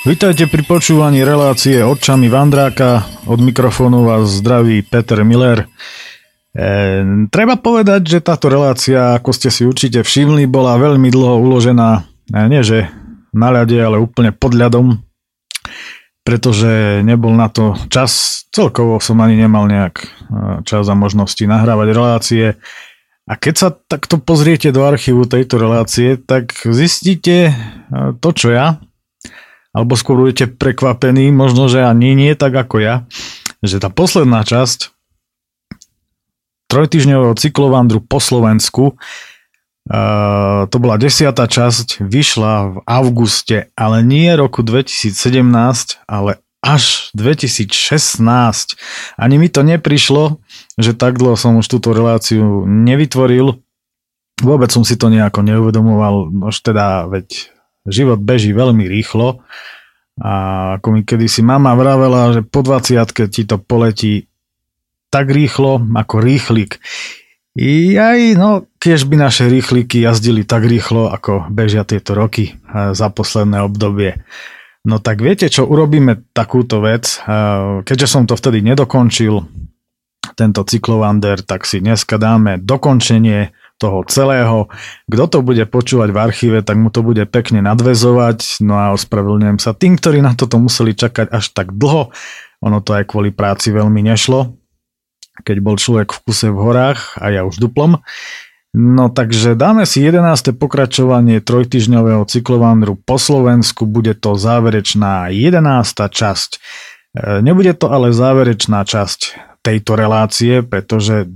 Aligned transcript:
Vítajte 0.00 0.48
pri 0.48 0.64
počúvaní 0.64 1.20
relácie 1.20 1.84
očami 1.84 2.32
Vandráka. 2.32 3.04
Od 3.28 3.36
mikrofónu 3.36 4.08
vás 4.08 4.32
zdraví 4.32 4.80
Peter 4.80 5.20
Miller. 5.28 5.68
E, 6.56 7.04
treba 7.28 7.60
povedať, 7.60 8.16
že 8.16 8.24
táto 8.24 8.48
relácia, 8.48 9.12
ako 9.20 9.28
ste 9.36 9.52
si 9.52 9.68
určite 9.68 10.00
všimli, 10.00 10.48
bola 10.48 10.80
veľmi 10.80 11.12
dlho 11.12 11.44
uložená, 11.44 12.08
e, 12.32 12.40
nie 12.48 12.64
že 12.64 12.88
na 13.36 13.52
ľade, 13.52 13.76
ale 13.76 14.00
úplne 14.00 14.32
pod 14.32 14.56
ľadom, 14.56 15.04
pretože 16.24 17.04
nebol 17.04 17.36
na 17.36 17.52
to 17.52 17.76
čas. 17.92 18.48
Celkovo 18.56 19.04
som 19.04 19.20
ani 19.20 19.36
nemal 19.36 19.68
nejak 19.68 20.00
e, 20.00 20.06
čas 20.64 20.88
a 20.88 20.96
možnosti 20.96 21.44
nahrávať 21.44 21.88
relácie. 21.92 22.44
A 23.28 23.36
keď 23.36 23.54
sa 23.54 23.68
takto 23.68 24.16
pozriete 24.16 24.72
do 24.72 24.80
archívu 24.80 25.28
tejto 25.28 25.60
relácie, 25.60 26.16
tak 26.16 26.56
zistíte 26.64 27.52
e, 27.52 27.54
to, 28.16 28.32
čo 28.32 28.48
ja, 28.48 28.80
alebo 29.70 29.94
skôr 29.94 30.18
budete 30.18 30.50
prekvapení, 30.50 31.30
možno, 31.30 31.70
že 31.70 31.86
ani 31.86 32.18
nie 32.18 32.34
tak 32.34 32.54
ako 32.54 32.82
ja, 32.82 32.94
že 33.62 33.78
tá 33.78 33.92
posledná 33.92 34.42
časť 34.42 34.90
trojtyžňového 36.70 37.34
cyklovandru 37.34 37.98
po 37.98 38.22
Slovensku, 38.22 38.94
uh, 38.94 40.66
to 40.70 40.76
bola 40.78 40.96
desiatá 40.98 41.50
časť, 41.50 42.02
vyšla 42.02 42.54
v 42.70 42.76
auguste, 42.86 43.74
ale 43.74 44.06
nie 44.06 44.30
roku 44.38 44.62
2017, 44.62 46.06
ale 46.06 46.38
až 46.60 47.10
2016. 47.16 48.20
Ani 49.16 49.36
mi 49.40 49.48
to 49.48 49.64
neprišlo, 49.64 50.38
že 50.76 50.92
tak 50.92 51.16
dlho 51.16 51.34
som 51.34 51.58
už 51.58 51.66
túto 51.66 51.96
reláciu 51.96 52.68
nevytvoril. 52.68 53.58
Vôbec 54.40 54.70
som 54.72 54.84
si 54.84 54.96
to 54.96 55.08
nejako 55.08 55.44
neuvedomoval, 55.44 56.28
už 56.48 56.56
teda, 56.64 57.08
veď 57.08 57.52
život 57.88 58.20
beží 58.20 58.52
veľmi 58.52 58.84
rýchlo 58.88 59.40
a 60.20 60.32
ako 60.76 60.88
mi 60.92 61.00
kedysi 61.00 61.40
mama 61.40 61.72
vravela, 61.72 62.36
že 62.36 62.44
po 62.44 62.60
20 62.60 63.00
ti 63.32 63.42
to 63.48 63.56
poletí 63.56 64.28
tak 65.08 65.32
rýchlo 65.32 65.80
ako 65.96 66.20
rýchlik. 66.20 66.78
I 67.58 67.98
aj, 67.98 68.38
no, 68.38 68.70
keď 68.78 69.10
by 69.10 69.16
naše 69.18 69.50
rýchliky 69.50 70.06
jazdili 70.06 70.46
tak 70.46 70.68
rýchlo, 70.68 71.10
ako 71.10 71.50
bežia 71.50 71.82
tieto 71.82 72.14
roky 72.14 72.54
za 72.94 73.10
posledné 73.10 73.58
obdobie. 73.64 74.22
No 74.86 75.02
tak 75.02 75.20
viete 75.20 75.50
čo, 75.50 75.66
urobíme 75.66 76.30
takúto 76.30 76.78
vec. 76.78 77.18
Keďže 77.84 78.06
som 78.06 78.24
to 78.24 78.38
vtedy 78.38 78.62
nedokončil, 78.62 79.44
tento 80.38 80.62
cyklovander, 80.64 81.42
tak 81.42 81.66
si 81.66 81.82
dneska 81.82 82.16
dáme 82.16 82.56
dokončenie 82.62 83.52
toho 83.80 84.04
celého. 84.04 84.68
Kto 85.08 85.24
to 85.26 85.38
bude 85.40 85.64
počúvať 85.64 86.12
v 86.12 86.20
archíve, 86.20 86.58
tak 86.60 86.76
mu 86.76 86.92
to 86.92 87.00
bude 87.00 87.24
pekne 87.32 87.64
nadvezovať. 87.64 88.60
No 88.60 88.76
a 88.76 88.92
ospravedlňujem 88.92 89.56
sa 89.56 89.72
tým, 89.72 89.96
ktorí 89.96 90.20
na 90.20 90.36
toto 90.36 90.60
museli 90.60 90.92
čakať 90.92 91.32
až 91.32 91.56
tak 91.56 91.72
dlho. 91.72 92.12
Ono 92.60 92.78
to 92.84 92.92
aj 92.92 93.08
kvôli 93.08 93.32
práci 93.32 93.72
veľmi 93.72 94.04
nešlo, 94.04 94.52
keď 95.40 95.56
bol 95.64 95.80
človek 95.80 96.12
v 96.12 96.20
kuse 96.28 96.52
v 96.52 96.60
horách 96.60 97.16
a 97.16 97.32
ja 97.32 97.48
už 97.48 97.56
duplom. 97.56 98.04
No 98.70 99.10
takže 99.10 99.58
dáme 99.58 99.82
si 99.82 99.98
11. 99.98 100.54
pokračovanie 100.54 101.42
trojtyžňového 101.42 102.22
cyklovandru 102.28 102.94
po 102.94 103.18
Slovensku, 103.18 103.82
bude 103.82 104.14
to 104.14 104.38
záverečná 104.38 105.32
11. 105.34 105.58
časť. 106.06 106.50
E, 106.54 106.58
nebude 107.42 107.74
to 107.74 107.90
ale 107.90 108.14
záverečná 108.14 108.86
časť 108.86 109.20
tejto 109.66 109.98
relácie, 109.98 110.62
pretože 110.62 111.26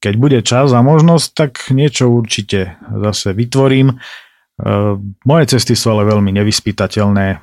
keď 0.00 0.14
bude 0.16 0.40
čas 0.40 0.72
a 0.72 0.80
možnosť, 0.80 1.28
tak 1.36 1.50
niečo 1.70 2.08
určite 2.08 2.80
zase 2.88 3.36
vytvorím. 3.36 3.92
E, 3.92 3.96
moje 5.28 5.44
cesty 5.52 5.76
sú 5.76 5.92
ale 5.92 6.08
veľmi 6.08 6.32
nevyspytateľné. 6.40 7.26
E, 7.28 7.38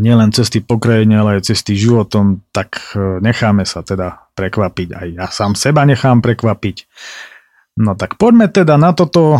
nielen 0.00 0.32
cesty 0.32 0.64
pokrajenia, 0.64 1.20
ale 1.20 1.38
aj 1.38 1.52
cesty 1.52 1.76
životom, 1.76 2.40
tak 2.56 2.96
e, 2.96 3.20
necháme 3.20 3.68
sa 3.68 3.84
teda 3.84 4.32
prekvapiť. 4.32 4.88
Aj 4.96 5.06
ja 5.12 5.26
sám 5.28 5.52
seba 5.52 5.84
nechám 5.84 6.24
prekvapiť. 6.24 6.88
No 7.84 7.96
tak 7.96 8.16
poďme 8.16 8.48
teda 8.48 8.80
na 8.80 8.96
toto, 8.96 9.36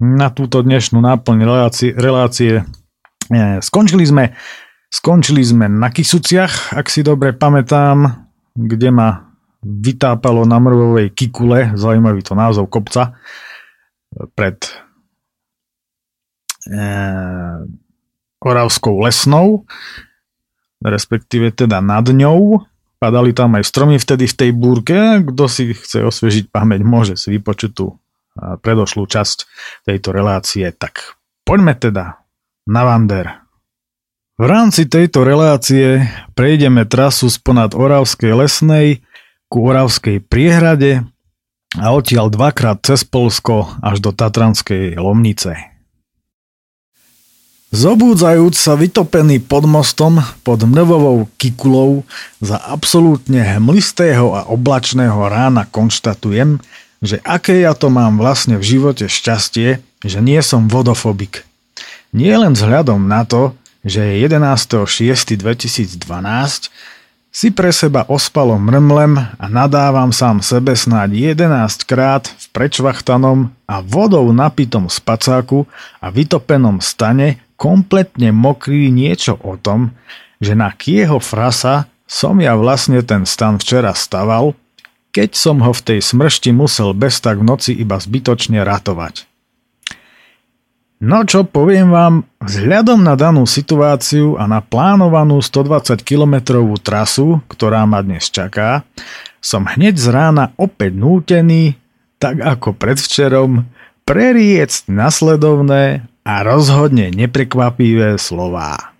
na 0.00 0.32
túto 0.32 0.64
dnešnú 0.64 1.00
náplň 1.00 1.36
relácie. 1.44 1.90
relácie. 1.92 2.64
Skončili 3.64 4.04
sme, 4.04 4.36
skončili 4.90 5.40
sme 5.40 5.70
na 5.70 5.88
Kisuciach, 5.88 6.76
ak 6.76 6.90
si 6.90 7.00
dobre 7.00 7.32
pamätám, 7.32 8.26
kde 8.52 8.90
ma 8.90 9.29
vytápalo 9.60 10.48
na 10.48 10.56
mrvovej 10.56 11.12
kikule, 11.12 11.76
zaujímavý 11.76 12.24
to 12.24 12.32
názov 12.32 12.72
kopca, 12.72 13.16
pred 14.34 14.56
e, 16.66 16.80
Oravskou 18.40 18.96
lesnou, 19.04 19.68
respektíve 20.80 21.52
teda 21.52 21.84
nad 21.84 22.08
ňou. 22.08 22.64
Padali 22.96 23.36
tam 23.36 23.56
aj 23.56 23.68
stromy 23.68 23.96
vtedy 24.00 24.24
v 24.28 24.36
tej 24.36 24.50
búrke. 24.56 24.96
Kto 25.24 25.44
si 25.44 25.76
chce 25.76 26.04
osviežiť 26.08 26.48
pamäť, 26.48 26.80
môže 26.84 27.14
si 27.20 27.32
vypočuť 27.36 27.70
tú 27.72 28.00
predošlú 28.36 29.04
časť 29.04 29.38
tejto 29.84 30.12
relácie. 30.12 30.68
Tak 30.72 31.20
poďme 31.44 31.76
teda 31.76 32.24
na 32.68 32.82
Vander. 32.84 33.26
V 34.40 34.44
rámci 34.48 34.88
tejto 34.88 35.20
relácie 35.20 36.08
prejdeme 36.32 36.88
trasu 36.88 37.28
sponad 37.28 37.76
Oravskej 37.76 38.32
lesnej 38.32 39.04
ku 39.50 39.66
Oravskej 39.66 40.22
priehrade 40.22 41.02
a 41.74 41.86
odtiaľ 41.90 42.30
dvakrát 42.30 42.78
cez 42.86 43.02
Polsko 43.02 43.66
až 43.82 43.98
do 43.98 44.14
Tatranskej 44.14 44.94
Lomnice. 44.94 45.58
Zobúdzajúc 47.70 48.54
sa 48.58 48.74
vytopený 48.74 49.38
pod 49.46 49.62
mostom 49.66 50.18
pod 50.42 50.58
mrvovou 50.66 51.30
kikulou 51.38 52.02
za 52.42 52.58
absolútne 52.58 53.46
hmlistého 53.46 54.34
a 54.34 54.50
oblačného 54.50 55.18
rána 55.30 55.70
konštatujem, 55.70 56.58
že 56.98 57.22
aké 57.22 57.62
ja 57.62 57.74
to 57.78 57.86
mám 57.86 58.18
vlastne 58.18 58.58
v 58.58 58.66
živote 58.66 59.06
šťastie, 59.06 59.78
že 60.02 60.18
nie 60.18 60.42
som 60.42 60.66
vodofobik. 60.66 61.46
Nie 62.10 62.42
len 62.42 62.58
vzhľadom 62.58 63.06
na 63.06 63.22
to, 63.22 63.54
že 63.86 64.02
je 64.02 64.26
11.6.2012 64.26 65.94
si 67.30 67.54
pre 67.54 67.70
seba 67.70 68.02
ospalo 68.10 68.58
mrmlem 68.58 69.14
a 69.18 69.46
nadávam 69.46 70.10
sám 70.10 70.42
sebe 70.42 70.74
snáď 70.74 71.38
11 71.38 71.86
krát 71.86 72.26
v 72.26 72.44
prečvachtanom 72.50 73.54
a 73.70 73.78
vodou 73.78 74.26
napitom 74.34 74.90
spacáku 74.90 75.70
a 76.02 76.10
vytopenom 76.10 76.82
stane 76.82 77.38
kompletne 77.54 78.34
mokrý 78.34 78.90
niečo 78.90 79.38
o 79.46 79.54
tom, 79.54 79.94
že 80.42 80.58
na 80.58 80.74
kieho 80.74 81.22
frasa 81.22 81.86
som 82.10 82.42
ja 82.42 82.58
vlastne 82.58 82.98
ten 83.06 83.22
stan 83.22 83.62
včera 83.62 83.94
staval, 83.94 84.58
keď 85.14 85.38
som 85.38 85.62
ho 85.62 85.70
v 85.70 85.82
tej 85.86 86.00
smršti 86.02 86.50
musel 86.50 86.90
bez 86.98 87.22
tak 87.22 87.38
v 87.38 87.46
noci 87.46 87.70
iba 87.78 88.02
zbytočne 88.02 88.58
ratovať. 88.66 89.29
No 91.00 91.24
čo 91.24 91.48
poviem 91.48 91.88
vám, 91.88 92.28
vzhľadom 92.44 93.00
na 93.00 93.16
danú 93.16 93.48
situáciu 93.48 94.36
a 94.36 94.44
na 94.44 94.60
plánovanú 94.60 95.40
120 95.40 95.96
km 96.04 96.60
trasu, 96.76 97.40
ktorá 97.48 97.88
ma 97.88 98.04
dnes 98.04 98.28
čaká, 98.28 98.84
som 99.40 99.64
hneď 99.64 99.96
z 99.96 100.06
rána 100.12 100.52
opäť 100.60 100.92
nútený, 101.00 101.80
tak 102.20 102.44
ako 102.44 102.76
predvčerom, 102.76 103.64
preriecť 104.04 104.92
nasledovné 104.92 106.04
a 106.20 106.34
rozhodne 106.44 107.08
neprekvapivé 107.08 108.20
slová. 108.20 108.92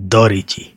Doriti. 0.00 0.72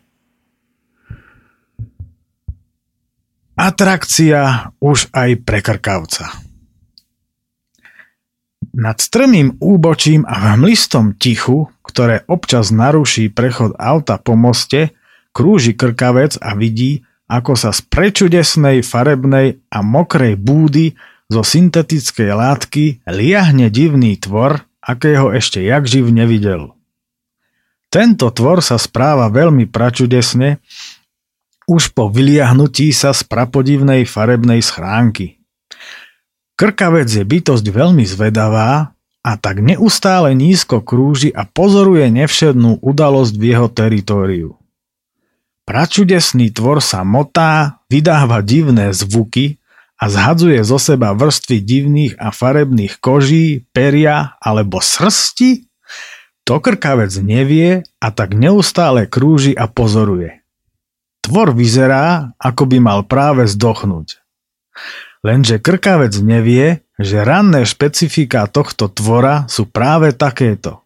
Atrakcia 3.55 4.75
už 4.83 5.15
aj 5.15 5.29
pre 5.47 5.63
krkavca. 5.63 6.46
Nad 8.77 9.01
strmým 9.01 9.57
úbočím 9.57 10.21
a 10.29 10.37
v 10.37 10.45
hmlistom 10.53 11.17
tichu, 11.17 11.65
ktoré 11.81 12.21
občas 12.29 12.69
naruší 12.69 13.33
prechod 13.33 13.73
auta 13.81 14.21
po 14.21 14.37
moste, 14.37 14.93
krúži 15.33 15.73
krkavec 15.73 16.37
a 16.37 16.53
vidí, 16.53 17.01
ako 17.25 17.57
sa 17.57 17.73
z 17.73 17.81
prečudesnej 17.89 18.85
farebnej 18.85 19.65
a 19.73 19.81
mokrej 19.81 20.37
búdy 20.37 20.93
zo 21.25 21.41
syntetickej 21.41 22.29
látky 22.37 23.01
liahne 23.09 23.73
divný 23.73 24.13
tvor, 24.21 24.61
akého 24.77 25.33
ešte 25.33 25.65
jak 25.65 25.89
živ 25.89 26.13
nevidel. 26.13 26.77
Tento 27.89 28.29
tvor 28.29 28.61
sa 28.61 28.77
správa 28.77 29.25
veľmi 29.33 29.65
pračudesne, 29.65 30.61
už 31.65 31.97
po 31.97 32.13
vyliahnutí 32.13 32.93
sa 32.93 33.09
z 33.09 33.25
prapodivnej 33.25 34.05
farebnej 34.05 34.61
schránky. 34.61 35.36
Krkavec 36.57 37.05
je 37.05 37.21
bytosť 37.21 37.65
veľmi 37.69 38.01
zvedavá 38.01 38.97
a 39.21 39.31
tak 39.37 39.61
neustále 39.61 40.33
nízko 40.33 40.81
krúži 40.81 41.29
a 41.29 41.45
pozoruje 41.45 42.09
nevšednú 42.09 42.81
udalosť 42.81 43.33
v 43.37 43.43
jeho 43.45 43.67
teritóriu. 43.69 44.49
Pračudesný 45.69 46.49
tvor 46.49 46.81
sa 46.81 47.05
motá, 47.05 47.83
vydáva 47.93 48.41
divné 48.41 48.89
zvuky 48.89 49.61
a 50.01 50.09
zhadzuje 50.09 50.57
zo 50.65 50.81
seba 50.81 51.13
vrstvy 51.13 51.61
divných 51.61 52.13
a 52.17 52.33
farebných 52.33 52.97
koží, 52.97 53.69
peria 53.69 54.33
alebo 54.41 54.81
srsti, 54.81 55.69
To 56.47 56.63
krkavec 56.63 57.11
nevie 57.19 57.83
a 57.99 58.07
tak 58.09 58.31
neustále 58.31 59.03
krúži 59.05 59.51
a 59.51 59.67
pozoruje. 59.67 60.39
Tvor 61.19 61.51
vyzerá, 61.51 62.31
ako 62.39 62.63
by 62.71 62.77
mal 62.79 62.99
práve 63.03 63.43
zdochnúť. 63.51 64.23
Lenže 65.25 65.57
krkavec 65.57 66.13
nevie, 66.21 66.85
že 66.97 67.25
ranné 67.25 67.65
špecifika 67.65 68.49
tohto 68.49 68.89
tvora 68.89 69.45
sú 69.49 69.69
práve 69.69 70.13
takéto. 70.13 70.81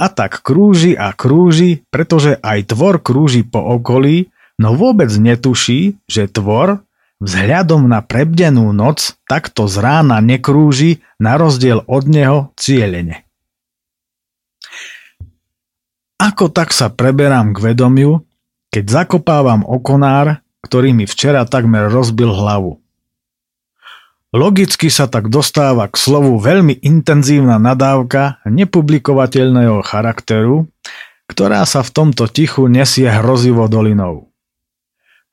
A 0.00 0.08
tak 0.08 0.40
krúži 0.40 0.96
a 0.96 1.12
krúži, 1.12 1.84
pretože 1.92 2.40
aj 2.40 2.72
tvor 2.72 3.04
krúži 3.04 3.44
po 3.44 3.60
okolí, 3.60 4.32
no 4.56 4.72
vôbec 4.72 5.12
netuší, 5.12 6.00
že 6.08 6.24
tvor 6.24 6.80
vzhľadom 7.20 7.84
na 7.84 8.00
prebdenú 8.00 8.72
noc 8.72 9.20
takto 9.28 9.68
z 9.68 9.76
rána 9.76 10.24
nekrúži 10.24 11.04
na 11.20 11.36
rozdiel 11.36 11.84
od 11.84 12.08
neho 12.08 12.38
cieľene. 12.56 13.28
Ako 16.20 16.48
tak 16.52 16.72
sa 16.72 16.88
preberám 16.88 17.52
k 17.52 17.72
vedomiu, 17.72 18.24
keď 18.72 19.04
zakopávam 19.04 19.64
okonár, 19.64 20.40
ktorý 20.64 20.96
mi 20.96 21.04
včera 21.04 21.44
takmer 21.44 21.88
rozbil 21.88 22.32
hlavu. 22.32 22.79
Logicky 24.30 24.94
sa 24.94 25.10
tak 25.10 25.26
dostáva 25.26 25.90
k 25.90 25.98
slovu 25.98 26.38
veľmi 26.38 26.86
intenzívna 26.86 27.58
nadávka 27.58 28.38
nepublikovateľného 28.46 29.82
charakteru, 29.82 30.70
ktorá 31.26 31.66
sa 31.66 31.82
v 31.82 31.90
tomto 31.90 32.30
tichu 32.30 32.70
nesie 32.70 33.10
hrozivo 33.10 33.66
dolinou. 33.66 34.30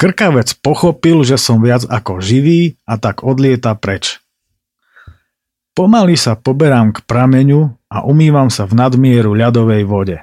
Krkavec 0.02 0.58
pochopil, 0.66 1.22
že 1.22 1.38
som 1.38 1.62
viac 1.62 1.86
ako 1.86 2.22
živý 2.22 2.82
a 2.90 2.98
tak 2.98 3.22
odlieta 3.22 3.78
preč. 3.78 4.18
Pomaly 5.78 6.18
sa 6.18 6.34
poberám 6.34 6.90
k 6.94 7.06
prameňu 7.06 7.78
a 7.94 8.02
umývam 8.02 8.50
sa 8.50 8.66
v 8.66 8.82
nadmieru 8.82 9.38
ľadovej 9.38 9.86
vode. 9.86 10.18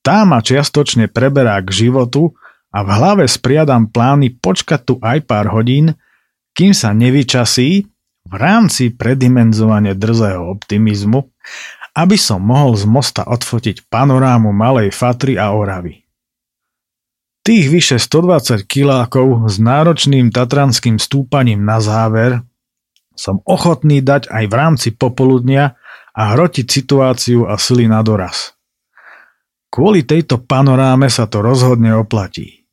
Tá 0.00 0.24
ma 0.24 0.40
čiastočne 0.40 1.12
preberá 1.12 1.60
k 1.60 1.68
životu 1.84 2.32
a 2.72 2.80
v 2.80 2.88
hlave 2.96 3.24
spriadam 3.28 3.92
plány 3.92 4.32
počkať 4.40 4.80
tu 4.88 4.94
aj 5.04 5.28
pár 5.28 5.52
hodín, 5.52 5.96
kým 6.54 6.72
sa 6.72 6.94
nevyčasí 6.94 7.84
v 8.24 8.34
rámci 8.34 8.94
predimenzovania 8.94 9.92
drzého 9.92 10.48
optimizmu, 10.54 11.20
aby 11.94 12.16
som 12.16 12.40
mohol 12.42 12.74
z 12.78 12.88
mosta 12.88 13.22
odfotiť 13.26 13.86
panorámu 13.86 14.50
Malej 14.50 14.90
Fatry 14.90 15.36
a 15.36 15.52
Oravy. 15.52 16.02
Tých 17.44 17.68
vyše 17.68 17.96
120 18.00 18.64
kilákov 18.64 19.52
s 19.52 19.60
náročným 19.60 20.32
tatranským 20.32 20.96
stúpaním 20.96 21.60
na 21.60 21.76
záver 21.76 22.40
som 23.14 23.44
ochotný 23.46 24.00
dať 24.02 24.32
aj 24.32 24.44
v 24.48 24.54
rámci 24.54 24.88
popoludnia 24.96 25.78
a 26.16 26.34
hrotiť 26.34 26.66
situáciu 26.66 27.46
a 27.46 27.60
sily 27.60 27.86
na 27.86 28.02
doraz. 28.02 28.56
Kvôli 29.70 30.06
tejto 30.06 30.42
panoráme 30.42 31.10
sa 31.10 31.26
to 31.26 31.42
rozhodne 31.42 31.94
oplatí. 31.94 32.63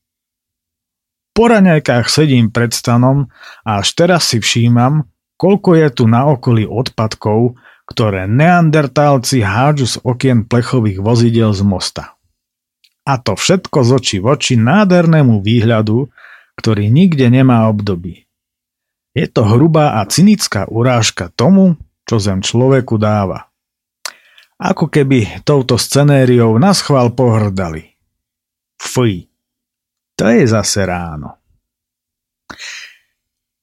Po 1.32 1.48
raňajkách 1.48 2.12
sedím 2.12 2.52
pred 2.52 2.76
stanom 2.76 3.32
a 3.64 3.80
až 3.80 3.96
teraz 3.96 4.28
si 4.28 4.44
všímam, 4.44 5.08
koľko 5.40 5.80
je 5.80 5.88
tu 5.96 6.04
na 6.06 6.28
okolí 6.28 6.68
odpadkov, 6.68 7.56
ktoré 7.88 8.28
neandertálci 8.28 9.40
hádžu 9.44 9.88
z 9.88 9.96
okien 10.04 10.44
plechových 10.44 11.00
vozidel 11.00 11.56
z 11.56 11.64
mosta. 11.64 12.20
A 13.08 13.18
to 13.18 13.34
všetko 13.34 13.82
z 13.82 13.90
očí 13.96 14.18
v 14.22 14.38
oči 14.38 14.54
nádhernému 14.60 15.42
výhľadu, 15.42 16.12
ktorý 16.60 16.92
nikde 16.92 17.32
nemá 17.32 17.66
období. 17.72 18.30
Je 19.12 19.26
to 19.28 19.44
hrubá 19.44 20.00
a 20.00 20.08
cynická 20.08 20.70
urážka 20.70 21.34
tomu, 21.34 21.76
čo 22.06 22.22
zem 22.22 22.40
človeku 22.44 22.96
dáva. 23.02 23.52
Ako 24.62 24.94
keby 24.94 25.42
touto 25.42 25.76
scenériou 25.80 26.54
na 26.62 26.72
schvál 26.78 27.12
pohrdali. 27.12 27.98
Fuj, 28.78 29.31
to 30.22 30.30
je 30.30 30.46
zase 30.46 30.86
ráno. 30.86 31.42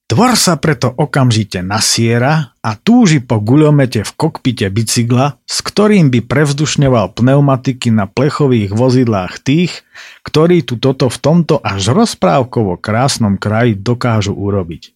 Tvor 0.09 0.35
sa 0.35 0.59
preto 0.59 0.91
okamžite 0.91 1.63
nasiera 1.63 2.51
a 2.59 2.75
túži 2.75 3.23
po 3.23 3.39
guľomete 3.39 4.03
v 4.03 4.11
kokpite 4.17 4.67
bicykla, 4.67 5.39
s 5.45 5.63
ktorým 5.63 6.11
by 6.11 6.25
prevzdušňoval 6.25 7.15
pneumatiky 7.15 7.95
na 7.95 8.11
plechových 8.11 8.75
vozidlách 8.75 9.39
tých, 9.39 9.85
ktorí 10.27 10.67
tu 10.67 10.81
toto 10.81 11.07
v 11.07 11.17
tomto 11.21 11.61
až 11.63 11.93
rozprávkovo 11.95 12.75
krásnom 12.75 13.39
kraji 13.39 13.79
dokážu 13.79 14.35
urobiť. 14.35 14.91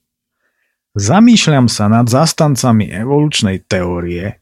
Zamýšľam 1.00 1.71
sa 1.71 1.88
nad 1.88 2.12
zastancami 2.12 2.92
evolučnej 2.92 3.63
teórie, 3.63 4.42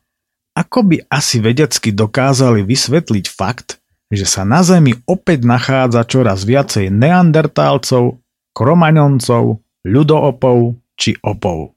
ako 0.55 0.87
by 0.87 0.97
asi 1.11 1.37
vedecky 1.43 1.93
dokázali 1.93 2.65
vysvetliť 2.65 3.25
fakt, 3.29 3.80
že 4.11 4.27
sa 4.27 4.43
na 4.43 4.59
Zemi 4.61 4.99
opäť 5.07 5.47
nachádza 5.47 6.03
čoraz 6.03 6.43
viacej 6.43 6.91
neandertálcov, 6.91 8.19
kromaňoncov, 8.51 9.63
ľudoopov 9.87 10.57
či 10.99 11.15
opov. 11.23 11.73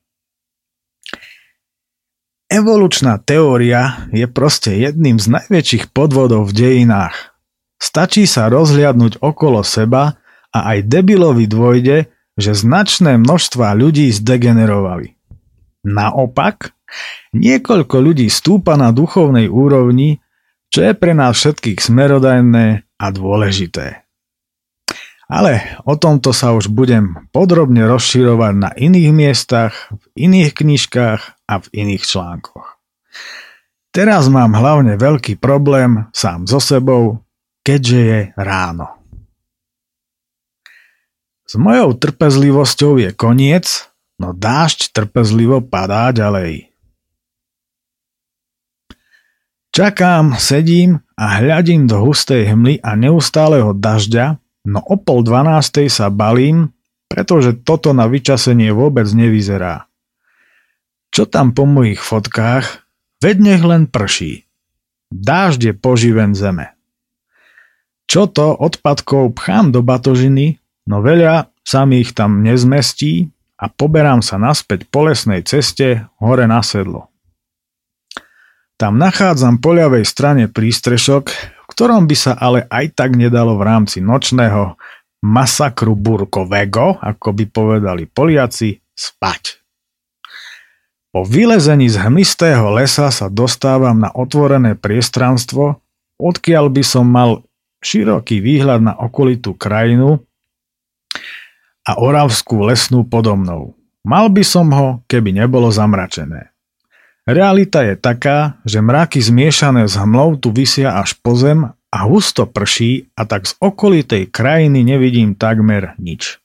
Evolučná 2.50 3.22
teória 3.22 4.10
je 4.12 4.26
proste 4.28 4.74
jedným 4.76 5.16
z 5.16 5.40
najväčších 5.40 5.94
podvodov 5.94 6.50
v 6.50 6.52
dejinách. 6.52 7.34
Stačí 7.78 8.28
sa 8.28 8.50
rozhliadnúť 8.52 9.22
okolo 9.22 9.64
seba 9.64 10.20
a 10.54 10.58
aj 10.76 10.86
debilovi 10.86 11.48
dvojde, 11.48 12.10
že 12.34 12.52
značné 12.52 13.16
množstva 13.18 13.74
ľudí 13.78 14.10
zdegenerovali. 14.10 15.14
Naopak, 15.86 16.74
Niekoľko 17.34 17.96
ľudí 17.98 18.26
stúpa 18.30 18.78
na 18.78 18.94
duchovnej 18.94 19.50
úrovni, 19.50 20.22
čo 20.74 20.82
je 20.82 20.92
pre 20.98 21.14
nás 21.14 21.38
všetkých 21.38 21.78
smerodajné 21.78 22.82
a 22.98 23.06
dôležité. 23.14 24.02
Ale 25.30 25.62
o 25.86 25.94
tomto 25.94 26.34
sa 26.34 26.50
už 26.50 26.66
budem 26.66 27.30
podrobne 27.30 27.86
rozširovať 27.86 28.54
na 28.58 28.70
iných 28.74 29.10
miestach, 29.14 29.94
v 29.94 30.26
iných 30.26 30.50
knižkách 30.50 31.22
a 31.46 31.54
v 31.62 31.66
iných 31.78 32.02
článkoch. 32.02 32.74
Teraz 33.94 34.26
mám 34.26 34.58
hlavne 34.58 34.98
veľký 34.98 35.38
problém 35.38 36.10
sám 36.10 36.50
so 36.50 36.58
sebou, 36.58 37.22
keďže 37.62 38.00
je 38.02 38.20
ráno. 38.34 38.98
S 41.46 41.54
mojou 41.54 41.94
trpezlivosťou 41.94 42.98
je 42.98 43.10
koniec, 43.14 43.94
no 44.18 44.34
dážď 44.34 44.90
trpezlivo 44.90 45.62
padá 45.62 46.10
ďalej. 46.10 46.73
Čakám, 49.74 50.38
sedím 50.38 51.02
a 51.18 51.42
hľadím 51.42 51.90
do 51.90 51.98
hustej 51.98 52.46
hmly 52.46 52.78
a 52.78 52.94
neustáleho 52.94 53.74
dažďa, 53.74 54.38
no 54.70 54.78
o 54.78 54.94
pol 54.94 55.26
dvanástej 55.26 55.90
sa 55.90 56.14
balím, 56.14 56.70
pretože 57.10 57.58
toto 57.58 57.90
na 57.90 58.06
vyčasenie 58.06 58.70
vôbec 58.70 59.02
nevyzerá. 59.10 59.90
Čo 61.10 61.26
tam 61.26 61.50
po 61.50 61.66
mojich 61.66 61.98
fotkách? 61.98 62.86
Veď 63.18 63.36
nech 63.42 63.62
len 63.66 63.90
prší. 63.90 64.46
Dážď 65.10 65.60
je 65.66 65.74
poživen 65.74 66.38
zeme. 66.38 66.78
Čo 68.06 68.30
to 68.30 68.54
odpadkov 68.54 69.34
pchám 69.34 69.74
do 69.74 69.82
batožiny, 69.82 70.62
no 70.86 71.02
veľa 71.02 71.50
sa 71.66 71.82
mi 71.82 71.98
ich 71.98 72.14
tam 72.14 72.46
nezmestí 72.46 73.26
a 73.58 73.66
poberám 73.66 74.22
sa 74.22 74.38
naspäť 74.38 74.86
po 74.86 75.02
lesnej 75.02 75.42
ceste 75.42 76.06
hore 76.22 76.46
na 76.46 76.62
sedlo. 76.62 77.10
Tam 78.84 79.00
nachádzam 79.00 79.64
po 79.64 79.72
ľavej 79.72 80.04
strane 80.04 80.44
prístrešok, 80.44 81.24
v 81.32 81.66
ktorom 81.72 82.04
by 82.04 82.12
sa 82.12 82.36
ale 82.36 82.68
aj 82.68 82.92
tak 82.92 83.16
nedalo 83.16 83.56
v 83.56 83.64
rámci 83.64 84.04
nočného 84.04 84.76
masakru 85.24 85.96
burkového, 85.96 87.00
ako 87.00 87.32
by 87.32 87.44
povedali 87.48 88.04
Poliaci, 88.04 88.76
spať. 88.92 89.56
Po 91.16 91.24
vylezení 91.24 91.88
z 91.88 91.96
hmlistého 91.96 92.76
lesa 92.76 93.08
sa 93.08 93.32
dostávam 93.32 93.96
na 93.96 94.12
otvorené 94.12 94.76
priestranstvo, 94.76 95.80
odkiaľ 96.20 96.68
by 96.68 96.84
som 96.84 97.08
mal 97.08 97.40
široký 97.80 98.44
výhľad 98.44 98.84
na 98.84 98.92
okolitú 99.00 99.56
krajinu 99.56 100.20
a 101.88 101.96
oravskú 101.96 102.68
lesnú 102.68 103.00
podobnou. 103.08 103.72
Mal 104.04 104.28
by 104.28 104.44
som 104.44 104.68
ho, 104.76 105.00
keby 105.08 105.32
nebolo 105.32 105.72
zamračené. 105.72 106.53
Realita 107.24 107.80
je 107.80 107.96
taká, 107.96 108.60
že 108.68 108.84
mraky 108.84 109.16
zmiešané 109.16 109.88
s 109.88 109.96
hmlou 109.96 110.36
tu 110.36 110.52
vysia 110.52 111.00
až 111.00 111.16
po 111.24 111.32
zem 111.32 111.72
a 111.72 111.98
husto 112.04 112.44
prší 112.44 113.08
a 113.16 113.24
tak 113.24 113.48
z 113.48 113.56
okolitej 113.64 114.28
krajiny 114.28 114.84
nevidím 114.84 115.32
takmer 115.32 115.96
nič. 115.96 116.36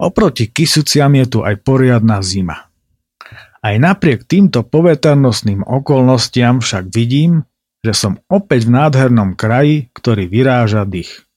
Oproti 0.00 0.48
Kisuciam 0.48 1.12
je 1.12 1.26
tu 1.28 1.38
aj 1.44 1.60
poriadna 1.60 2.24
zima. 2.24 2.72
Aj 3.60 3.76
napriek 3.76 4.24
týmto 4.24 4.64
poveternostným 4.64 5.68
okolnostiam 5.68 6.64
však 6.64 6.88
vidím, 6.88 7.44
že 7.84 7.92
som 7.92 8.24
opäť 8.24 8.64
v 8.64 8.80
nádhernom 8.80 9.36
kraji, 9.36 9.92
ktorý 9.92 10.32
vyráža 10.32 10.88
dých. 10.88 11.28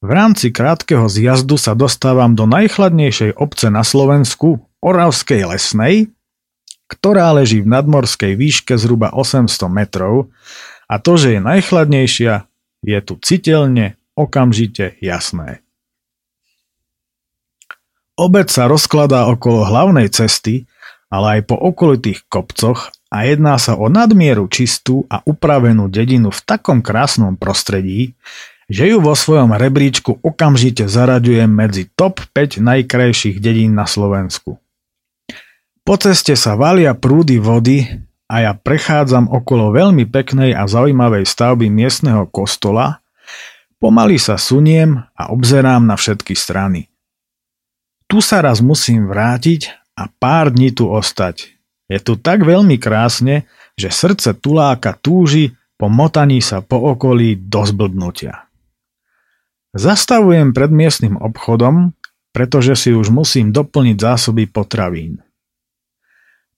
V 0.00 0.08
rámci 0.08 0.48
krátkeho 0.48 1.04
zjazdu 1.12 1.60
sa 1.60 1.76
dostávam 1.76 2.32
do 2.32 2.48
najchladnejšej 2.48 3.36
obce 3.36 3.68
na 3.68 3.84
Slovensku, 3.84 4.64
Oravskej 4.80 5.52
lesnej, 5.52 6.08
ktorá 6.92 7.32
leží 7.32 7.64
v 7.64 7.72
nadmorskej 7.72 8.36
výške 8.36 8.76
zhruba 8.76 9.08
800 9.16 9.48
metrov 9.72 10.28
a 10.84 11.00
to, 11.00 11.16
že 11.16 11.36
je 11.36 11.40
najchladnejšia, 11.40 12.44
je 12.84 12.98
tu 13.00 13.16
citeľne, 13.16 13.96
okamžite 14.12 15.00
jasné. 15.00 15.64
Obec 18.20 18.52
sa 18.52 18.68
rozkladá 18.68 19.24
okolo 19.32 19.64
hlavnej 19.64 20.12
cesty, 20.12 20.68
ale 21.08 21.40
aj 21.40 21.48
po 21.48 21.56
okolitých 21.56 22.28
kopcoch 22.28 22.92
a 23.12 23.28
jedná 23.28 23.56
sa 23.56 23.76
o 23.76 23.88
nadmieru 23.92 24.48
čistú 24.52 25.04
a 25.08 25.24
upravenú 25.24 25.88
dedinu 25.88 26.32
v 26.32 26.40
takom 26.44 26.80
krásnom 26.80 27.36
prostredí, 27.36 28.16
že 28.72 28.88
ju 28.88 29.04
vo 29.04 29.12
svojom 29.12 29.52
rebríčku 29.52 30.24
okamžite 30.24 30.88
zaraďujem 30.88 31.48
medzi 31.48 31.92
top 31.92 32.24
5 32.32 32.64
najkrajších 32.64 33.36
dedín 33.36 33.76
na 33.76 33.84
Slovensku. 33.84 34.61
Po 35.82 35.98
ceste 35.98 36.38
sa 36.38 36.54
valia 36.54 36.94
prúdy 36.94 37.42
vody 37.42 37.82
a 38.30 38.46
ja 38.46 38.52
prechádzam 38.54 39.26
okolo 39.26 39.74
veľmi 39.74 40.06
peknej 40.06 40.54
a 40.54 40.70
zaujímavej 40.70 41.26
stavby 41.26 41.66
miestneho 41.66 42.30
kostola, 42.30 43.02
pomaly 43.82 44.14
sa 44.14 44.38
suniem 44.38 45.02
a 45.18 45.34
obzerám 45.34 45.82
na 45.82 45.98
všetky 45.98 46.38
strany. 46.38 46.86
Tu 48.06 48.22
sa 48.22 48.38
raz 48.38 48.62
musím 48.62 49.10
vrátiť 49.10 49.74
a 49.98 50.06
pár 50.06 50.54
dní 50.54 50.70
tu 50.70 50.86
ostať. 50.86 51.50
Je 51.90 51.98
tu 51.98 52.14
tak 52.14 52.46
veľmi 52.46 52.78
krásne, 52.78 53.50
že 53.74 53.90
srdce 53.90 54.38
tuláka 54.38 54.94
túži 54.94 55.58
po 55.74 55.90
motaní 55.90 56.38
sa 56.38 56.62
po 56.62 56.78
okolí 56.78 57.34
do 57.34 57.66
zblbnutia. 57.66 58.46
Zastavujem 59.74 60.54
pred 60.54 60.70
miestnym 60.70 61.18
obchodom, 61.18 61.96
pretože 62.30 62.78
si 62.78 62.90
už 62.94 63.10
musím 63.10 63.50
doplniť 63.50 63.96
zásoby 63.98 64.46
potravín. 64.46 65.24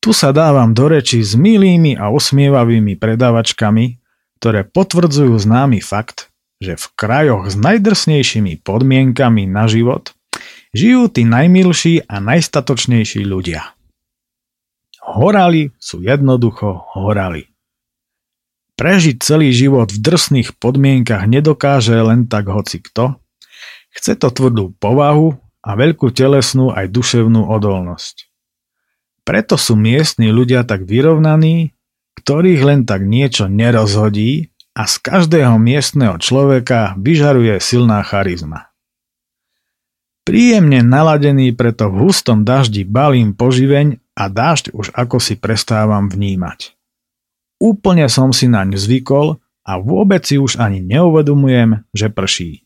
Tu 0.05 0.13
sa 0.13 0.37
dávam 0.37 0.77
do 0.77 0.85
reči 0.93 1.25
s 1.25 1.33
milými 1.33 1.97
a 1.97 2.13
usmievavými 2.13 3.01
predávačkami, 3.01 4.05
ktoré 4.37 4.69
potvrdzujú 4.69 5.33
známy 5.33 5.81
fakt, 5.81 6.29
že 6.61 6.77
v 6.77 6.85
krajoch 6.93 7.49
s 7.49 7.57
najdrsnejšími 7.57 8.61
podmienkami 8.61 9.49
na 9.49 9.65
život 9.65 10.13
žijú 10.77 11.09
tí 11.09 11.25
najmilší 11.25 12.05
a 12.05 12.21
najstatočnejší 12.21 13.25
ľudia. 13.25 13.73
Horali 15.01 15.73
sú 15.81 16.05
jednoducho 16.05 16.85
horali. 17.01 17.49
Prežiť 18.77 19.25
celý 19.25 19.57
život 19.57 19.89
v 19.89 20.05
drsných 20.05 20.61
podmienkach 20.61 21.25
nedokáže 21.25 21.97
len 21.97 22.29
tak 22.29 22.53
hoci 22.53 22.85
kto. 22.85 23.17
Chce 23.97 24.21
to 24.21 24.29
tvrdú 24.29 24.77
povahu 24.77 25.41
a 25.65 25.71
veľkú 25.73 26.13
telesnú 26.13 26.77
aj 26.77 26.93
duševnú 26.93 27.49
odolnosť. 27.49 28.34
Preto 29.25 29.57
sú 29.57 29.75
miestni 29.75 30.29
ľudia 30.29 30.69
tak 30.69 30.85
vyrovnaní, 30.85 31.73
ktorých 32.21 32.63
len 32.63 32.81
tak 32.85 33.09
niečo 33.09 33.49
nerozhodí 33.49 34.53
a 34.77 34.85
z 34.85 34.95
každého 35.01 35.57
miestneho 35.57 36.21
človeka 36.21 36.93
vyžaruje 37.01 37.57
silná 37.59 38.05
charizma. 38.05 38.75
Príjemne 40.25 40.81
naladený 40.81 41.53
preto 41.53 41.93
v 41.93 42.09
hustom 42.09 42.49
daždi 42.49 42.85
balím 42.85 43.37
poživeň 43.37 44.01
a 44.17 44.33
dážď 44.33 44.73
už 44.73 44.93
ako 44.97 45.21
si 45.21 45.37
prestávam 45.37 46.09
vnímať. 46.09 46.73
Úplne 47.61 48.09
som 48.09 48.33
si 48.33 48.49
naň 48.49 48.77
zvykol 48.77 49.37
a 49.65 49.73
vôbec 49.81 50.25
si 50.25 50.41
už 50.41 50.61
ani 50.61 50.81
neuvedomujem, 50.81 51.85
že 51.93 52.09
prší. 52.09 52.65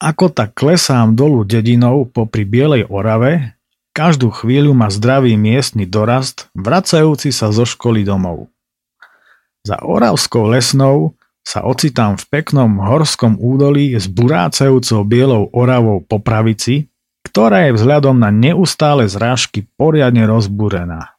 Ako 0.00 0.32
tak 0.32 0.56
klesám 0.56 1.12
dolu 1.12 1.44
dedinou 1.44 2.08
popri 2.08 2.48
Bielej 2.48 2.88
Orave, 2.88 3.59
Každú 3.90 4.30
chvíľu 4.30 4.70
ma 4.70 4.86
zdravý 4.86 5.34
miestny 5.34 5.82
dorast, 5.82 6.46
vracajúci 6.54 7.34
sa 7.34 7.50
zo 7.50 7.66
školy 7.66 8.06
domov. 8.06 8.46
Za 9.66 9.82
Oravskou 9.82 10.46
lesnou 10.46 11.18
sa 11.42 11.66
ocitám 11.66 12.14
v 12.14 12.24
peknom 12.30 12.78
horskom 12.78 13.34
údolí 13.34 13.98
s 13.98 14.06
burácajúcou 14.06 15.02
bielou 15.02 15.50
oravou 15.50 16.00
po 16.06 16.22
pravici, 16.22 16.86
ktorá 17.26 17.68
je 17.68 17.76
vzhľadom 17.76 18.16
na 18.16 18.30
neustále 18.30 19.10
zrážky 19.10 19.66
poriadne 19.74 20.24
rozbúrená. 20.24 21.18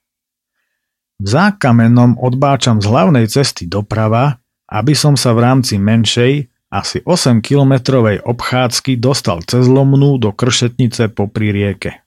V 1.21 1.27
zákamenom 1.27 2.17
odbáčam 2.17 2.81
z 2.81 2.89
hlavnej 2.89 3.27
cesty 3.29 3.69
doprava, 3.69 4.41
aby 4.71 4.95
som 4.95 5.13
sa 5.19 5.35
v 5.35 5.43
rámci 5.45 5.75
menšej, 5.77 6.49
asi 6.71 7.03
8-kilometrovej 7.03 8.23
obchádzky 8.23 8.95
dostal 8.95 9.43
cez 9.43 9.67
Lomnú 9.67 10.15
do 10.15 10.31
Kršetnice 10.31 11.11
popri 11.11 11.51
rieke. 11.51 11.99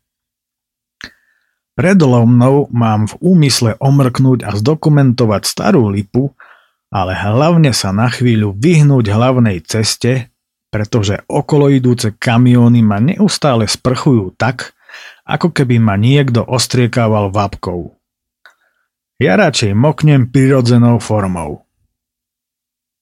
Predolo 1.74 2.22
mnou 2.22 2.70
mám 2.70 3.10
v 3.10 3.14
úmysle 3.18 3.74
omrknúť 3.82 4.46
a 4.46 4.54
zdokumentovať 4.54 5.42
starú 5.42 5.90
lipu, 5.90 6.30
ale 6.94 7.18
hlavne 7.18 7.74
sa 7.74 7.90
na 7.90 8.06
chvíľu 8.06 8.54
vyhnúť 8.54 9.10
hlavnej 9.10 9.58
ceste, 9.66 10.30
pretože 10.70 11.26
okolo 11.26 11.74
idúce 11.74 12.14
kamióny 12.14 12.86
ma 12.86 13.02
neustále 13.02 13.66
sprchujú 13.66 14.38
tak, 14.38 14.70
ako 15.26 15.50
keby 15.50 15.82
ma 15.82 15.98
niekto 15.98 16.46
ostriekával 16.46 17.34
vapkou. 17.34 17.90
Ja 19.18 19.34
radšej 19.34 19.74
moknem 19.74 20.30
prirodzenou 20.30 21.02
formou. 21.02 21.66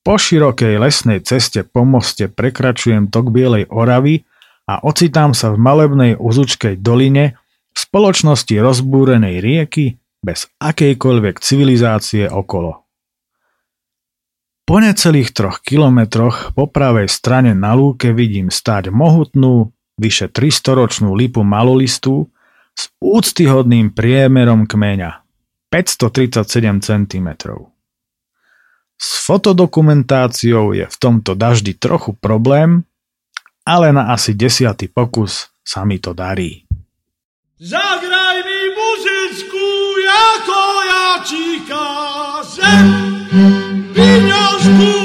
Po 0.03 0.17
širokej 0.17 0.81
lesnej 0.81 1.21
ceste 1.21 1.63
po 1.63 1.85
moste 1.85 2.27
prekračujem 2.27 3.13
tok 3.13 3.29
Bielej 3.29 3.69
Oravy 3.69 4.25
a 4.65 4.81
ocitám 4.83 5.37
sa 5.37 5.53
v 5.53 5.61
malebnej 5.61 6.13
uzučkej 6.19 6.81
doline, 6.81 7.39
spoločnosti 7.75 8.55
rozbúrenej 8.57 9.41
rieky 9.41 9.99
bez 10.23 10.47
akejkoľvek 10.63 11.43
civilizácie 11.43 12.31
okolo. 12.31 12.83
Po 14.63 14.79
necelých 14.79 15.35
troch 15.35 15.59
kilometroch 15.59 16.55
po 16.55 16.71
pravej 16.71 17.11
strane 17.11 17.53
na 17.53 17.75
lúke 17.75 18.15
vidím 18.15 18.49
stáť 18.49 18.95
mohutnú, 18.95 19.75
vyše 19.99 20.31
300-ročnú 20.31 21.13
lipu 21.19 21.43
malolistú 21.43 22.31
s 22.73 22.89
úctyhodným 23.03 23.93
priemerom 23.93 24.65
kmeňa 24.71 25.27
537 25.69 26.79
cm. 26.81 27.29
S 29.03 29.09
fotodokumentáciou 29.27 30.79
je 30.79 30.87
v 30.87 30.97
tomto 30.97 31.35
daždi 31.35 31.75
trochu 31.75 32.15
problém, 32.15 32.87
ale 33.67 33.91
na 33.91 34.15
asi 34.15 34.31
desiatý 34.31 34.87
pokus 34.87 35.51
sa 35.67 35.83
mi 35.83 35.99
to 35.99 36.15
darí. 36.15 36.63
Zagraj 37.65 38.39
mi 38.45 38.61
muzyczku, 38.77 39.67
jako 40.05 40.83
ja 40.85 41.25
ci 41.25 41.61
każę. 41.69 42.71
Pieniążków 43.95 45.02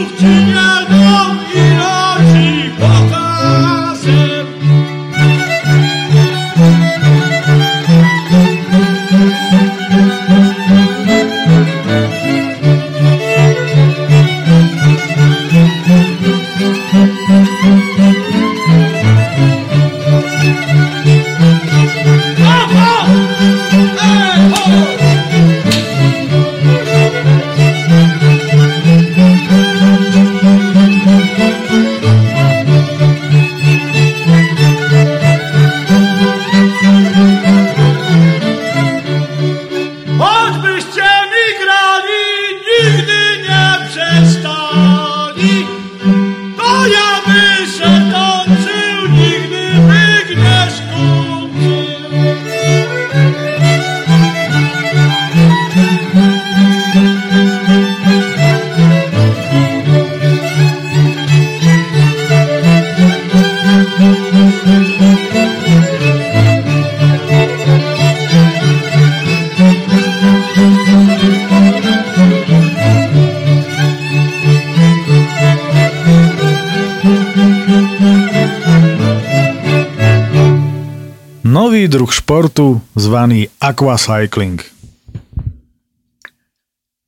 športu 82.28 82.84
zvaný 82.92 83.48
aquacycling. 83.64 84.60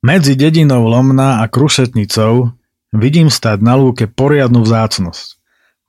Medzi 0.00 0.32
dedinou 0.32 0.88
Lomná 0.88 1.44
a 1.44 1.44
Krušetnicou 1.44 2.56
vidím 2.96 3.28
stať 3.28 3.60
na 3.60 3.76
lúke 3.76 4.08
poriadnu 4.08 4.64
vzácnosť. 4.64 5.36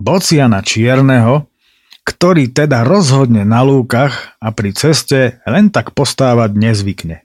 Bociana 0.03 0.59
čierneho, 0.59 1.47
ktorý 2.03 2.51
teda 2.51 2.83
rozhodne 2.83 3.47
na 3.47 3.63
lúkach 3.63 4.35
a 4.43 4.51
pri 4.51 4.75
ceste 4.75 5.39
len 5.47 5.71
tak 5.71 5.95
postávať 5.95 6.51
nezvykne. 6.51 7.23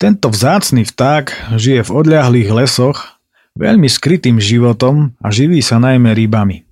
Tento 0.00 0.32
vzácný 0.32 0.88
vták 0.88 1.52
žije 1.60 1.84
v 1.84 1.90
odľahlých 2.00 2.48
lesoch 2.64 3.20
veľmi 3.60 3.92
skrytým 3.92 4.40
životom 4.40 5.12
a 5.20 5.28
živí 5.28 5.60
sa 5.60 5.76
najmä 5.76 6.16
rybami. 6.16 6.64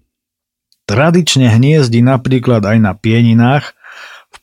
Tradične 0.88 1.52
hniezdi 1.52 2.00
napríklad 2.00 2.64
aj 2.64 2.80
na 2.80 2.96
pieninách, 2.96 3.76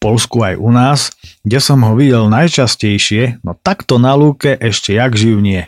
Polsku 0.04 0.44
aj 0.44 0.60
u 0.60 0.68
nás, 0.68 1.16
kde 1.48 1.64
som 1.64 1.80
ho 1.88 1.96
videl 1.96 2.28
najčastejšie, 2.28 3.40
no 3.40 3.56
takto 3.56 3.96
na 3.96 4.12
lúke 4.20 4.52
ešte 4.60 5.00
jak 5.00 5.16
živ 5.16 5.40
nie. 5.40 5.64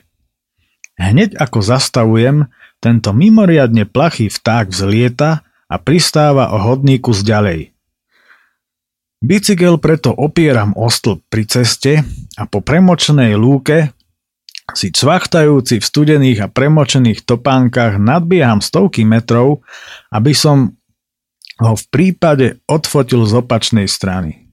Hneď 1.00 1.40
ako 1.40 1.64
zastavujem, 1.64 2.52
tento 2.84 3.16
mimoriadne 3.16 3.88
plachý 3.88 4.28
vták 4.28 4.76
vzlieta 4.76 5.48
a 5.72 5.76
pristáva 5.80 6.52
o 6.52 6.60
hodníku 6.60 7.16
z 7.16 7.22
ďalej. 7.24 7.60
Bicykel 9.24 9.80
preto 9.80 10.12
opieram 10.12 10.76
o 10.76 10.92
stĺp 10.92 11.24
pri 11.32 11.44
ceste 11.48 12.04
a 12.36 12.44
po 12.44 12.60
premočenej 12.60 13.40
lúke 13.40 13.96
si 14.76 14.92
cvachtajúci 14.92 15.80
v 15.80 15.86
studených 15.86 16.40
a 16.44 16.52
premočených 16.52 17.24
topánkach 17.24 17.96
nadbieham 17.96 18.60
stovky 18.60 19.08
metrov, 19.08 19.64
aby 20.12 20.36
som 20.36 20.76
ho 21.60 21.74
v 21.76 21.86
prípade 21.88 22.60
odfotil 22.68 23.24
z 23.24 23.40
opačnej 23.40 23.88
strany. 23.88 24.46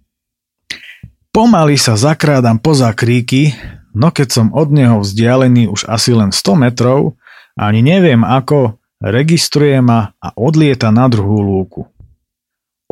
Pomaly 1.32 1.80
sa 1.80 1.97
zakrádam 1.97 2.61
poza 2.61 2.92
kríky, 2.92 3.56
no 3.97 4.12
keď 4.12 4.28
som 4.28 4.47
od 4.52 4.68
neho 4.68 5.00
vzdialený 5.00 5.73
už 5.73 5.88
asi 5.88 6.12
len 6.12 6.28
100 6.28 6.68
metrov, 6.68 7.16
ani 7.56 7.80
neviem 7.80 8.21
ako, 8.21 8.76
registruje 9.00 9.80
ma 9.80 10.12
a 10.21 10.28
odlieta 10.37 10.92
na 10.92 11.09
druhú 11.09 11.40
lúku. 11.40 11.82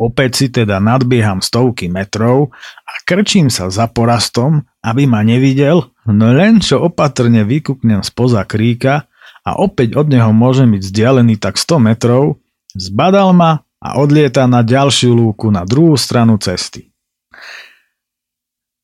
Opäť 0.01 0.31
si 0.33 0.47
teda 0.49 0.81
nadbieham 0.81 1.45
stovky 1.45 1.85
metrov 1.85 2.49
a 2.81 2.93
krčím 3.05 3.53
sa 3.53 3.69
za 3.69 3.85
porastom, 3.85 4.65
aby 4.81 5.05
ma 5.05 5.21
nevidel, 5.21 5.93
no 6.09 6.33
len 6.33 6.57
čo 6.57 6.81
opatrne 6.81 7.45
vykúknem 7.45 8.01
spoza 8.01 8.41
kríka 8.49 9.05
a 9.45 9.61
opäť 9.61 9.93
od 10.01 10.09
neho 10.09 10.33
môžem 10.33 10.73
byť 10.73 10.81
vzdialený 10.81 11.37
tak 11.37 11.61
100 11.61 11.77
metrov, 11.77 12.41
zbadal 12.73 13.37
ma 13.37 13.61
a 13.81 13.97
odlieta 13.97 14.45
na 14.45 14.61
ďalšiu 14.61 15.11
lúku 15.17 15.49
na 15.49 15.65
druhú 15.65 15.97
stranu 15.97 16.37
cesty. 16.37 16.93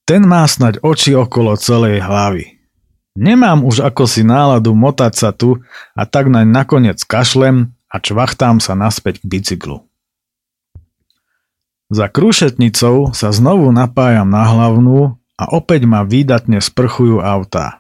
Ten 0.10 0.26
má 0.26 0.42
snať 0.50 0.82
oči 0.82 1.14
okolo 1.14 1.54
celej 1.56 2.02
hlavy. 2.02 2.58
Nemám 3.18 3.62
už 3.66 3.86
ako 3.86 4.10
si 4.10 4.26
náladu 4.26 4.74
motať 4.74 5.14
sa 5.14 5.30
tu 5.34 5.62
a 5.94 6.04
tak 6.10 6.30
naň 6.30 6.50
nakoniec 6.50 7.02
kašlem 7.06 7.74
a 7.90 7.96
čvachtám 8.02 8.58
sa 8.58 8.74
naspäť 8.74 9.22
k 9.22 9.26
bicyklu. 9.26 9.86
Za 11.88 12.12
krúšetnicou 12.12 13.16
sa 13.16 13.32
znovu 13.32 13.72
napájam 13.72 14.28
na 14.28 14.44
hlavnú 14.44 15.16
a 15.40 15.44
opäť 15.56 15.88
ma 15.88 16.04
výdatne 16.04 16.60
sprchujú 16.60 17.24
autá. 17.24 17.80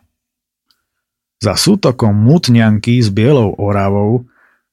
Za 1.38 1.53
sútokom 1.53 2.15
mutňanky 2.17 2.97
s 2.97 3.13
bielou 3.13 3.53
oravou 3.60 4.25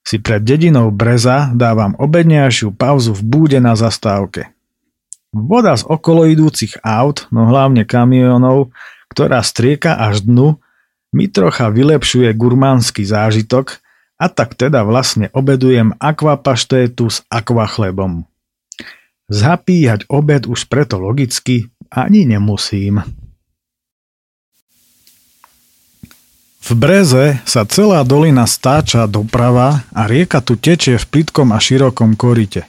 si 0.04 0.20
pred 0.20 0.44
dedinou 0.44 0.92
Breza 0.92 1.50
dávam 1.56 1.96
obednejšiu 1.96 2.76
pauzu 2.76 3.16
v 3.16 3.22
búde 3.24 3.58
na 3.58 3.72
zastávke. 3.72 4.52
Voda 5.34 5.74
z 5.74 5.82
okolo 5.88 6.28
idúcich 6.30 6.78
aut, 6.84 7.26
no 7.34 7.50
hlavne 7.50 7.82
kamionov, 7.82 8.70
ktorá 9.10 9.42
strieka 9.42 9.98
až 9.98 10.22
dnu, 10.22 10.60
mi 11.10 11.26
trocha 11.26 11.72
vylepšuje 11.72 12.30
gurmánsky 12.36 13.02
zážitok 13.02 13.82
a 14.20 14.30
tak 14.30 14.54
teda 14.54 14.86
vlastne 14.86 15.32
obedujem 15.34 15.96
akvapaštétu 15.98 17.10
s 17.10 17.26
akvachlebom. 17.32 18.28
Zapíjať 19.26 20.06
obed 20.12 20.44
už 20.44 20.68
preto 20.68 21.00
logicky 21.00 21.72
ani 21.88 22.28
nemusím. 22.28 23.23
V 26.64 26.72
Breze 26.72 27.44
sa 27.44 27.68
celá 27.68 28.00
dolina 28.08 28.48
stáča 28.48 29.04
doprava 29.04 29.84
a 29.92 30.08
rieka 30.08 30.40
tu 30.40 30.56
tečie 30.56 30.96
v 30.96 31.04
plitkom 31.04 31.52
a 31.52 31.60
širokom 31.60 32.16
korite. 32.16 32.64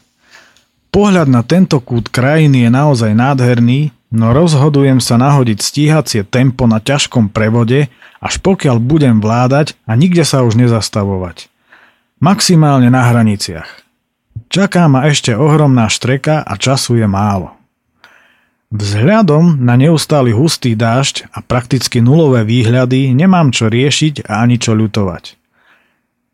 Pohľad 0.92 1.32
na 1.32 1.48
tento 1.48 1.80
kút 1.80 2.12
krajiny 2.12 2.68
je 2.68 2.70
naozaj 2.76 3.16
nádherný, 3.16 3.96
no 4.12 4.36
rozhodujem 4.36 5.00
sa 5.00 5.16
nahodiť 5.16 5.64
stíhacie 5.64 6.28
tempo 6.28 6.68
na 6.68 6.84
ťažkom 6.84 7.32
prevode, 7.32 7.88
až 8.20 8.36
pokiaľ 8.44 8.84
budem 8.84 9.24
vládať 9.24 9.80
a 9.88 9.96
nikde 9.96 10.28
sa 10.28 10.44
už 10.44 10.60
nezastavovať. 10.60 11.48
Maximálne 12.20 12.92
na 12.92 13.08
hraniciach. 13.08 13.80
Čaká 14.52 14.92
ma 14.92 15.08
ešte 15.08 15.32
ohromná 15.40 15.88
štreka 15.88 16.44
a 16.44 16.54
času 16.60 17.00
je 17.00 17.08
málo. 17.08 17.55
Vzhľadom 18.74 19.62
na 19.62 19.78
neustály 19.78 20.34
hustý 20.34 20.74
dážď 20.74 21.30
a 21.30 21.40
prakticky 21.46 22.02
nulové 22.02 22.42
výhľady 22.42 23.14
nemám 23.14 23.54
čo 23.54 23.70
riešiť 23.70 24.26
a 24.26 24.42
ani 24.42 24.58
čo 24.58 24.74
ľutovať. 24.74 25.38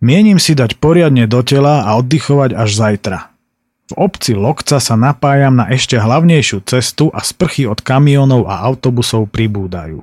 Mienim 0.02 0.41
si 0.41 0.58
dať 0.58 0.82
poriadne 0.82 1.30
do 1.30 1.44
tela 1.46 1.86
a 1.86 2.00
oddychovať 2.00 2.58
až 2.58 2.70
zajtra. 2.74 3.20
V 3.91 4.00
obci 4.00 4.32
Lokca 4.34 4.80
sa 4.80 4.96
napájam 4.96 5.60
na 5.60 5.67
ešte 5.67 6.00
hlavnejšiu 6.00 6.63
cestu 6.63 7.12
a 7.12 7.20
sprchy 7.22 7.67
od 7.67 7.84
kamionov 7.84 8.48
a 8.48 8.63
autobusov 8.63 9.28
pribúdajú. 9.30 10.02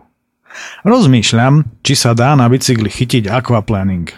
Rozmýšľam, 0.85 1.64
či 1.81 1.97
sa 1.97 2.12
dá 2.12 2.37
na 2.37 2.47
bicykli 2.53 2.93
chytiť 2.93 3.33
aquaplaning. 3.33 4.12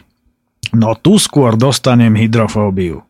No 0.74 0.98
tu 0.98 1.18
skôr 1.22 1.54
dostanem 1.54 2.14
hydrofóbiu. 2.18 3.06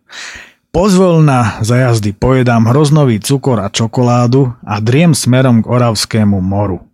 Pozvolna 0.70 1.59
za 1.66 1.83
jazdy 1.83 2.14
pojedám 2.14 2.70
hroznový 2.70 3.18
cukor 3.18 3.59
a 3.59 3.66
čokoládu 3.74 4.54
a 4.62 4.78
driem 4.78 5.18
smerom 5.18 5.66
k 5.66 5.70
Oravskému 5.70 6.38
moru. 6.38 6.87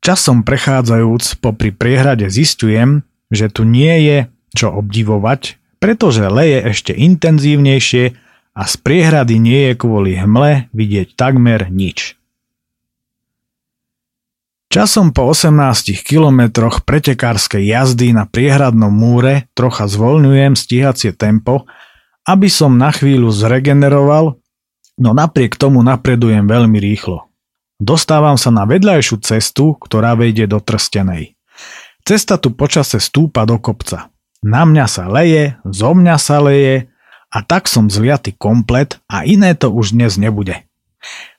Časom 0.00 0.40
prechádzajúc 0.48 1.44
popri 1.44 1.76
priehrade 1.76 2.32
zistujem, 2.32 3.04
že 3.28 3.52
tu 3.52 3.68
nie 3.68 4.08
je 4.08 4.18
čo 4.56 4.72
obdivovať, 4.72 5.60
pretože 5.76 6.24
leje 6.24 6.72
ešte 6.72 6.96
intenzívnejšie 6.96 8.16
a 8.56 8.62
z 8.64 8.74
priehrady 8.80 9.36
nie 9.36 9.60
je 9.70 9.74
kvôli 9.76 10.16
hmle 10.16 10.72
vidieť 10.72 11.20
takmer 11.20 11.68
nič. 11.68 12.16
Časom 14.72 15.12
po 15.12 15.28
18 15.28 16.00
kilometroch 16.00 16.88
pretekárskej 16.88 17.60
jazdy 17.60 18.16
na 18.16 18.24
priehradnom 18.24 18.88
múre 18.88 19.52
trocha 19.52 19.84
zvoľňujem 19.84 20.56
stíhacie 20.56 21.12
tempo 21.12 21.68
aby 22.26 22.48
som 22.52 22.76
na 22.76 22.92
chvíľu 22.92 23.32
zregeneroval, 23.32 24.36
no 25.00 25.10
napriek 25.16 25.56
tomu 25.56 25.80
napredujem 25.80 26.44
veľmi 26.44 26.76
rýchlo. 26.76 27.30
Dostávam 27.80 28.36
sa 28.36 28.52
na 28.52 28.68
vedľajšiu 28.68 29.16
cestu, 29.24 29.72
ktorá 29.80 30.12
vejde 30.12 30.44
do 30.44 30.60
Trstenej. 30.60 31.32
Cesta 32.04 32.36
tu 32.36 32.52
počase 32.52 33.00
stúpa 33.00 33.48
do 33.48 33.56
kopca. 33.56 34.12
Na 34.44 34.64
mňa 34.68 34.86
sa 34.88 35.04
leje, 35.08 35.56
zo 35.64 35.96
mňa 35.96 36.16
sa 36.20 36.40
leje 36.44 36.92
a 37.32 37.38
tak 37.44 37.68
som 37.68 37.88
zliatý 37.88 38.36
komplet 38.36 39.00
a 39.08 39.24
iné 39.24 39.56
to 39.56 39.72
už 39.72 39.96
dnes 39.96 40.16
nebude. 40.20 40.64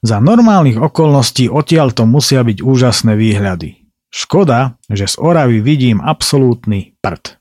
Za 0.01 0.17
normálnych 0.17 0.81
okolností 0.81 1.45
odtiaľ 1.45 1.93
to 1.93 2.09
musia 2.09 2.41
byť 2.41 2.65
úžasné 2.65 3.13
výhľady. 3.13 3.85
Škoda, 4.09 4.81
že 4.89 5.05
z 5.05 5.15
Oravy 5.21 5.61
vidím 5.61 6.01
absolútny 6.01 6.97
prd. 7.05 7.37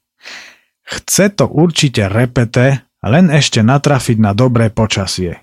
Chce 0.84 1.32
to 1.32 1.48
určite 1.48 2.10
repete 2.12 2.84
len 3.04 3.32
ešte 3.32 3.64
natrafiť 3.64 4.20
na 4.20 4.36
dobré 4.36 4.68
počasie. 4.68 5.40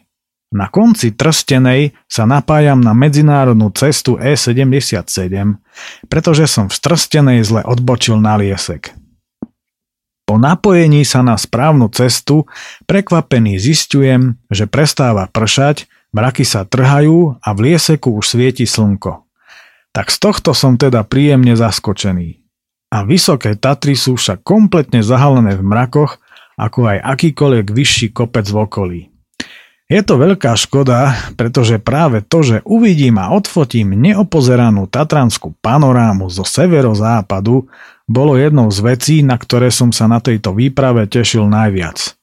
Na 0.47 0.71
konci 0.71 1.11
Trstenej 1.11 1.91
sa 2.07 2.23
napájam 2.23 2.79
na 2.79 2.95
medzinárodnú 2.95 3.67
cestu 3.75 4.15
E77, 4.15 5.59
pretože 6.07 6.47
som 6.47 6.71
v 6.71 6.77
Trstenej 6.79 7.43
zle 7.43 7.61
odbočil 7.67 8.15
na 8.23 8.39
liesek. 8.39 8.95
Po 10.27 10.35
napojení 10.39 11.03
sa 11.03 11.23
na 11.23 11.35
správnu 11.35 11.91
cestu 11.91 12.47
prekvapený 12.87 13.59
zistujem, 13.59 14.39
že 14.51 14.67
prestáva 14.67 15.27
pršať, 15.27 15.87
mraky 16.11 16.43
sa 16.43 16.63
trhajú 16.67 17.39
a 17.39 17.49
v 17.55 17.59
lieseku 17.71 18.11
už 18.15 18.35
svieti 18.35 18.67
slnko. 18.67 19.23
Tak 19.95 20.11
z 20.11 20.17
tohto 20.19 20.51
som 20.51 20.75
teda 20.75 21.07
príjemne 21.07 21.55
zaskočený. 21.55 22.43
A 22.91 23.03
vysoké 23.03 23.55
Tatry 23.55 23.99
sú 23.99 24.15
však 24.15 24.47
kompletne 24.47 25.03
zahalené 25.03 25.59
v 25.59 25.63
mrakoch 25.63 26.23
ako 26.57 26.89
aj 26.89 26.97
akýkoľvek 27.05 27.67
vyšší 27.69 28.07
kopec 28.11 28.49
v 28.49 28.57
okolí. 28.57 29.01
Je 29.87 30.03
to 30.03 30.19
veľká 30.19 30.51
škoda, 30.59 31.15
pretože 31.39 31.79
práve 31.79 32.19
to, 32.19 32.43
že 32.43 32.57
uvidím 32.67 33.23
a 33.23 33.31
odfotím 33.31 33.95
neopozeranú 33.95 34.91
tatranskú 34.91 35.55
panorámu 35.63 36.27
zo 36.27 36.43
severozápadu, 36.43 37.71
bolo 38.03 38.35
jednou 38.35 38.67
z 38.67 38.83
vecí, 38.83 39.15
na 39.23 39.39
ktoré 39.39 39.71
som 39.71 39.95
sa 39.95 40.11
na 40.11 40.19
tejto 40.19 40.51
výprave 40.51 41.07
tešil 41.07 41.47
najviac. 41.47 42.19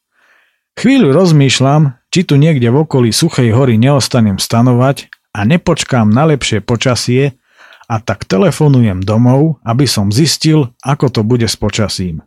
Chvíľu 0.76 1.16
rozmýšľam, 1.16 1.96
či 2.12 2.28
tu 2.28 2.36
niekde 2.36 2.68
v 2.68 2.84
okolí 2.84 3.16
Suchej 3.16 3.54
hory 3.56 3.80
neostanem 3.80 4.36
stanovať 4.36 5.08
a 5.32 5.48
nepočkám 5.48 6.12
na 6.12 6.28
lepšie 6.28 6.60
počasie 6.60 7.40
a 7.88 7.96
tak 7.96 8.28
telefonujem 8.28 9.00
domov, 9.00 9.62
aby 9.64 9.88
som 9.88 10.12
zistil, 10.12 10.68
ako 10.84 11.08
to 11.08 11.20
bude 11.24 11.48
s 11.48 11.56
počasím. 11.56 12.20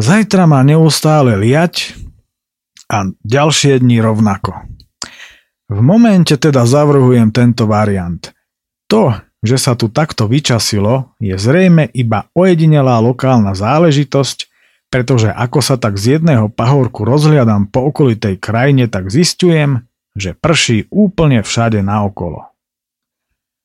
Zajtra 0.00 0.48
má 0.48 0.64
neustále 0.64 1.36
liať 1.36 1.92
a 2.88 3.12
ďalšie 3.20 3.84
dni 3.84 4.00
rovnako. 4.00 4.64
V 5.68 5.78
momente 5.84 6.40
teda 6.40 6.64
zavrhujem 6.64 7.28
tento 7.28 7.68
variant. 7.68 8.32
To, 8.88 9.12
že 9.44 9.60
sa 9.60 9.76
tu 9.76 9.92
takto 9.92 10.24
vyčasilo, 10.24 11.12
je 11.20 11.36
zrejme 11.36 11.92
iba 11.92 12.32
ojedinelá 12.32 12.96
lokálna 13.04 13.52
záležitosť, 13.52 14.48
pretože 14.88 15.28
ako 15.30 15.60
sa 15.60 15.76
tak 15.76 16.00
z 16.00 16.16
jedného 16.16 16.48
pahorku 16.48 17.04
rozhliadam 17.04 17.68
po 17.68 17.92
okolitej 17.92 18.40
krajine, 18.40 18.88
tak 18.88 19.12
zistujem, 19.12 19.84
že 20.16 20.32
prší 20.32 20.88
úplne 20.88 21.44
všade 21.44 21.84
naokolo. 21.84 22.49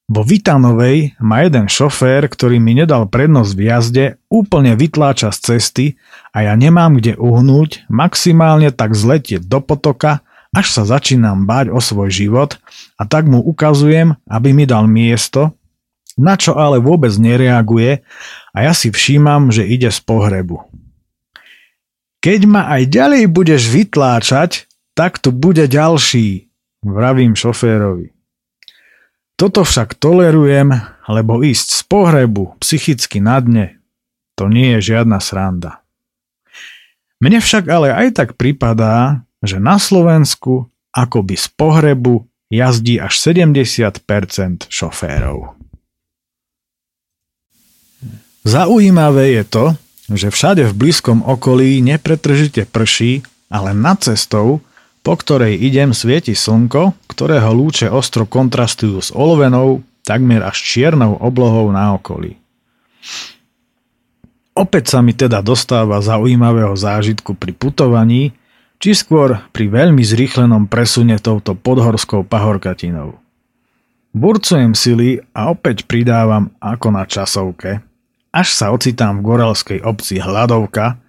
Vo 0.06 0.22
Vitanovej 0.22 1.18
ma 1.18 1.42
jeden 1.42 1.66
šofér, 1.66 2.30
ktorý 2.30 2.62
mi 2.62 2.78
nedal 2.78 3.10
prednosť 3.10 3.52
v 3.58 3.62
jazde, 3.66 4.06
úplne 4.30 4.78
vytláča 4.78 5.34
z 5.34 5.40
cesty 5.42 5.86
a 6.30 6.46
ja 6.46 6.54
nemám 6.54 7.02
kde 7.02 7.18
uhnúť, 7.18 7.90
maximálne 7.90 8.70
tak 8.70 8.94
zletieť 8.94 9.50
do 9.50 9.66
potoka, 9.66 10.22
až 10.54 10.72
sa 10.72 10.84
začínam 10.86 11.50
báť 11.50 11.74
o 11.74 11.82
svoj 11.82 12.14
život 12.14 12.62
a 13.02 13.10
tak 13.10 13.26
mu 13.26 13.42
ukazujem, 13.42 14.14
aby 14.30 14.54
mi 14.54 14.70
dal 14.70 14.86
miesto, 14.86 15.58
na 16.16 16.38
čo 16.38 16.54
ale 16.54 16.78
vôbec 16.78 17.12
nereaguje 17.18 18.06
a 18.54 18.58
ja 18.62 18.78
si 18.78 18.94
všímam, 18.94 19.50
že 19.50 19.66
ide 19.66 19.90
z 19.90 20.00
pohrebu. 20.06 20.64
Keď 22.22 22.42
ma 22.46 22.72
aj 22.78 22.94
ďalej 22.94 23.24
budeš 23.34 23.74
vytláčať, 23.74 24.70
tak 24.96 25.18
tu 25.18 25.34
bude 25.34 25.66
ďalší, 25.66 26.48
vravím 26.86 27.36
šoférovi. 27.36 28.15
Toto 29.36 29.68
však 29.68 30.00
tolerujem, 30.00 30.72
lebo 31.12 31.44
ísť 31.44 31.68
z 31.76 31.82
pohrebu 31.92 32.56
psychicky 32.64 33.20
na 33.20 33.44
dne, 33.44 33.68
to 34.40 34.48
nie 34.48 34.80
je 34.80 34.96
žiadna 34.96 35.20
sranda. 35.20 35.84
Mne 37.20 37.44
však 37.44 37.68
ale 37.68 37.92
aj 37.92 38.08
tak 38.16 38.30
pripadá, 38.40 39.28
že 39.44 39.60
na 39.60 39.76
Slovensku 39.76 40.72
akoby 40.96 41.36
z 41.36 41.48
pohrebu 41.52 42.24
jazdí 42.48 42.96
až 43.00 43.20
70% 43.20 44.72
šoférov. 44.72 45.60
Zaujímavé 48.46 49.36
je 49.42 49.44
to, 49.44 49.66
že 50.14 50.30
všade 50.30 50.64
v 50.70 50.74
blízkom 50.78 51.26
okolí 51.26 51.82
nepretržite 51.82 52.70
prší, 52.70 53.26
ale 53.50 53.74
nad 53.74 53.98
cestou, 54.00 54.62
po 55.06 55.14
ktorej 55.14 55.62
idem, 55.62 55.94
svieti 55.94 56.34
slnko, 56.34 56.98
ktorého 57.06 57.54
lúče 57.54 57.86
ostro 57.94 58.26
kontrastujú 58.26 58.98
s 58.98 59.14
olovenou, 59.14 59.86
takmer 60.02 60.42
až 60.42 60.58
čiernou 60.58 61.22
oblohou 61.22 61.70
na 61.70 61.94
okolí. 61.94 62.42
Opäť 64.58 64.98
sa 64.98 65.00
mi 65.06 65.14
teda 65.14 65.46
dostáva 65.46 66.02
zaujímavého 66.02 66.74
zážitku 66.74 67.38
pri 67.38 67.54
putovaní, 67.54 68.34
či 68.82 68.98
skôr 68.98 69.46
pri 69.54 69.70
veľmi 69.70 70.02
zrýchlenom 70.02 70.66
presune 70.66 71.22
touto 71.22 71.54
podhorskou 71.54 72.26
pahorkatinou. 72.26 73.22
Burcujem 74.16 74.74
sily 74.74 75.22
a 75.38 75.54
opäť 75.54 75.86
pridávam 75.86 76.50
ako 76.58 76.88
na 76.90 77.06
časovke– 77.06 77.78
až 78.36 78.52
sa 78.52 78.76
ocitám 78.76 79.24
v 79.24 79.32
goralskej 79.32 79.80
obci 79.88 80.20
Hladovka 80.20 81.00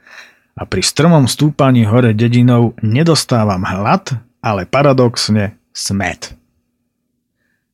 a 0.57 0.63
pri 0.65 0.81
strmom 0.81 1.29
stúpaní 1.29 1.85
hore 1.85 2.17
dedinou 2.17 2.73
nedostávam 2.81 3.61
hlad, 3.61 4.17
ale 4.41 4.65
paradoxne 4.65 5.61
smet. 5.77 6.33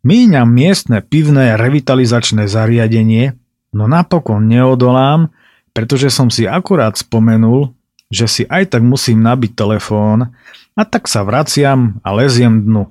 Míňam 0.03 0.51
miestne 0.51 0.99
pivné 0.99 1.55
revitalizačné 1.55 2.51
zariadenie, 2.51 3.39
no 3.71 3.87
napokon 3.87 4.51
neodolám, 4.51 5.31
pretože 5.71 6.11
som 6.11 6.27
si 6.27 6.43
akurát 6.43 6.99
spomenul, 6.99 7.71
že 8.11 8.27
si 8.27 8.43
aj 8.51 8.75
tak 8.75 8.83
musím 8.83 9.23
nabiť 9.23 9.55
telefón 9.55 10.35
a 10.75 10.83
tak 10.83 11.07
sa 11.07 11.23
vraciam 11.23 12.03
a 12.03 12.11
leziem 12.19 12.67
dnu. 12.67 12.91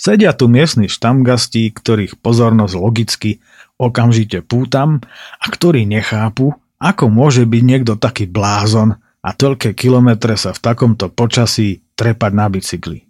Sedia 0.00 0.32
tu 0.32 0.48
miestni 0.48 0.88
štamgasti, 0.88 1.68
ktorých 1.76 2.18
pozornosť 2.24 2.74
logicky 2.76 3.44
okamžite 3.76 4.40
pútam 4.44 5.04
a 5.36 5.44
ktorí 5.44 5.84
nechápu, 5.84 6.56
ako 6.76 7.08
môže 7.08 7.48
byť 7.48 7.62
niekto 7.64 7.94
taký 7.96 8.28
blázon 8.28 9.00
a 9.00 9.28
toľké 9.34 9.74
kilometre 9.74 10.36
sa 10.38 10.54
v 10.54 10.62
takomto 10.62 11.10
počasí 11.10 11.82
trepať 11.96 12.32
na 12.36 12.46
bicykli. 12.46 13.02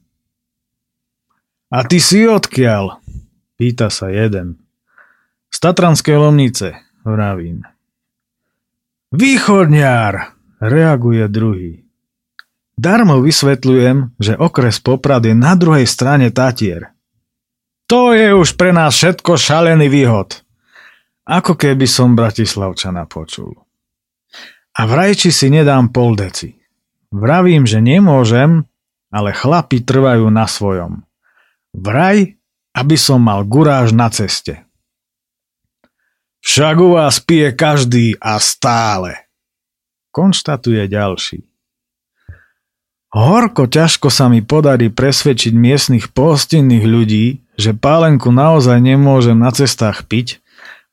A 1.68 1.83
ty 1.83 1.98
si 1.98 2.24
odkiaľ? 2.24 3.02
Pýta 3.59 3.90
sa 3.90 4.09
jeden. 4.09 4.62
Z 5.50 5.59
Tatranskej 5.61 6.14
Lomnice, 6.14 6.79
vravím. 7.02 7.66
Východňár, 9.11 10.37
reaguje 10.62 11.26
druhý. 11.26 11.72
Darmo 12.76 13.24
vysvetľujem, 13.24 14.14
že 14.20 14.37
okres 14.37 14.79
Poprad 14.85 15.24
je 15.24 15.33
na 15.33 15.57
druhej 15.57 15.88
strane 15.88 16.29
Tatier. 16.29 16.92
To 17.88 18.12
je 18.12 18.37
už 18.37 18.55
pre 18.61 18.70
nás 18.76 18.92
všetko 18.92 19.40
šalený 19.40 19.88
výhod. 19.88 20.46
Ako 21.27 21.59
keby 21.59 21.91
som 21.91 22.15
Bratislavčana 22.15 23.11
počul. 23.11 23.51
A 24.79 24.87
vraj, 24.87 25.19
či 25.19 25.35
si 25.35 25.51
nedám 25.51 25.91
pol 25.91 26.15
deci. 26.15 26.55
Vravím, 27.11 27.67
že 27.67 27.83
nemôžem, 27.83 28.62
ale 29.11 29.35
chlapi 29.35 29.83
trvajú 29.83 30.31
na 30.31 30.47
svojom. 30.47 31.03
Vraj, 31.75 32.39
aby 32.79 32.97
som 33.01 33.19
mal 33.19 33.43
guráž 33.43 33.91
na 33.91 34.07
ceste. 34.07 34.62
Však 36.47 36.77
u 36.79 36.95
vás 36.95 37.19
pije 37.19 37.51
každý 37.59 38.15
a 38.23 38.39
stále. 38.39 39.27
Konštatuje 40.15 40.87
ďalší. 40.87 41.43
Horko 43.11 43.67
ťažko 43.67 44.15
sa 44.15 44.31
mi 44.31 44.47
podarí 44.47 44.93
presvedčiť 44.93 45.57
miestnych 45.57 46.15
pohostinných 46.15 46.85
ľudí, 46.87 47.27
že 47.59 47.75
pálenku 47.75 48.31
naozaj 48.31 48.79
nemôžem 48.79 49.41
na 49.41 49.51
cestách 49.51 50.07
piť, 50.07 50.39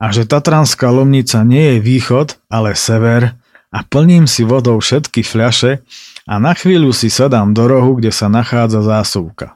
a 0.04 0.12
že 0.12 0.28
Tatranská 0.28 0.92
Lomnica 0.92 1.48
nie 1.48 1.76
je 1.76 1.78
východ, 1.80 2.36
ale 2.52 2.76
sever 2.76 3.40
a 3.72 3.80
plním 3.88 4.28
si 4.28 4.44
vodou 4.44 4.84
všetky 4.84 5.24
fľaše 5.24 5.80
a 6.28 6.34
na 6.44 6.52
chvíľu 6.52 6.92
si 6.92 7.08
sadám 7.08 7.56
do 7.56 7.72
rohu, 7.72 7.96
kde 7.96 8.12
sa 8.12 8.28
nachádza 8.28 8.84
zásuvka. 8.84 9.56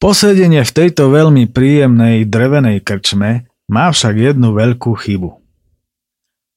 Posedenie 0.00 0.64
v 0.64 0.72
tejto 0.72 1.12
veľmi 1.12 1.52
príjemnej 1.52 2.24
drevenej 2.24 2.80
krčme 2.80 3.44
má 3.68 3.92
však 3.92 4.32
jednu 4.32 4.56
veľkú 4.56 4.96
chybu. 4.96 5.36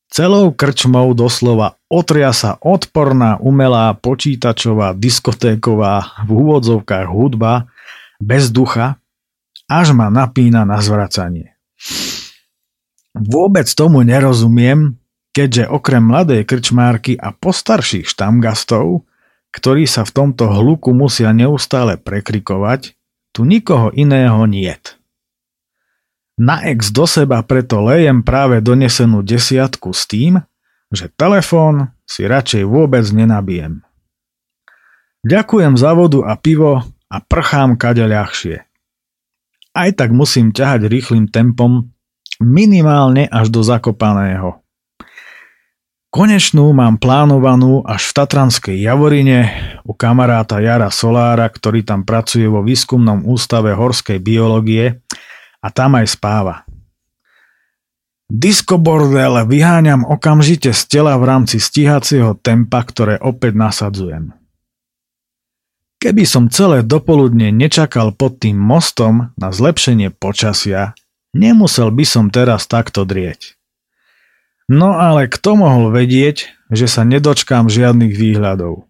Celou 0.09 0.55
krčmou 0.55 1.11
doslova 1.11 1.75
otria 1.91 2.31
sa 2.31 2.55
odporná 2.63 3.37
umelá 3.43 3.91
počítačová 3.93 4.95
diskotéková 4.95 6.23
v 6.23 6.29
úvodzovkách 6.31 7.07
hudba 7.11 7.67
bez 8.23 8.49
ducha, 8.49 8.97
až 9.69 9.93
ma 9.93 10.09
napína 10.09 10.65
na 10.65 10.81
zvracanie. 10.81 11.58
Vôbec 13.17 13.65
tomu 13.73 14.05
nerozumiem, 14.05 14.97
keďže 15.33 15.69
okrem 15.69 16.03
mladej 16.03 16.45
krčmárky 16.45 17.17
a 17.17 17.33
postarších 17.33 18.05
štamgastov, 18.05 19.05
ktorí 19.49 19.89
sa 19.89 20.05
v 20.05 20.13
tomto 20.13 20.45
hluku 20.49 20.93
musia 20.93 21.33
neustále 21.33 21.97
prekrikovať, 21.97 22.93
tu 23.33 23.45
nikoho 23.45 23.89
iného 23.93 24.45
niet. 24.45 24.97
Na 26.39 26.63
ex 26.63 26.95
do 26.95 27.03
seba 27.03 27.43
preto 27.43 27.83
lejem 27.83 28.23
práve 28.23 28.63
donesenú 28.63 29.19
desiatku 29.19 29.91
s 29.91 30.07
tým, 30.07 30.39
že 30.87 31.11
telefón 31.11 31.91
si 32.07 32.23
radšej 32.23 32.63
vôbec 32.63 33.03
nenabijem. 33.11 33.83
Ďakujem 35.27 35.75
za 35.75 35.91
vodu 35.91 36.23
a 36.23 36.39
pivo 36.39 36.79
a 37.11 37.17
prchám 37.19 37.75
kade 37.75 38.07
ľahšie. 38.07 38.63
Aj 39.75 39.89
tak 39.91 40.15
musím 40.15 40.55
ťahať 40.55 40.87
rýchlým 40.87 41.27
tempom 41.27 41.91
minimálne 42.39 43.27
až 43.27 43.51
do 43.51 43.61
Zakopaného. 43.61 44.63
Konečnú 46.09 46.73
mám 46.73 46.97
plánovanú 46.97 47.85
až 47.85 48.09
v 48.09 48.15
Tatranskej 48.17 48.77
Javorine 48.81 49.53
u 49.85 49.93
kamaráta 49.93 50.57
Jara 50.57 50.89
Solára, 50.89 51.45
ktorý 51.45 51.85
tam 51.85 52.01
pracuje 52.01 52.49
vo 52.49 52.65
výskumnom 52.65 53.29
ústave 53.29 53.77
horskej 53.77 54.17
biológie 54.17 55.05
a 55.61 55.67
tam 55.69 56.01
aj 56.01 56.09
spáva. 56.09 56.65
Diskobordel 58.25 59.45
vyháňam 59.45 60.01
okamžite 60.01 60.73
z 60.73 60.81
tela 60.89 61.13
v 61.21 61.29
rámci 61.29 61.61
stíhacieho 61.61 62.37
tempa, 62.41 62.81
ktoré 62.81 63.21
opäť 63.21 63.53
nasadzujem. 63.57 64.33
Keby 66.01 66.23
som 66.25 66.49
celé 66.49 66.81
dopoludne 66.81 67.53
nečakal 67.53 68.17
pod 68.17 68.41
tým 68.41 68.57
mostom 68.57 69.29
na 69.37 69.49
zlepšenie 69.53 70.09
počasia, 70.15 70.97
Nemusel 71.33 71.93
by 71.93 72.05
som 72.05 72.25
teraz 72.33 72.65
takto 72.65 73.05
drieť. 73.05 73.59
No 74.69 74.97
ale 74.97 75.25
kto 75.29 75.57
mohol 75.57 75.89
vedieť, 75.93 76.49
že 76.69 76.85
sa 76.85 77.01
nedočkám 77.01 77.69
žiadnych 77.69 78.13
výhľadov? 78.13 78.85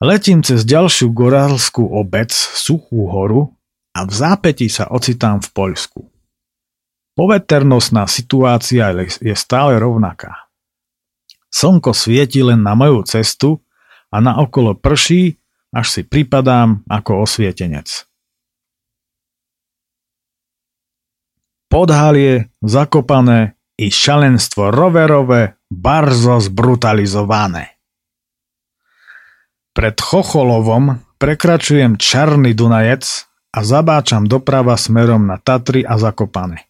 Letím 0.00 0.40
cez 0.40 0.64
ďalšiu 0.64 1.12
gorálskú 1.12 1.84
obec, 1.84 2.32
Suchú 2.32 3.08
horu, 3.12 3.52
a 3.92 4.08
v 4.08 4.12
zápätí 4.12 4.72
sa 4.72 4.88
ocitám 4.88 5.44
v 5.44 5.48
Poľsku. 5.52 6.00
Poveternostná 7.18 8.08
situácia 8.08 8.88
je 9.20 9.34
stále 9.36 9.76
rovnaká. 9.76 10.48
Slnko 11.52 11.92
svieti 11.92 12.40
len 12.40 12.62
na 12.62 12.78
moju 12.78 13.04
cestu 13.04 13.60
a 14.08 14.22
na 14.22 14.38
okolo 14.38 14.78
prší, 14.78 15.36
až 15.74 15.86
si 15.90 16.02
pripadám 16.06 16.86
ako 16.86 17.26
osvietenec. 17.26 18.09
Podhalie, 21.70 22.50
zakopané 22.66 23.54
i 23.78 23.94
šalenstvo 23.94 24.74
roverové, 24.74 25.54
barzo 25.70 26.42
zbrutalizované. 26.42 27.78
Pred 29.70 29.96
Chocholovom 30.02 30.98
prekračujem 31.22 31.94
Čarný 31.94 32.58
Dunajec 32.58 33.06
a 33.54 33.62
zabáčam 33.62 34.26
doprava 34.26 34.74
smerom 34.74 35.30
na 35.30 35.38
Tatry 35.38 35.86
a 35.86 35.94
Zakopane. 35.94 36.66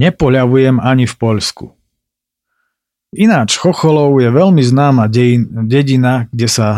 Nepoľavujem 0.00 0.80
ani 0.80 1.04
v 1.04 1.12
Poľsku. 1.12 1.76
Ináč 3.12 3.60
Chocholov 3.60 4.16
je 4.24 4.32
veľmi 4.32 4.64
známa 4.64 5.04
dejin, 5.04 5.68
dedina, 5.68 6.32
kde 6.32 6.48
sa 6.48 6.68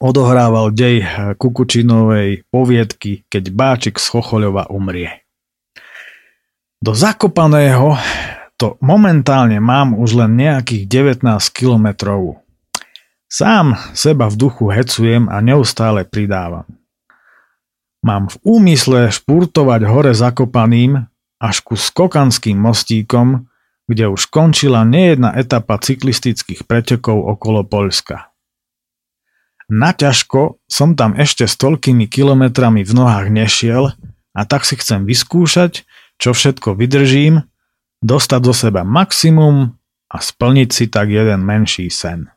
odohrával 0.00 0.72
dej 0.72 1.04
Kukučinovej 1.36 2.48
poviedky, 2.48 3.28
keď 3.28 3.52
Báčik 3.52 4.00
z 4.00 4.08
Chochoľova 4.08 4.72
umrie. 4.72 5.27
Do 6.78 6.94
Zakopaného 6.94 7.98
to 8.54 8.78
momentálne 8.78 9.58
mám 9.58 9.98
už 9.98 10.14
len 10.14 10.38
nejakých 10.38 10.86
19 10.86 11.26
kilometrov. 11.50 12.38
Sám 13.26 13.74
seba 13.98 14.30
v 14.30 14.38
duchu 14.38 14.70
hecujem 14.70 15.26
a 15.26 15.42
neustále 15.42 16.06
pridávam. 16.06 16.70
Mám 18.06 18.30
v 18.30 18.36
úmysle 18.46 19.10
špurtovať 19.10 19.80
hore 19.90 20.14
Zakopaným 20.14 21.02
až 21.42 21.56
ku 21.66 21.74
skokanským 21.74 22.54
mostíkom, 22.54 23.50
kde 23.90 24.06
už 24.14 24.30
končila 24.30 24.86
nejedna 24.86 25.34
etapa 25.34 25.82
cyklistických 25.82 26.62
pretekov 26.62 27.18
okolo 27.18 27.66
Poľska. 27.66 28.30
Naťažko 29.66 30.62
som 30.70 30.94
tam 30.94 31.18
ešte 31.18 31.42
s 31.42 31.58
toľkými 31.58 32.06
kilometrami 32.06 32.86
v 32.86 32.92
nohách 32.94 33.34
nešiel 33.34 33.98
a 34.30 34.40
tak 34.46 34.62
si 34.62 34.78
chcem 34.78 35.02
vyskúšať, 35.02 35.87
čo 36.18 36.34
všetko 36.34 36.74
vydržím, 36.74 37.46
dostať 38.02 38.40
do 38.42 38.54
seba 38.54 38.82
maximum 38.86 39.74
a 40.10 40.16
splniť 40.18 40.68
si 40.70 40.84
tak 40.90 41.10
jeden 41.10 41.42
menší 41.42 41.90
sen. 41.90 42.30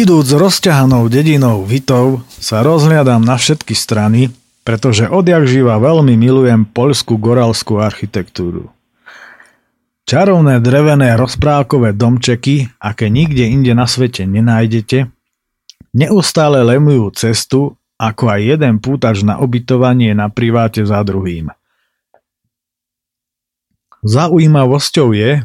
Idúc 0.00 0.32
rozťahanou 0.32 1.12
dedinou 1.12 1.60
Vitov 1.60 2.24
sa 2.32 2.64
rozhliadam 2.64 3.20
na 3.20 3.36
všetky 3.36 3.76
strany, 3.76 4.32
pretože 4.64 5.04
odjak 5.04 5.44
živa 5.44 5.76
veľmi 5.76 6.16
milujem 6.16 6.64
poľskú 6.64 7.20
goralskú 7.20 7.84
architektúru. 7.84 8.72
Čarovné 10.08 10.64
drevené 10.64 11.20
rozprávkové 11.20 11.92
domčeky, 11.92 12.72
aké 12.80 13.12
nikde 13.12 13.44
inde 13.44 13.76
na 13.76 13.84
svete 13.84 14.24
nenájdete, 14.24 15.12
neustále 15.92 16.64
lemujú 16.64 17.12
cestu, 17.12 17.76
ako 18.00 18.32
aj 18.32 18.40
jeden 18.56 18.80
pútač 18.80 19.20
na 19.20 19.36
obytovanie 19.36 20.16
na 20.16 20.32
priváte 20.32 20.80
za 20.80 21.04
druhým. 21.04 21.52
Zaujímavosťou 24.00 25.12
je, 25.12 25.44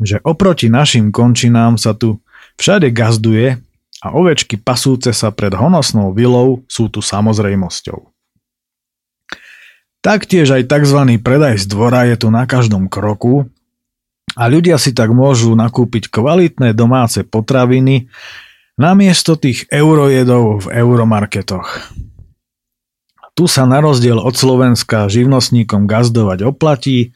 že 0.00 0.16
oproti 0.24 0.72
našim 0.72 1.12
končinám 1.12 1.76
sa 1.76 1.92
tu 1.92 2.24
Všade 2.58 2.90
gazduje 2.90 3.62
a 4.02 4.06
ovečky 4.14 4.58
pasúce 4.58 5.14
sa 5.14 5.30
pred 5.30 5.54
honosnou 5.54 6.10
vilou 6.10 6.66
sú 6.66 6.90
tu 6.90 6.98
samozrejmosťou. 6.98 8.10
Taktiež 9.98 10.54
aj 10.54 10.70
tzv. 10.70 11.00
predaj 11.18 11.58
z 11.58 11.66
dvora 11.70 12.06
je 12.06 12.18
tu 12.18 12.28
na 12.30 12.46
každom 12.46 12.86
kroku 12.86 13.50
a 14.38 14.46
ľudia 14.46 14.78
si 14.78 14.94
tak 14.94 15.10
môžu 15.10 15.54
nakúpiť 15.58 16.10
kvalitné 16.10 16.74
domáce 16.74 17.26
potraviny 17.26 18.06
namiesto 18.78 19.34
tých 19.34 19.66
eurojedov 19.70 20.66
v 20.66 20.78
euromarketoch. 20.78 21.90
Tu 23.34 23.44
sa 23.50 23.66
na 23.66 23.78
rozdiel 23.82 24.18
od 24.18 24.34
Slovenska 24.34 25.10
živnostníkom 25.10 25.86
gazdovať 25.86 26.46
oplatí, 26.46 27.14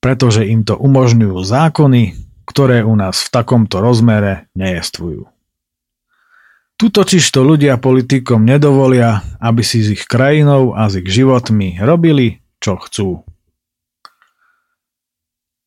pretože 0.00 0.48
im 0.48 0.64
to 0.64 0.76
umožňujú 0.76 1.36
zákony, 1.44 2.21
ktoré 2.52 2.84
u 2.84 2.92
nás 2.92 3.24
v 3.24 3.32
takomto 3.32 3.80
rozmere 3.80 4.52
nejestvujú. 4.52 5.24
Tu 6.76 6.90
totiž 6.92 7.24
to 7.32 7.40
ľudia 7.40 7.80
politikom 7.80 8.44
nedovolia, 8.44 9.24
aby 9.40 9.64
si 9.64 9.80
s 9.80 9.96
ich 9.96 10.04
krajinou 10.04 10.76
a 10.76 10.92
s 10.92 11.00
ich 11.00 11.08
životmi 11.08 11.80
robili, 11.80 12.44
čo 12.60 12.76
chcú. 12.76 13.24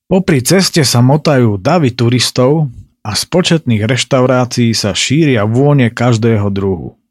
Popri 0.06 0.46
ceste 0.46 0.86
sa 0.86 1.02
motajú 1.02 1.58
davy 1.58 1.90
turistov 1.90 2.70
a 3.02 3.18
z 3.18 3.24
početných 3.26 3.90
reštaurácií 3.90 4.70
sa 4.78 4.94
šíria 4.94 5.50
vône 5.50 5.90
každého 5.90 6.54
druhu. 6.54 7.02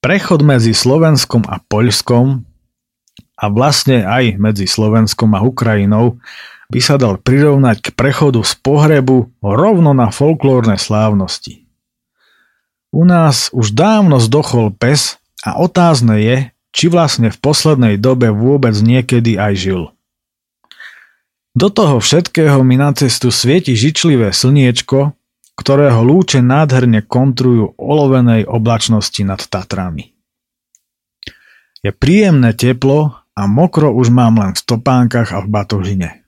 Prechod 0.00 0.40
medzi 0.40 0.72
Slovenskom 0.72 1.44
a 1.44 1.60
Poľskom 1.60 2.46
a 3.36 3.44
vlastne 3.50 4.06
aj 4.06 4.38
medzi 4.38 4.64
Slovenskom 4.64 5.34
a 5.36 5.42
Ukrajinou 5.44 6.22
by 6.68 6.80
sa 6.84 7.00
dal 7.00 7.16
prirovnať 7.16 7.80
k 7.80 7.88
prechodu 7.96 8.44
z 8.44 8.52
pohrebu 8.60 9.32
rovno 9.40 9.96
na 9.96 10.12
folklórne 10.12 10.76
slávnosti. 10.76 11.64
U 12.92 13.04
nás 13.08 13.48
už 13.52 13.72
dávno 13.72 14.20
zdochol 14.20 14.72
pes 14.72 15.16
a 15.44 15.60
otázne 15.60 16.20
je, 16.20 16.36
či 16.72 16.92
vlastne 16.92 17.32
v 17.32 17.40
poslednej 17.40 17.96
dobe 17.96 18.28
vôbec 18.28 18.76
niekedy 18.76 19.40
aj 19.40 19.52
žil. 19.56 19.82
Do 21.56 21.72
toho 21.72 21.98
všetkého 21.98 22.60
mi 22.62 22.76
na 22.78 22.92
cestu 22.92 23.32
svieti 23.32 23.74
žičlivé 23.74 24.30
slniečko, 24.30 25.16
ktorého 25.58 26.06
lúče 26.06 26.38
nádherne 26.38 27.02
kontrujú 27.02 27.74
olovenej 27.74 28.46
oblačnosti 28.46 29.18
nad 29.26 29.42
Tatrami. 29.42 30.14
Je 31.82 31.90
príjemné 31.90 32.54
teplo 32.54 33.18
a 33.34 33.42
mokro 33.50 33.90
už 33.90 34.14
mám 34.14 34.38
len 34.38 34.54
v 34.54 34.62
stopánkach 34.62 35.34
a 35.34 35.42
v 35.42 35.50
batožine. 35.50 36.27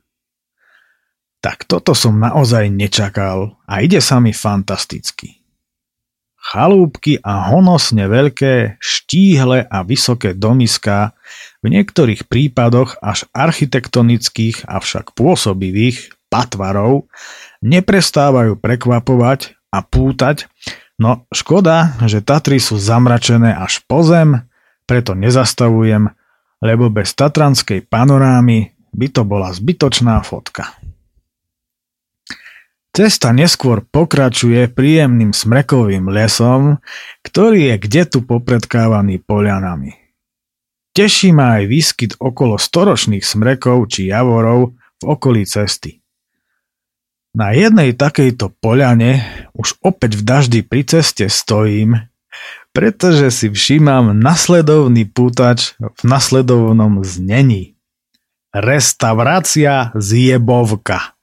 Tak 1.40 1.64
toto 1.64 1.96
som 1.96 2.20
naozaj 2.20 2.68
nečakal 2.68 3.56
a 3.64 3.80
ide 3.80 4.04
sa 4.04 4.20
mi 4.20 4.36
fantasticky. 4.36 5.40
Chalúbky 6.40 7.20
a 7.20 7.52
honosne 7.52 8.08
veľké, 8.08 8.80
štíhle 8.80 9.64
a 9.68 9.78
vysoké 9.84 10.32
domiská, 10.32 11.12
v 11.60 11.66
niektorých 11.68 12.28
prípadoch 12.28 12.96
až 13.04 13.28
architektonických, 13.36 14.64
avšak 14.64 15.12
pôsobivých 15.12 16.16
patvarov, 16.32 17.12
neprestávajú 17.60 18.56
prekvapovať 18.56 19.56
a 19.68 19.84
pútať, 19.84 20.48
no 20.96 21.28
škoda, 21.28 22.00
že 22.08 22.24
Tatry 22.24 22.56
sú 22.56 22.80
zamračené 22.80 23.52
až 23.52 23.84
po 23.84 24.00
zem, 24.00 24.44
preto 24.88 25.12
nezastavujem, 25.12 26.08
lebo 26.64 26.88
bez 26.88 27.12
tatranskej 27.14 27.84
panorámy 27.86 28.72
by 28.96 29.06
to 29.12 29.22
bola 29.22 29.52
zbytočná 29.52 30.18
fotka. 30.24 30.72
Cesta 32.90 33.30
neskôr 33.30 33.86
pokračuje 33.86 34.66
príjemným 34.66 35.30
smrekovým 35.30 36.10
lesom, 36.10 36.82
ktorý 37.22 37.70
je 37.70 37.76
kde 37.78 38.02
tu 38.10 38.18
popredkávaný 38.26 39.22
polianami. 39.22 39.94
Teší 40.90 41.30
ma 41.30 41.62
aj 41.62 41.64
výskyt 41.70 42.12
okolo 42.18 42.58
storočných 42.58 43.22
smrekov 43.22 43.94
či 43.94 44.10
javorov 44.10 44.74
v 44.98 45.04
okolí 45.06 45.46
cesty. 45.46 46.02
Na 47.30 47.54
jednej 47.54 47.94
takejto 47.94 48.58
poľane 48.58 49.22
už 49.54 49.78
opäť 49.86 50.18
v 50.18 50.22
daždi 50.26 50.60
pri 50.66 50.82
ceste 50.82 51.30
stojím, 51.30 52.10
pretože 52.74 53.30
si 53.30 53.46
všímam 53.46 54.18
nasledovný 54.18 55.06
pútač 55.06 55.78
v 55.78 56.02
nasledovnom 56.02 57.06
znení. 57.06 57.78
Restaurácia 58.50 59.94
zjebovka. 59.94 61.14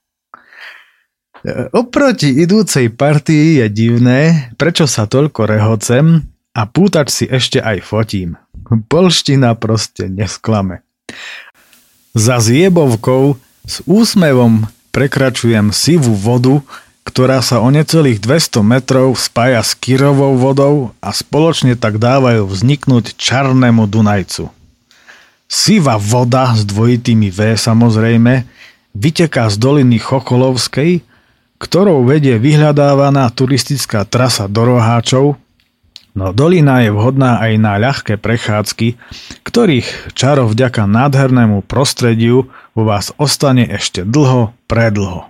Oproti 1.70 2.34
idúcej 2.34 2.90
partii 2.90 3.62
je 3.62 3.66
divné, 3.70 4.50
prečo 4.58 4.90
sa 4.90 5.06
toľko 5.06 5.46
rehocem 5.46 6.26
a 6.50 6.66
pútač 6.66 7.14
si 7.14 7.24
ešte 7.30 7.62
aj 7.62 7.78
fotím. 7.86 8.34
Polština 8.66 9.54
proste 9.54 10.10
nesklame. 10.10 10.82
Za 12.18 12.42
zjebovkou 12.42 13.38
s 13.62 13.84
úsmevom 13.86 14.66
prekračujem 14.90 15.70
sivú 15.70 16.18
vodu, 16.18 16.58
ktorá 17.06 17.40
sa 17.40 17.62
o 17.64 17.72
necelých 17.72 18.20
200 18.20 18.60
metrov 18.60 19.16
spája 19.16 19.64
s 19.64 19.72
Kirovou 19.78 20.36
vodou 20.36 20.92
a 21.00 21.14
spoločne 21.14 21.78
tak 21.78 21.96
dávajú 21.96 22.44
vzniknúť 22.44 23.16
Čarnému 23.16 23.88
Dunajcu. 23.88 24.50
Sivá 25.48 25.96
voda 25.96 26.52
s 26.52 26.68
dvojitými 26.68 27.32
V 27.32 27.56
samozrejme 27.56 28.44
vyteká 28.92 29.48
z 29.48 29.56
doliny 29.56 29.96
Chocholovskej, 29.96 31.07
ktorou 31.58 32.06
vedie 32.06 32.38
vyhľadávaná 32.38 33.26
turistická 33.34 34.06
trasa 34.06 34.46
do 34.46 34.62
Roháčov, 34.62 35.34
no 36.14 36.26
dolina 36.30 36.86
je 36.86 36.90
vhodná 36.94 37.42
aj 37.42 37.52
na 37.58 37.74
ľahké 37.78 38.14
prechádzky, 38.18 38.94
ktorých 39.42 40.14
čaro 40.14 40.46
vďaka 40.46 40.86
nádhernému 40.86 41.66
prostrediu 41.66 42.50
vo 42.74 42.82
vás 42.86 43.10
ostane 43.18 43.66
ešte 43.66 44.06
dlho, 44.06 44.54
predlho. 44.70 45.26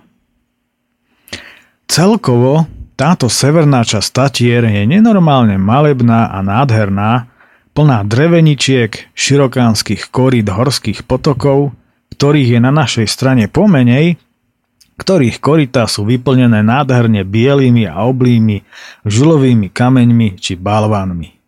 Celkovo 1.89 2.69
táto 2.93 3.31
severná 3.31 3.81
časť 3.81 4.09
Tatier 4.11 4.61
je 4.69 4.83
nenormálne 4.85 5.57
malebná 5.57 6.29
a 6.29 6.43
nádherná, 6.45 7.31
plná 7.71 8.03
dreveničiek, 8.03 9.15
širokánskych 9.15 10.11
korít 10.11 10.51
horských 10.51 11.07
potokov, 11.07 11.71
ktorých 12.13 12.57
je 12.57 12.59
na 12.59 12.75
našej 12.75 13.07
strane 13.07 13.47
pomenej, 13.47 14.19
ktorých 14.99 15.39
korytá 15.39 15.87
sú 15.87 16.03
vyplnené 16.03 16.59
nádherne 16.59 17.23
bielými 17.23 17.87
a 17.87 18.03
oblými, 18.03 18.67
žulovými 19.07 19.71
kameňmi 19.71 20.35
či 20.35 20.59
balvánmi. 20.59 21.39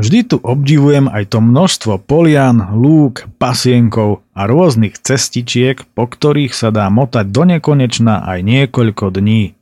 Vždy 0.00 0.20
tu 0.32 0.36
obdivujem 0.40 1.12
aj 1.12 1.34
to 1.34 1.38
množstvo 1.44 2.00
polian, 2.02 2.72
lúk, 2.72 3.28
pasienkov 3.36 4.24
a 4.34 4.48
rôznych 4.48 4.96
cestičiek, 4.96 5.82
po 5.92 6.08
ktorých 6.08 6.56
sa 6.56 6.72
dá 6.72 6.88
motať 6.88 7.28
do 7.28 7.42
nekonečna 7.44 8.24
aj 8.24 8.38
niekoľko 8.40 9.12
dní. 9.12 9.54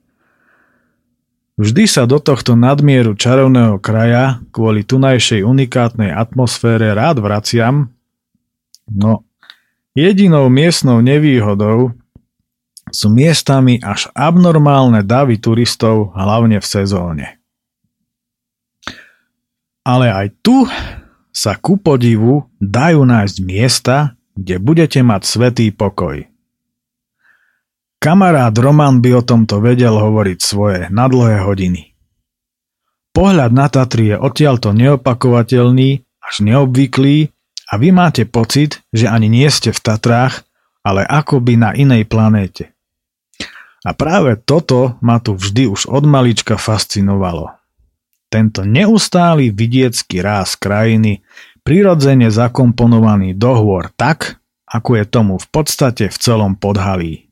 Vždy 1.59 1.85
sa 1.91 2.07
do 2.07 2.23
tohto 2.23 2.55
nadmieru 2.55 3.19
čarovného 3.19 3.83
kraja 3.83 4.39
kvôli 4.55 4.87
tunajšej 4.87 5.43
unikátnej 5.43 6.15
atmosfére 6.15 6.95
rád 6.95 7.19
vraciam, 7.19 7.91
no 8.87 9.27
jedinou 9.99 10.47
miestnou 10.47 11.03
nevýhodou 11.03 11.99
sú 12.93 13.13
miestami 13.13 13.81
až 13.81 14.09
abnormálne 14.17 15.05
davy 15.05 15.41
turistov, 15.41 16.13
hlavne 16.17 16.61
v 16.61 16.67
sezóne. 16.67 17.27
Ale 19.87 20.13
aj 20.13 20.27
tu 20.45 20.69
sa 21.33 21.57
ku 21.57 21.81
podivu 21.81 22.51
dajú 22.61 23.07
nájsť 23.07 23.37
miesta, 23.47 24.19
kde 24.35 24.61
budete 24.61 25.01
mať 25.01 25.23
svetý 25.25 25.67
pokoj. 25.73 26.27
Kamarát 27.99 28.55
Roman 28.55 29.03
by 29.03 29.11
o 29.19 29.23
tomto 29.27 29.59
vedel 29.59 29.99
hovoriť 29.99 30.39
svoje 30.39 30.81
na 30.95 31.11
dlhé 31.11 31.43
hodiny. 31.43 31.99
Pohľad 33.11 33.51
na 33.51 33.67
Tatry 33.67 34.15
je 34.15 34.17
odtiaľto 34.17 34.71
neopakovateľný 34.71 36.07
až 36.23 36.35
neobvyklý 36.47 37.35
a 37.69 37.75
vy 37.75 37.89
máte 37.91 38.23
pocit, 38.23 38.79
že 38.95 39.11
ani 39.11 39.27
nie 39.27 39.51
ste 39.51 39.75
v 39.75 39.83
Tatrách, 39.83 40.47
ale 40.87 41.03
akoby 41.03 41.59
na 41.59 41.75
inej 41.75 42.07
planéte. 42.07 42.78
A 43.87 43.95
práve 43.95 44.35
toto 44.41 44.99
ma 44.99 45.23
tu 45.23 45.39
vždy 45.39 45.71
už 45.71 45.87
od 45.87 46.03
malička 46.03 46.59
fascinovalo. 46.59 47.55
Tento 48.29 48.67
neustály 48.67 49.55
vidiecký 49.55 50.21
ráz 50.21 50.59
krajiny 50.59 51.25
prirodzene 51.63 52.29
zakomponovaný 52.29 53.37
do 53.37 53.55
tak, 53.97 54.41
ako 54.69 54.91
je 55.01 55.05
tomu 55.09 55.35
v 55.41 55.47
podstate 55.49 56.13
v 56.13 56.17
celom 56.17 56.53
podhalí. 56.57 57.29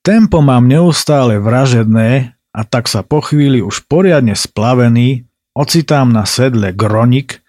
Tempo 0.00 0.38
mám 0.38 0.70
neustále 0.70 1.36
vražedné 1.42 2.38
a 2.54 2.60
tak 2.64 2.86
sa 2.86 3.02
po 3.02 3.20
chvíli 3.20 3.60
už 3.60 3.84
poriadne 3.84 4.38
splavený 4.38 5.26
ocitám 5.56 6.12
na 6.12 6.28
sedle 6.28 6.70
Gronik, 6.76 7.42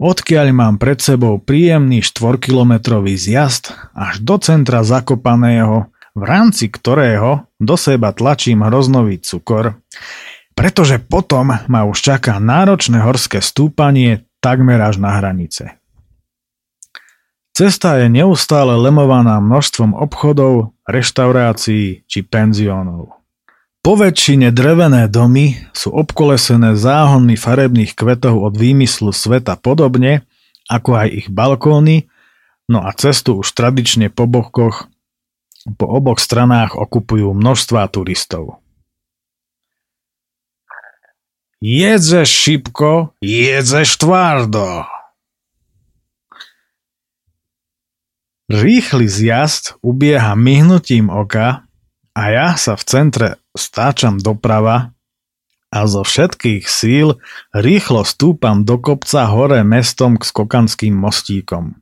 odkiaľ 0.00 0.46
mám 0.54 0.74
pred 0.78 0.98
sebou 1.02 1.42
príjemný 1.42 2.00
4-kilometrový 2.00 3.14
zjazd 3.14 3.74
až 3.92 4.22
do 4.22 4.40
centra 4.40 4.80
Zakopaného, 4.86 5.90
v 6.14 6.22
rámci 6.22 6.68
ktorého 6.68 7.46
do 7.56 7.76
seba 7.78 8.10
tlačím 8.10 8.66
hroznový 8.66 9.22
cukor, 9.22 9.78
pretože 10.58 11.00
potom 11.00 11.54
ma 11.56 11.80
už 11.86 11.96
čaká 11.96 12.36
náročné 12.42 13.00
horské 13.00 13.40
stúpanie 13.40 14.28
takmer 14.44 14.80
až 14.80 15.00
na 15.00 15.16
hranice. 15.16 15.80
Cesta 17.56 18.00
je 18.00 18.08
neustále 18.08 18.72
lemovaná 18.76 19.36
množstvom 19.40 19.92
obchodov, 19.92 20.72
reštaurácií 20.88 22.04
či 22.08 22.18
penziónov. 22.24 23.20
Po 23.80 23.96
väčšine 23.96 24.52
drevené 24.52 25.08
domy 25.08 25.56
sú 25.72 25.96
obkolesené 25.96 26.76
záhonmi 26.76 27.32
farebných 27.32 27.96
kvetov 27.96 28.36
od 28.44 28.52
výmyslu 28.52 29.08
sveta 29.08 29.56
podobne, 29.56 30.28
ako 30.68 30.90
aj 31.00 31.08
ich 31.08 31.26
balkóny, 31.32 32.04
no 32.68 32.84
a 32.84 32.92
cestu 32.92 33.40
už 33.40 33.48
tradične 33.56 34.12
po 34.12 34.28
bokoch, 34.28 34.89
po 35.76 35.86
oboch 35.88 36.20
stranách 36.20 36.76
okupujú 36.76 37.36
množstvá 37.36 37.88
turistov. 37.92 38.60
Jedzeš 41.60 42.28
šipko, 42.28 43.12
jedzeš 43.20 44.00
tvardo. 44.00 44.88
Rýchly 48.48 49.06
zjazd 49.06 49.76
ubieha 49.84 50.32
myhnutím 50.34 51.12
oka 51.12 51.68
a 52.16 52.22
ja 52.32 52.56
sa 52.56 52.74
v 52.74 52.82
centre 52.88 53.28
stáčam 53.52 54.16
doprava 54.18 54.96
a 55.70 55.80
zo 55.86 56.02
všetkých 56.02 56.64
síl 56.66 57.22
rýchlo 57.54 58.02
stúpam 58.02 58.66
do 58.66 58.80
kopca 58.80 59.30
hore 59.30 59.62
mestom 59.62 60.18
k 60.18 60.26
skokanským 60.26 60.96
mostíkom. 60.96 61.78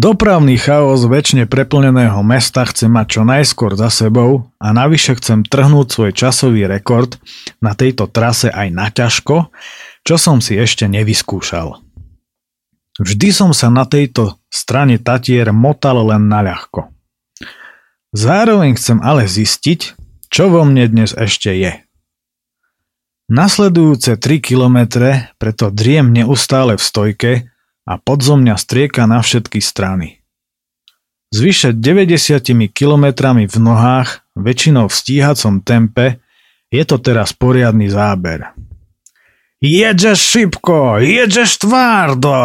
Dopravný 0.00 0.56
chaos 0.56 1.04
väčšine 1.04 1.44
preplneného 1.44 2.24
mesta 2.24 2.64
chce 2.64 2.88
mať 2.88 3.20
čo 3.20 3.22
najskôr 3.28 3.76
za 3.76 3.92
sebou 3.92 4.48
a 4.56 4.72
navyše 4.72 5.12
chcem 5.20 5.44
trhnúť 5.44 5.92
svoj 5.92 6.10
časový 6.16 6.64
rekord 6.64 7.20
na 7.60 7.76
tejto 7.76 8.08
trase 8.08 8.48
aj 8.48 8.68
na 8.72 8.88
ťažko, 8.88 9.52
čo 10.00 10.16
som 10.16 10.40
si 10.40 10.56
ešte 10.56 10.88
nevyskúšal. 10.88 11.84
Vždy 12.96 13.28
som 13.28 13.52
sa 13.52 13.68
na 13.68 13.84
tejto 13.84 14.40
strane 14.48 14.96
Tatier 14.96 15.52
motal 15.52 16.00
len 16.08 16.32
na 16.32 16.48
ľahko. 16.48 16.88
Zároveň 18.16 18.80
chcem 18.80 19.04
ale 19.04 19.28
zistiť, 19.28 20.00
čo 20.32 20.48
vo 20.48 20.64
mne 20.64 20.88
dnes 20.88 21.12
ešte 21.12 21.52
je. 21.52 21.76
Nasledujúce 23.28 24.16
3 24.16 24.40
kilometre 24.40 25.28
preto 25.36 25.68
driem 25.68 26.08
neustále 26.08 26.80
v 26.80 26.82
stojke 26.88 27.30
a 27.90 27.98
podzo 27.98 28.38
mňa 28.38 28.54
strieka 28.54 29.10
na 29.10 29.18
všetky 29.18 29.58
strany. 29.58 30.22
S 31.34 31.42
vyše 31.42 31.74
90 31.74 32.70
kilometrami 32.70 33.50
v 33.50 33.56
nohách, 33.58 34.22
väčšinou 34.38 34.86
v 34.86 34.94
stíhacom 34.94 35.58
tempe, 35.62 36.22
je 36.70 36.86
to 36.86 37.02
teraz 37.02 37.34
poriadny 37.34 37.90
záber. 37.90 38.54
Jedžeš 39.58 40.18
šipko, 40.22 41.02
jedžeš 41.02 41.66
tvardo! 41.66 42.38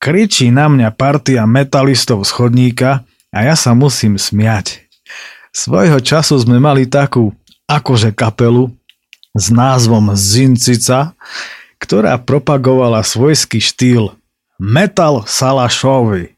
Kričí 0.00 0.52
na 0.52 0.68
mňa 0.72 0.92
partia 0.92 1.44
metalistov 1.44 2.24
z 2.24 2.30
chodníka 2.32 3.04
a 3.32 3.38
ja 3.44 3.56
sa 3.56 3.72
musím 3.76 4.20
smiať. 4.20 4.84
Svojho 5.52 6.00
času 6.00 6.36
sme 6.36 6.60
mali 6.60 6.84
takú 6.84 7.32
akože 7.64 8.12
kapelu 8.12 8.72
s 9.32 9.48
názvom 9.48 10.12
Zincica, 10.16 11.16
ktorá 11.80 12.20
propagovala 12.20 13.00
svojský 13.00 13.60
štýl 13.60 14.12
Metal 14.56 15.24
Salašovi. 15.28 16.32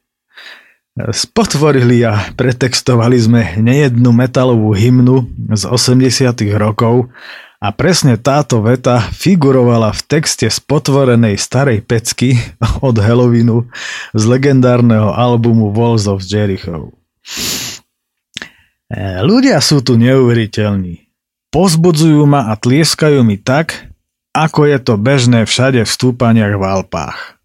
Spotvorili 0.99 2.03
a 2.03 2.35
pretextovali 2.35 3.15
sme 3.23 3.43
nejednú 3.63 4.11
metalovú 4.11 4.75
hymnu 4.75 5.31
z 5.55 5.63
80 5.71 6.35
rokov 6.59 7.07
a 7.63 7.71
presne 7.71 8.19
táto 8.19 8.59
veta 8.59 8.99
figurovala 9.15 9.95
v 9.95 10.01
texte 10.11 10.51
spotvorenej 10.51 11.39
starej 11.39 11.87
pecky 11.87 12.35
od 12.87 12.99
Halloweenu 12.99 13.71
z 14.11 14.23
legendárneho 14.27 15.15
albumu 15.15 15.71
Walls 15.71 16.11
of 16.11 16.27
Jericho. 16.27 16.91
E, 18.91 19.23
ľudia 19.23 19.63
sú 19.63 19.87
tu 19.87 19.95
neuveriteľní. 19.95 21.07
Pozbudzujú 21.55 22.27
ma 22.27 22.51
a 22.51 22.59
tlieskajú 22.59 23.23
mi 23.23 23.39
tak, 23.39 23.95
ako 24.35 24.67
je 24.67 24.79
to 24.83 24.95
bežné 24.99 25.47
všade 25.47 25.87
v 25.87 25.91
stúpaniach 25.91 26.59
v 26.59 26.63
Alpách. 26.67 27.38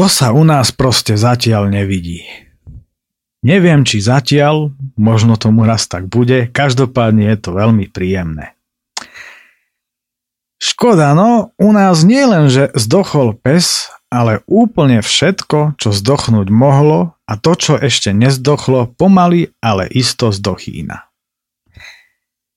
To 0.00 0.08
sa 0.08 0.32
u 0.32 0.48
nás 0.48 0.72
proste 0.72 1.12
zatiaľ 1.12 1.68
nevidí. 1.68 2.24
Neviem, 3.44 3.84
či 3.84 4.00
zatiaľ, 4.00 4.72
možno 4.96 5.36
tomu 5.36 5.68
raz 5.68 5.92
tak 5.92 6.08
bude, 6.08 6.48
každopádne 6.48 7.28
je 7.28 7.36
to 7.36 7.52
veľmi 7.52 7.84
príjemné. 7.92 8.56
Škoda, 10.56 11.12
no, 11.12 11.52
u 11.60 11.68
nás 11.76 12.00
nie 12.00 12.24
len, 12.24 12.48
že 12.48 12.72
zdochol 12.72 13.36
pes, 13.36 13.92
ale 14.08 14.40
úplne 14.48 15.04
všetko, 15.04 15.76
čo 15.76 15.92
zdochnúť 15.92 16.48
mohlo 16.48 17.20
a 17.28 17.36
to, 17.36 17.52
čo 17.60 17.76
ešte 17.76 18.16
nezdochlo, 18.16 18.96
pomaly, 18.96 19.52
ale 19.60 19.84
isto 19.92 20.32
zdochýna. 20.32 21.12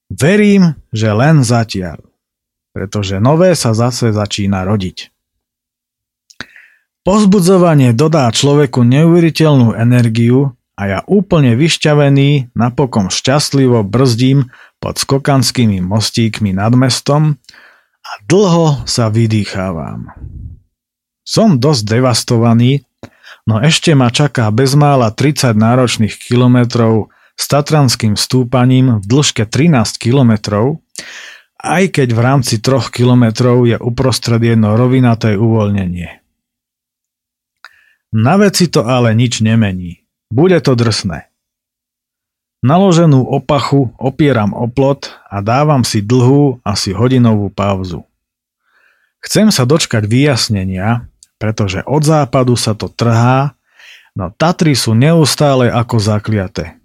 Verím, 0.08 0.80
že 0.96 1.12
len 1.12 1.44
zatiaľ, 1.44 2.08
pretože 2.72 3.20
nové 3.20 3.52
sa 3.60 3.76
zase 3.76 4.16
začína 4.16 4.64
rodiť. 4.64 5.13
Pozbudzovanie 7.04 7.92
dodá 7.92 8.32
človeku 8.32 8.88
neuveriteľnú 8.88 9.76
energiu 9.76 10.56
a 10.80 10.82
ja 10.88 11.00
úplne 11.04 11.52
vyšťavený 11.60 12.56
napokon 12.56 13.12
šťastlivo 13.12 13.84
brzdím 13.84 14.48
pod 14.80 15.04
skokanskými 15.04 15.84
mostíkmi 15.84 16.56
nad 16.56 16.72
mestom 16.80 17.36
a 18.08 18.12
dlho 18.24 18.88
sa 18.88 19.12
vydýchávam. 19.12 20.16
Som 21.28 21.60
dosť 21.60 21.84
devastovaný, 21.92 22.88
no 23.52 23.60
ešte 23.60 23.92
ma 24.00 24.08
čaká 24.08 24.48
bezmála 24.48 25.12
30 25.12 25.60
náročných 25.60 26.16
kilometrov 26.16 27.12
s 27.36 27.52
tatranským 27.52 28.16
stúpaním 28.16 29.04
v 29.04 29.06
dĺžke 29.12 29.44
13 29.44 30.00
kilometrov, 30.00 30.80
aj 31.60 32.00
keď 32.00 32.16
v 32.16 32.20
rámci 32.24 32.64
3 32.64 32.96
kilometrov 32.96 33.68
je 33.68 33.76
uprostred 33.76 34.40
jedno 34.40 34.80
rovinaté 34.80 35.36
uvoľnenie. 35.36 36.23
Na 38.14 38.38
veci 38.38 38.70
to 38.70 38.86
ale 38.86 39.18
nič 39.18 39.42
nemení. 39.42 40.06
Bude 40.30 40.62
to 40.62 40.78
drsné. 40.78 41.34
Naloženú 42.62 43.26
opachu 43.26 43.92
opieram 43.98 44.54
o 44.54 44.70
plot 44.70 45.12
a 45.28 45.42
dávam 45.42 45.82
si 45.82 46.00
dlhú, 46.00 46.62
asi 46.64 46.94
hodinovú 46.94 47.50
pauzu. 47.50 48.06
Chcem 49.20 49.50
sa 49.50 49.68
dočkať 49.68 50.06
vyjasnenia, 50.06 51.10
pretože 51.42 51.82
od 51.84 52.06
západu 52.06 52.54
sa 52.56 52.78
to 52.78 52.88
trhá, 52.88 53.58
no 54.16 54.30
Tatry 54.32 54.78
sú 54.78 54.96
neustále 54.96 55.74
ako 55.74 56.00
zakliaté. 56.00 56.80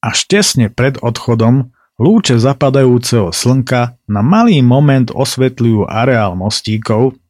Až 0.00 0.30
tesne 0.30 0.72
pred 0.72 0.96
odchodom 1.02 1.74
lúče 2.00 2.40
zapadajúceho 2.40 3.36
slnka 3.36 4.00
na 4.08 4.24
malý 4.24 4.64
moment 4.64 5.12
osvetľujú 5.12 5.90
areál 5.90 6.32
mostíkov 6.38 7.20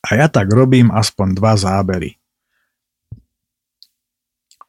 a 0.00 0.08
ja 0.16 0.26
tak 0.32 0.48
robím 0.48 0.88
aspoň 0.88 1.28
dva 1.36 1.54
zábery. 1.56 2.16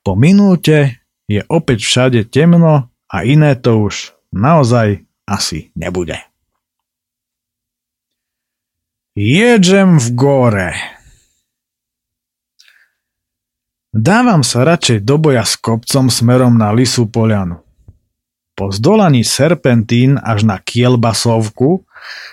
Po 0.02 0.18
minúte 0.18 1.04
je 1.30 1.46
opäť 1.48 1.86
všade 1.86 2.22
temno 2.28 2.90
a 3.08 3.18
iné 3.22 3.54
to 3.56 3.88
už 3.88 4.12
naozaj 4.34 5.06
asi 5.30 5.70
nebude. 5.78 6.18
Jedem 9.16 10.00
v 10.00 10.08
gore. 10.16 10.72
Dávam 13.92 14.40
sa 14.40 14.64
radšej 14.64 15.04
do 15.04 15.20
boja 15.20 15.44
s 15.44 15.60
kopcom 15.60 16.08
smerom 16.08 16.56
na 16.56 16.72
Lisu 16.72 17.12
Polianu. 17.12 17.60
Po 18.56 18.72
zdolaní 18.72 19.28
serpentín 19.28 20.16
až 20.16 20.48
na 20.48 20.64
Kielbasovku 20.64 21.84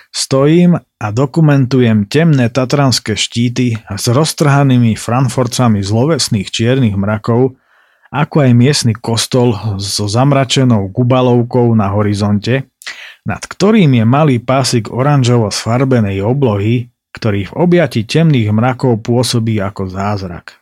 Stojím 0.09 0.79
a 0.99 1.15
dokumentujem 1.15 2.11
temné 2.11 2.51
tatranské 2.51 3.15
štíty 3.15 3.79
s 3.87 4.05
roztrhanými 4.11 4.99
franforcami 4.99 5.79
zlovesných 5.79 6.51
čiernych 6.51 6.99
mrakov, 6.99 7.55
ako 8.11 8.35
aj 8.43 8.51
miestny 8.51 8.93
kostol 8.93 9.55
so 9.79 10.11
zamračenou 10.11 10.91
gubalovkou 10.91 11.71
na 11.71 11.87
horizonte, 11.95 12.67
nad 13.23 13.39
ktorým 13.39 13.95
je 13.95 14.05
malý 14.05 14.37
pásik 14.43 14.91
oranžovo 14.91 15.47
sfarbenej 15.47 16.19
oblohy, 16.19 16.91
ktorý 17.15 17.47
v 17.47 17.53
objati 17.55 18.03
temných 18.03 18.51
mrakov 18.51 18.99
pôsobí 18.99 19.55
ako 19.63 19.87
zázrak. 19.87 20.59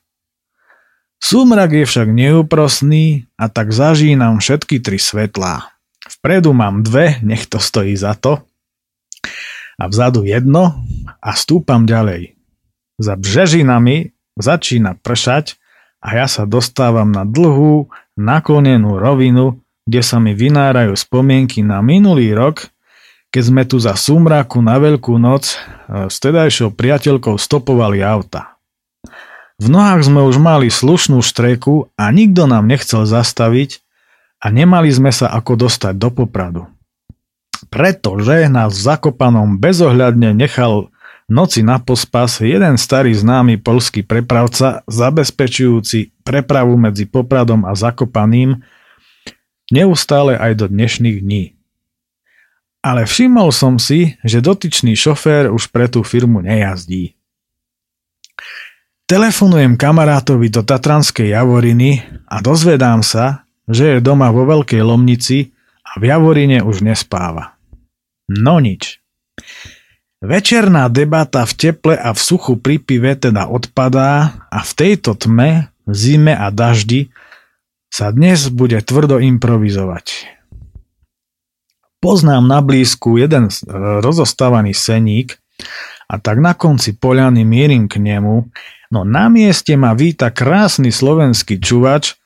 Súmrak 1.17 1.73
je 1.73 1.85
však 1.89 2.13
neúprostný 2.13 3.25
a 3.41 3.49
tak 3.49 3.73
zažínam 3.73 4.37
všetky 4.37 4.77
tri 4.85 5.01
svetlá. 5.01 5.73
Vpredu 6.07 6.53
mám 6.53 6.85
dve, 6.85 7.17
nech 7.25 7.49
to 7.49 7.57
stojí 7.57 7.97
za 7.97 8.13
to, 8.13 8.46
a 9.77 9.83
vzadu 9.85 10.25
jedno 10.25 10.81
a 11.21 11.31
stúpam 11.37 11.85
ďalej. 11.85 12.33
Za 12.97 13.13
břežinami 13.13 14.11
začína 14.37 14.97
pršať 14.97 15.57
a 16.01 16.17
ja 16.17 16.25
sa 16.25 16.49
dostávam 16.49 17.13
na 17.13 17.25
dlhú, 17.25 17.89
naklonenú 18.17 18.97
rovinu, 18.97 19.61
kde 19.85 20.01
sa 20.01 20.17
mi 20.17 20.33
vynárajú 20.33 20.97
spomienky 20.97 21.61
na 21.61 21.85
minulý 21.85 22.33
rok, 22.33 22.73
keď 23.29 23.43
sme 23.43 23.63
tu 23.69 23.77
za 23.77 23.93
súmraku 23.93 24.65
na 24.65 24.81
Veľkú 24.81 25.21
noc 25.21 25.53
e, 25.53 26.09
s 26.09 26.17
tedajšou 26.17 26.73
priateľkou 26.73 27.37
stopovali 27.37 28.01
auta. 28.01 28.57
V 29.57 29.67
nohách 29.69 30.05
sme 30.05 30.25
už 30.25 30.37
mali 30.37 30.69
slušnú 30.69 31.21
štreku 31.21 31.89
a 31.97 32.09
nikto 32.13 32.45
nám 32.45 32.65
nechcel 32.65 33.05
zastaviť 33.05 33.81
a 34.41 34.53
nemali 34.53 34.89
sme 34.93 35.09
sa 35.09 35.33
ako 35.33 35.65
dostať 35.65 35.93
do 35.97 36.09
Popradu 36.13 36.76
pretože 37.69 38.45
v 38.45 38.75
Zakopanom 38.75 39.57
bezohľadne 39.57 40.37
nechal 40.37 40.93
noci 41.27 41.59
na 41.61 41.77
pospas 41.77 42.39
jeden 42.39 42.79
starý 42.79 43.11
známy 43.11 43.59
polský 43.59 44.03
prepravca 44.03 44.85
zabezpečujúci 44.87 46.23
prepravu 46.23 46.79
medzi 46.79 47.03
Popradom 47.03 47.67
a 47.67 47.75
Zakopaným 47.75 48.63
neustále 49.71 50.39
aj 50.39 50.53
do 50.63 50.65
dnešných 50.71 51.17
dní. 51.19 51.43
Ale 52.79 53.03
všimol 53.03 53.51
som 53.51 53.75
si, 53.75 54.15
že 54.23 54.39
dotyčný 54.39 54.95
šofér 54.95 55.51
už 55.51 55.67
pre 55.75 55.91
tú 55.91 56.07
firmu 56.07 56.39
nejazdí. 56.39 57.19
Telefonujem 59.07 59.79
kamarátovi 59.79 60.51
do 60.51 60.63
Tatranskej 60.63 61.31
Javoriny 61.31 62.03
a 62.27 62.43
dozvedám 62.43 63.03
sa, 63.03 63.47
že 63.67 63.95
je 63.95 64.03
doma 64.03 64.31
vo 64.31 64.47
Veľkej 64.47 64.83
Lomnici 64.83 65.55
v 65.97 66.03
Javorine 66.13 66.61
už 66.61 66.85
nespáva. 66.85 67.57
No 68.29 68.61
nič. 68.61 69.01
Večerná 70.17 70.89
debata 70.89 71.45
v 71.45 71.53
teple 71.53 71.93
a 71.93 72.09
v 72.09 72.19
suchu 72.19 72.57
pri 72.57 72.81
pive 72.81 73.13
teda 73.13 73.45
odpadá 73.45 74.45
a 74.49 74.59
v 74.65 74.71
tejto 74.73 75.13
tme, 75.13 75.69
zime 75.85 76.33
a 76.33 76.49
daždi 76.49 77.13
sa 77.93 78.09
dnes 78.09 78.49
bude 78.49 78.81
tvrdo 78.81 79.21
improvizovať. 79.21 80.25
Poznám 82.01 82.45
na 82.49 82.59
blízku 82.61 83.17
jeden 83.17 83.49
rozostávaný 84.01 84.73
seník 84.73 85.37
a 86.09 86.17
tak 86.17 86.41
na 86.41 86.53
konci 86.53 86.97
poľany 86.97 87.41
mierim 87.45 87.89
k 87.89 88.01
nemu, 88.01 88.49
no 88.93 88.99
na 89.05 89.29
mieste 89.29 89.73
ma 89.77 89.93
víta 89.97 90.33
krásny 90.33 90.93
slovenský 90.93 91.61
čuvač 91.61 92.17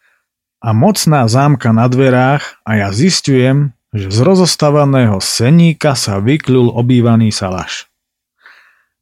a 0.62 0.70
mocná 0.78 1.26
zámka 1.26 1.74
na 1.74 1.90
dverách 1.90 2.62
a 2.62 2.72
ja 2.78 2.90
zistujem, 2.94 3.74
že 3.92 4.14
z 4.14 4.20
rozostávaného 4.22 5.18
seníka 5.20 5.98
sa 5.98 6.22
vykľul 6.22 6.72
obývaný 6.78 7.34
salaš. 7.34 7.90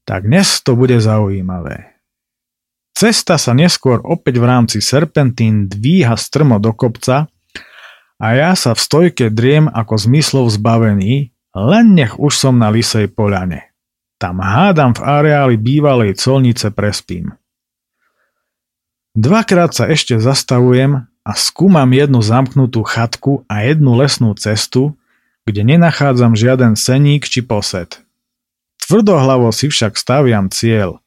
Tak 0.08 0.26
dnes 0.26 0.64
to 0.66 0.74
bude 0.74 0.98
zaujímavé. 0.98 2.00
Cesta 2.98 3.38
sa 3.38 3.54
neskôr 3.54 4.02
opäť 4.02 4.42
v 4.42 4.46
rámci 4.50 4.78
serpentín 4.82 5.70
dvíha 5.70 6.18
strmo 6.18 6.58
do 6.58 6.74
kopca 6.74 7.30
a 8.18 8.28
ja 8.34 8.58
sa 8.58 8.74
v 8.74 8.82
stojke 8.82 9.26
driem 9.30 9.70
ako 9.70 9.96
zmyslov 9.96 10.50
zbavený, 10.56 11.32
len 11.54 11.86
nech 11.94 12.18
už 12.18 12.34
som 12.34 12.58
na 12.58 12.74
Lisej 12.74 13.12
poľane. 13.14 13.70
Tam 14.20 14.44
hádam 14.44 14.98
v 14.98 15.06
areáli 15.06 15.56
bývalej 15.56 16.20
colnice 16.20 16.74
prespím. 16.76 17.32
Dvakrát 19.16 19.72
sa 19.72 19.88
ešte 19.88 20.20
zastavujem 20.20 21.08
a 21.30 21.38
skúmam 21.38 21.86
jednu 21.86 22.26
zamknutú 22.26 22.82
chatku 22.82 23.46
a 23.46 23.62
jednu 23.62 23.94
lesnú 23.94 24.34
cestu, 24.34 24.98
kde 25.46 25.62
nenachádzam 25.62 26.34
žiaden 26.34 26.74
seník 26.74 27.30
či 27.30 27.46
posed. 27.46 28.02
Tvrdohlavo 28.82 29.54
si 29.54 29.70
však 29.70 29.94
staviam 29.94 30.50
cieľ. 30.50 30.98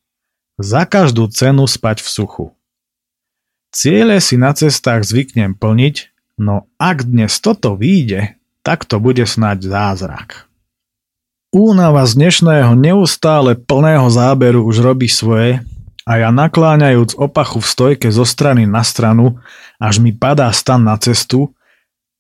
Za 0.63 0.87
každú 0.87 1.27
cenu 1.27 1.67
spať 1.67 2.07
v 2.07 2.09
suchu. 2.09 2.47
Ciele 3.75 4.23
si 4.23 4.39
na 4.39 4.55
cestách 4.55 5.03
zvyknem 5.03 5.59
plniť, 5.59 6.15
no 6.39 6.71
ak 6.79 7.03
dnes 7.03 7.43
toto 7.43 7.75
vyjde, 7.75 8.39
tak 8.63 8.87
to 8.87 9.03
bude 9.03 9.27
snáď 9.27 9.67
zázrak. 9.67 10.47
Únava 11.51 12.07
z 12.07 12.23
dnešného 12.23 12.79
neustále 12.79 13.59
plného 13.59 14.07
záberu 14.07 14.63
už 14.71 14.87
robí 14.87 15.11
svoje 15.11 15.67
a 16.03 16.13
ja 16.19 16.31
nakláňajúc 16.35 17.15
opachu 17.19 17.59
v 17.59 17.67
stojke 17.67 18.09
zo 18.11 18.27
strany 18.27 18.67
na 18.67 18.87
stranu, 18.87 19.39
až 19.83 19.99
mi 19.99 20.15
padá 20.15 20.47
stan 20.55 20.87
na 20.87 20.95
cestu, 20.95 21.51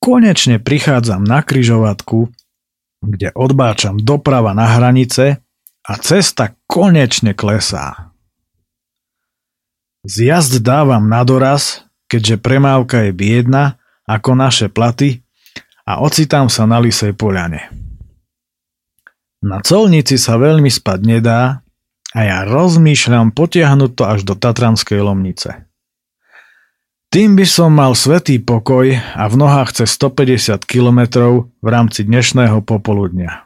konečne 0.02 0.58
prichádzam 0.58 1.22
na 1.22 1.46
kryžovatku 1.46 2.26
kde 3.02 3.34
odbáčam 3.34 3.98
doprava 3.98 4.54
na 4.54 4.78
hranice 4.78 5.42
a 5.82 5.92
cesta 5.98 6.54
konečne 6.70 7.34
klesá. 7.34 8.14
Z 10.06 10.30
jazd 10.30 10.62
dávam 10.62 11.10
na 11.10 11.26
doraz, 11.26 11.86
keďže 12.06 12.38
premávka 12.38 13.06
je 13.06 13.12
biedna 13.14 13.78
ako 14.06 14.38
naše 14.38 14.66
platy 14.70 15.22
a 15.86 16.02
ocitám 16.02 16.46
sa 16.46 16.66
na 16.66 16.78
Lisej 16.78 17.14
poľane. 17.14 17.70
Na 19.42 19.58
colnici 19.58 20.14
sa 20.18 20.38
veľmi 20.38 20.70
spať 20.70 21.00
nedá 21.02 21.66
a 22.14 22.20
ja 22.22 22.46
rozmýšľam 22.46 23.34
potiahnuť 23.34 23.90
to 23.98 24.04
až 24.06 24.22
do 24.22 24.34
Tatranskej 24.38 25.02
Lomnice. 25.02 25.66
Tým 27.12 27.36
by 27.36 27.44
som 27.44 27.76
mal 27.76 27.92
svetý 27.92 28.40
pokoj 28.40 28.88
a 28.96 29.28
v 29.28 29.34
nohách 29.36 29.76
cez 29.76 30.00
150 30.00 30.64
km 30.64 31.28
v 31.44 31.68
rámci 31.68 32.08
dnešného 32.08 32.64
popoludnia. 32.64 33.44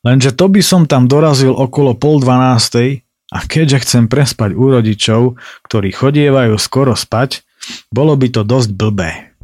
Lenže 0.00 0.32
to 0.32 0.48
by 0.48 0.64
som 0.64 0.88
tam 0.88 1.04
dorazil 1.04 1.52
okolo 1.52 2.00
pol 2.00 2.16
dvanástej 2.16 3.04
a 3.28 3.44
keďže 3.44 3.84
chcem 3.84 4.08
prespať 4.08 4.56
u 4.56 4.72
rodičov, 4.72 5.36
ktorí 5.68 5.92
chodievajú 5.92 6.56
skoro 6.56 6.96
spať, 6.96 7.44
bolo 7.92 8.16
by 8.16 8.32
to 8.32 8.40
dosť 8.40 8.70
blbé. 8.72 9.36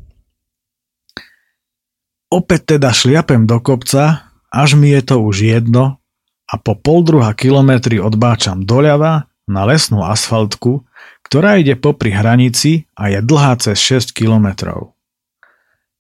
Opäť 2.33 2.81
teda 2.81 2.97
šliapem 2.97 3.45
do 3.45 3.61
kopca, 3.61 4.33
až 4.49 4.73
mi 4.81 4.97
je 4.97 5.05
to 5.05 5.21
už 5.21 5.45
jedno 5.45 6.01
a 6.49 6.57
po 6.57 6.73
pol 6.73 7.05
druha 7.05 7.37
kilometri 7.37 8.01
odbáčam 8.01 8.65
doľava 8.65 9.29
na 9.45 9.63
lesnú 9.69 10.01
asfaltku, 10.01 10.89
ktorá 11.27 11.59
ide 11.59 11.75
popri 11.75 12.15
hranici 12.15 12.87
a 12.95 13.11
je 13.11 13.19
dlhá 13.19 13.59
cez 13.59 13.83
6 13.83 14.15
kilometrov. 14.15 14.95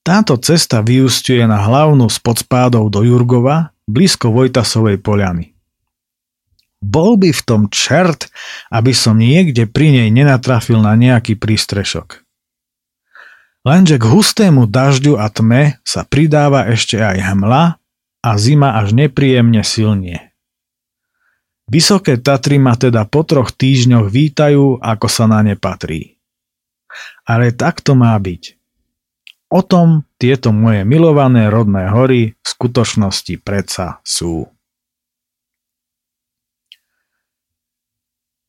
Táto 0.06 0.38
cesta 0.38 0.86
vyústiuje 0.86 1.42
na 1.50 1.66
hlavnú 1.66 2.06
spod 2.06 2.46
spádov 2.46 2.94
do 2.94 3.02
Jurgova, 3.02 3.74
blízko 3.90 4.30
Vojtasovej 4.30 5.02
poľany. 5.02 5.50
Bol 6.78 7.18
by 7.18 7.34
v 7.34 7.42
tom 7.42 7.62
čert, 7.66 8.30
aby 8.70 8.94
som 8.94 9.18
niekde 9.18 9.66
pri 9.66 9.90
nej 9.90 10.08
nenatrafil 10.14 10.78
na 10.78 10.94
nejaký 10.94 11.34
prístrešok. 11.34 12.22
Lenže 13.66 13.98
k 13.98 14.04
hustému 14.06 14.70
dažďu 14.70 15.18
a 15.18 15.26
tme 15.26 15.82
sa 15.82 16.06
pridáva 16.06 16.70
ešte 16.70 17.02
aj 17.02 17.34
hmla 17.34 17.82
a 18.22 18.30
zima 18.38 18.78
až 18.78 18.94
nepríjemne 18.94 19.66
silnie. 19.66 20.25
Vysoké 21.66 22.14
Tatry 22.14 22.62
ma 22.62 22.78
teda 22.78 23.02
po 23.10 23.26
troch 23.26 23.50
týždňoch 23.50 24.06
vítajú, 24.06 24.78
ako 24.78 25.06
sa 25.10 25.26
na 25.26 25.42
ne 25.42 25.58
patrí. 25.58 26.14
Ale 27.26 27.50
tak 27.50 27.82
to 27.82 27.98
má 27.98 28.14
byť. 28.14 28.54
O 29.50 29.62
tom 29.66 30.06
tieto 30.18 30.54
moje 30.54 30.86
milované 30.86 31.50
rodné 31.50 31.90
hory 31.90 32.38
v 32.38 32.46
skutočnosti 32.46 33.34
predsa 33.42 33.98
sú. 34.06 34.46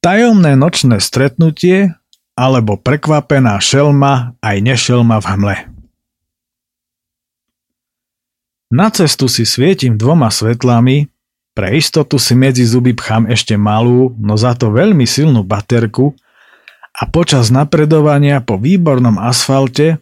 Tajomné 0.02 0.54
nočné 0.54 1.02
stretnutie 1.02 1.98
alebo 2.38 2.78
prekvapená 2.78 3.58
šelma 3.58 4.38
aj 4.46 4.58
nešelma 4.62 5.18
v 5.18 5.26
hmle. 5.26 5.58
Na 8.68 8.94
cestu 8.94 9.26
si 9.26 9.42
svietim 9.42 9.98
dvoma 9.98 10.30
svetlami, 10.30 11.10
pre 11.58 11.74
istotu 11.74 12.22
si 12.22 12.38
medzi 12.38 12.62
zuby 12.70 12.94
pchám 12.94 13.34
ešte 13.34 13.58
malú, 13.58 14.14
no 14.22 14.38
za 14.38 14.54
to 14.54 14.70
veľmi 14.70 15.10
silnú 15.10 15.42
baterku 15.42 16.14
a 16.94 17.10
počas 17.10 17.50
napredovania 17.50 18.46
po 18.46 18.62
výbornom 18.62 19.18
asfalte 19.18 19.98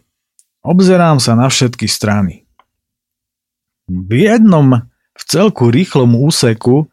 obzerám 0.60 1.16
sa 1.16 1.32
na 1.32 1.48
všetky 1.48 1.88
strany. 1.88 2.44
V 3.88 4.28
jednom 4.28 4.84
v 5.16 5.22
celku 5.24 5.72
rýchlom 5.72 6.20
úseku, 6.20 6.92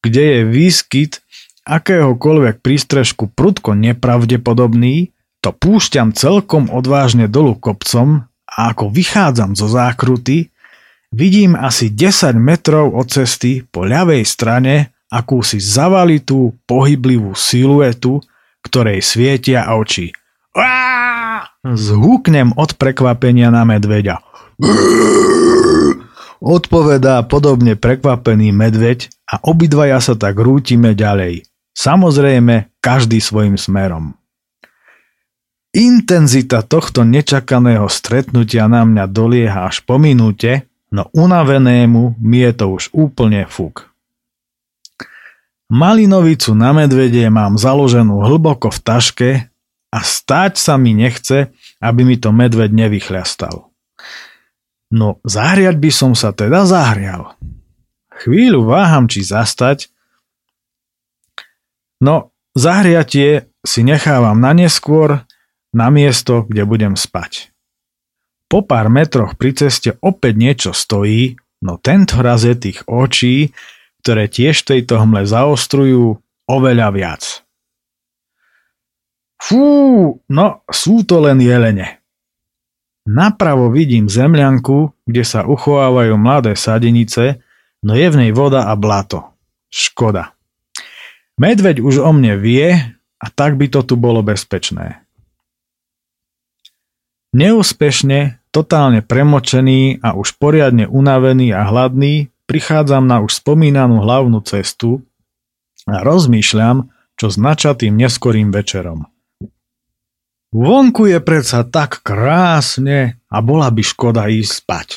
kde 0.00 0.24
je 0.24 0.40
výskyt 0.48 1.20
akéhokoľvek 1.68 2.64
prístrežku 2.64 3.28
prudko 3.28 3.76
nepravdepodobný, 3.76 5.12
to 5.44 5.52
púšťam 5.52 6.16
celkom 6.16 6.72
odvážne 6.72 7.28
dolu 7.28 7.60
kopcom 7.60 8.24
a 8.48 8.72
ako 8.72 8.88
vychádzam 8.88 9.52
zo 9.52 9.68
zákruty, 9.68 10.48
Vidím 11.08 11.56
asi 11.56 11.88
10 11.88 12.36
metrov 12.36 12.92
od 12.92 13.08
cesty 13.08 13.64
po 13.64 13.88
ľavej 13.88 14.22
strane 14.28 14.92
akúsi 15.08 15.56
zavalitú 15.56 16.52
pohyblivú 16.68 17.32
siluetu, 17.32 18.20
ktorej 18.60 19.00
svietia 19.00 19.72
oči. 19.72 20.12
Zhúknem 21.64 22.52
od 22.56 22.76
prekvapenia 22.76 23.48
na 23.48 23.64
medveďa. 23.64 24.20
Odpovedá 26.38 27.26
podobne 27.26 27.74
prekvapený 27.74 28.54
medveď 28.54 29.10
a 29.26 29.42
obidvaja 29.42 29.98
sa 29.98 30.14
tak 30.14 30.38
rútime 30.38 30.94
ďalej. 30.94 31.42
Samozrejme, 31.74 32.78
každý 32.78 33.18
svojim 33.18 33.58
smerom. 33.58 34.14
Intenzita 35.74 36.64
tohto 36.64 37.02
nečakaného 37.04 37.86
stretnutia 37.90 38.70
na 38.70 38.86
mňa 38.86 39.04
dolieha 39.10 39.66
až 39.68 39.82
po 39.82 39.98
minúte, 39.98 40.67
no 40.92 41.08
unavenému 41.12 42.16
mi 42.20 42.44
je 42.44 42.52
to 42.52 42.66
už 42.72 42.90
úplne 42.96 43.44
fuk. 43.48 43.88
Malinovicu 45.68 46.56
na 46.56 46.72
medvede 46.72 47.28
mám 47.28 47.60
založenú 47.60 48.24
hlboko 48.24 48.72
v 48.72 48.80
taške 48.80 49.30
a 49.92 49.98
stáť 50.00 50.56
sa 50.56 50.80
mi 50.80 50.96
nechce, 50.96 51.52
aby 51.80 52.08
mi 52.08 52.16
to 52.16 52.32
medveď 52.32 52.72
nevychľastal. 52.72 53.68
No 54.88 55.20
zahriať 55.28 55.76
by 55.76 55.90
som 55.92 56.12
sa 56.16 56.32
teda 56.32 56.64
zahrial. 56.64 57.36
Chvíľu 58.08 58.64
váham, 58.64 59.04
či 59.04 59.20
zastať, 59.20 59.92
no 62.00 62.32
zahriatie 62.56 63.52
si 63.60 63.84
nechávam 63.84 64.40
na 64.40 64.56
neskôr, 64.56 65.28
na 65.76 65.92
miesto, 65.92 66.48
kde 66.48 66.64
budem 66.64 66.94
spať. 66.96 67.52
Po 68.48 68.64
pár 68.64 68.88
metroch 68.88 69.36
pri 69.36 69.52
ceste 69.52 70.00
opäť 70.00 70.34
niečo 70.40 70.70
stojí, 70.72 71.36
no 71.60 71.76
tento 71.76 72.24
raz 72.24 72.48
je 72.48 72.56
tých 72.56 72.80
očí, 72.88 73.52
ktoré 74.00 74.24
tiež 74.24 74.64
tejto 74.64 75.04
hmle 75.04 75.28
zaostrujú, 75.28 76.16
oveľa 76.48 76.88
viac. 76.96 77.22
Fú, 79.36 80.16
no 80.32 80.46
sú 80.72 81.04
to 81.04 81.20
len 81.20 81.44
jelene. 81.44 82.00
Napravo 83.08 83.68
vidím 83.68 84.08
zemľanku, 84.08 85.04
kde 85.04 85.22
sa 85.24 85.44
uchovávajú 85.44 86.16
mladé 86.16 86.52
sadenice, 86.56 87.40
no 87.84 87.92
je 87.92 88.08
v 88.08 88.16
nej 88.16 88.32
voda 88.32 88.68
a 88.68 88.74
blato. 88.76 89.36
Škoda. 89.68 90.32
Medveď 91.36 91.84
už 91.84 92.00
o 92.00 92.10
mne 92.16 92.40
vie 92.40 92.72
a 93.20 93.26
tak 93.28 93.60
by 93.60 93.68
to 93.68 93.84
tu 93.84 93.94
bolo 94.00 94.24
bezpečné. 94.24 95.04
Neúspešne, 97.36 98.37
totálne 98.50 99.04
premočený 99.04 100.02
a 100.02 100.16
už 100.16 100.36
poriadne 100.40 100.88
unavený 100.88 101.52
a 101.54 101.64
hladný 101.68 102.28
prichádzam 102.48 103.04
na 103.04 103.20
už 103.20 103.44
spomínanú 103.44 104.00
hlavnú 104.02 104.40
cestu 104.44 105.04
a 105.84 106.00
rozmýšľam, 106.00 106.88
čo 107.18 107.26
s 107.28 107.36
načatým 107.36 107.98
neskorým 107.98 108.54
večerom. 108.54 109.08
Vonku 110.48 111.12
je 111.12 111.20
predsa 111.20 111.60
tak 111.68 112.00
krásne 112.00 113.20
a 113.28 113.36
bola 113.44 113.68
by 113.68 113.82
škoda 113.84 114.32
ísť 114.32 114.52
spať. 114.64 114.88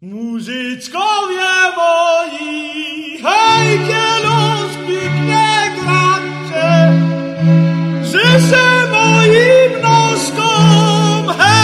Muzičkovia 0.00 1.76
moji, 1.76 3.20
hej, 3.20 3.66
kielos 3.84 4.72
pekne 4.88 5.48
gracze, 5.76 6.72
že 8.00 8.26
se 8.48 8.66
mojim 8.92 9.72
noskom, 9.84 11.22
hej, 11.36 11.55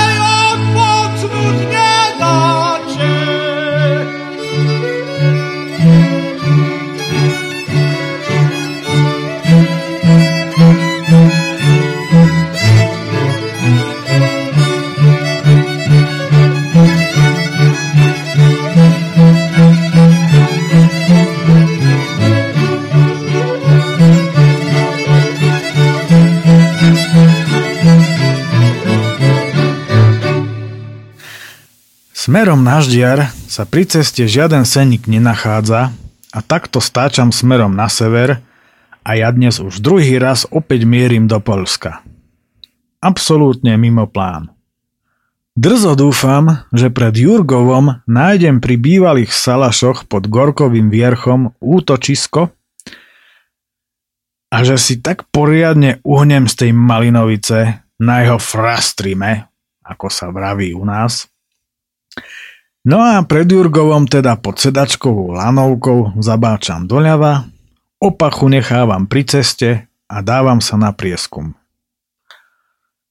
Smerom 32.22 32.62
na 32.62 32.78
ždiar 32.78 33.34
sa 33.50 33.66
pri 33.66 33.82
ceste 33.82 34.30
žiaden 34.30 34.62
senník 34.62 35.10
nenachádza 35.10 35.90
a 36.30 36.38
takto 36.38 36.78
stáčam 36.78 37.34
smerom 37.34 37.74
na 37.74 37.90
sever 37.90 38.38
a 39.02 39.18
ja 39.18 39.26
dnes 39.34 39.58
už 39.58 39.82
druhý 39.82 40.22
raz 40.22 40.46
opäť 40.46 40.86
mierim 40.86 41.26
do 41.26 41.42
Polska. 41.42 41.98
Absolútne 43.02 43.74
mimo 43.74 44.06
plán. 44.06 44.54
Drzo 45.58 45.98
dúfam, 45.98 46.62
že 46.70 46.94
pred 46.94 47.10
Jurgovom 47.10 48.06
nájdem 48.06 48.62
pri 48.62 48.78
bývalých 48.78 49.34
salašoch 49.34 50.06
pod 50.06 50.30
Gorkovým 50.30 50.94
vierchom 50.94 51.58
útočisko 51.58 52.54
a 54.46 54.56
že 54.62 54.78
si 54.78 55.02
tak 55.02 55.26
poriadne 55.34 55.98
uhnem 56.06 56.46
z 56.46 56.54
tej 56.54 56.70
malinovice 56.70 57.82
na 57.98 58.14
jeho 58.22 58.38
frastrime, 58.38 59.50
ako 59.82 60.06
sa 60.06 60.30
vraví 60.30 60.70
u 60.70 60.86
nás. 60.86 61.31
No 62.82 62.98
a 62.98 63.22
pred 63.22 63.46
Jurgovom 63.46 64.10
teda 64.10 64.34
pod 64.38 64.58
sedačkovou 64.58 65.38
lanovkou 65.38 66.18
zabáčam 66.18 66.90
doľava, 66.90 67.46
opachu 68.02 68.50
nechávam 68.50 69.06
pri 69.06 69.22
ceste 69.22 69.86
a 70.10 70.16
dávam 70.18 70.58
sa 70.58 70.74
na 70.74 70.90
prieskum. 70.90 71.54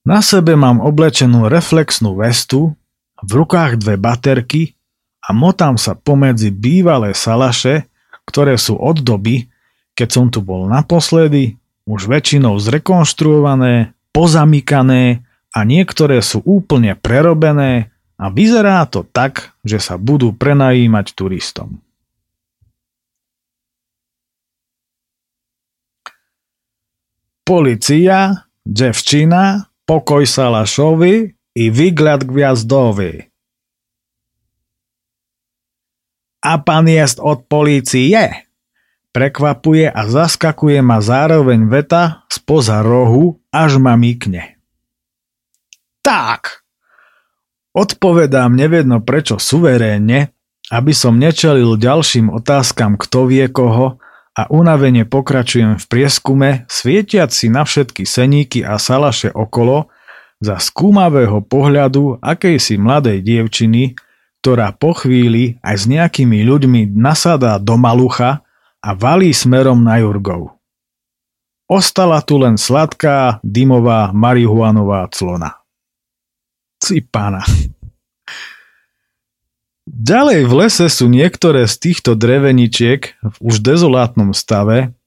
Na 0.04 0.20
sebe 0.20 0.58
mám 0.58 0.84
oblečenú 0.84 1.48
reflexnú 1.48 2.18
vestu, 2.20 2.76
v 3.22 3.32
rukách 3.38 3.78
dve 3.78 3.96
baterky 4.02 4.74
a 5.22 5.30
motám 5.32 5.78
sa 5.78 5.94
pomedzi 5.94 6.50
bývalé 6.50 7.14
salaše, 7.14 7.86
ktoré 8.26 8.58
sú 8.58 8.82
od 8.82 9.00
doby, 9.06 9.48
keď 9.94 10.10
som 10.10 10.26
tu 10.34 10.42
bol 10.42 10.66
naposledy, 10.66 11.62
už 11.86 12.10
väčšinou 12.10 12.58
zrekonštruované, 12.58 13.94
pozamykané 14.10 15.22
a 15.54 15.60
niektoré 15.62 16.20
sú 16.26 16.42
úplne 16.44 16.98
prerobené 16.98 17.94
a 18.22 18.30
vyzerá 18.30 18.86
to 18.86 19.02
tak, 19.02 19.58
že 19.66 19.82
sa 19.82 19.98
budú 19.98 20.30
prenajímať 20.38 21.18
turistom. 21.18 21.82
Policia, 27.42 28.46
devčina, 28.62 29.66
pokoj 29.90 30.24
Salašovi 30.24 31.34
i 31.58 31.64
výgled 31.74 32.30
gviazdovi. 32.30 33.28
A 36.42 36.54
pan 36.62 36.86
jest 36.86 37.18
od 37.18 37.46
polície. 37.50 38.46
Prekvapuje 39.12 39.92
a 39.92 40.02
zaskakuje 40.08 40.80
ma 40.80 41.04
zároveň 41.04 41.68
veta 41.68 42.24
spoza 42.32 42.80
rohu, 42.80 43.44
až 43.52 43.78
ma 43.78 44.00
mykne. 44.00 44.56
Tak! 46.02 46.61
Odpovedám 47.72 48.52
nevedno 48.52 49.00
prečo 49.00 49.40
suverénne, 49.40 50.36
aby 50.72 50.92
som 50.92 51.16
nečelil 51.16 51.80
ďalším 51.80 52.28
otázkam 52.32 53.00
kto 53.00 53.32
vie 53.32 53.48
koho 53.48 54.00
a 54.36 54.48
unavene 54.52 55.08
pokračujem 55.08 55.80
v 55.80 55.86
prieskume, 55.88 56.50
svietiac 56.72 57.32
si 57.32 57.48
na 57.48 57.68
všetky 57.68 58.08
seníky 58.08 58.64
a 58.64 58.80
salaše 58.80 59.32
okolo, 59.32 59.92
za 60.42 60.58
skúmavého 60.58 61.46
pohľadu 61.46 62.18
akejsi 62.18 62.76
mladej 62.82 63.22
dievčiny, 63.22 63.94
ktorá 64.42 64.74
po 64.74 64.98
chvíli 64.98 65.62
aj 65.62 65.76
s 65.78 65.86
nejakými 65.86 66.42
ľuďmi 66.42 66.98
nasadá 66.98 67.62
do 67.62 67.78
malucha 67.78 68.42
a 68.82 68.90
valí 68.98 69.30
smerom 69.38 69.86
na 69.86 70.02
Jurgov. 70.02 70.58
Ostala 71.70 72.20
tu 72.26 72.42
len 72.42 72.58
sladká, 72.58 73.38
dymová 73.46 74.10
marihuanová 74.12 75.08
clona. 75.14 75.61
Cipana. 76.82 77.46
Ďalej 79.86 80.50
v 80.50 80.54
lese 80.66 80.88
sú 80.90 81.06
niektoré 81.06 81.70
z 81.70 81.78
týchto 81.78 82.18
dreveničiek 82.18 83.22
v 83.22 83.36
už 83.38 83.62
dezolátnom 83.62 84.34
stave, 84.34 84.98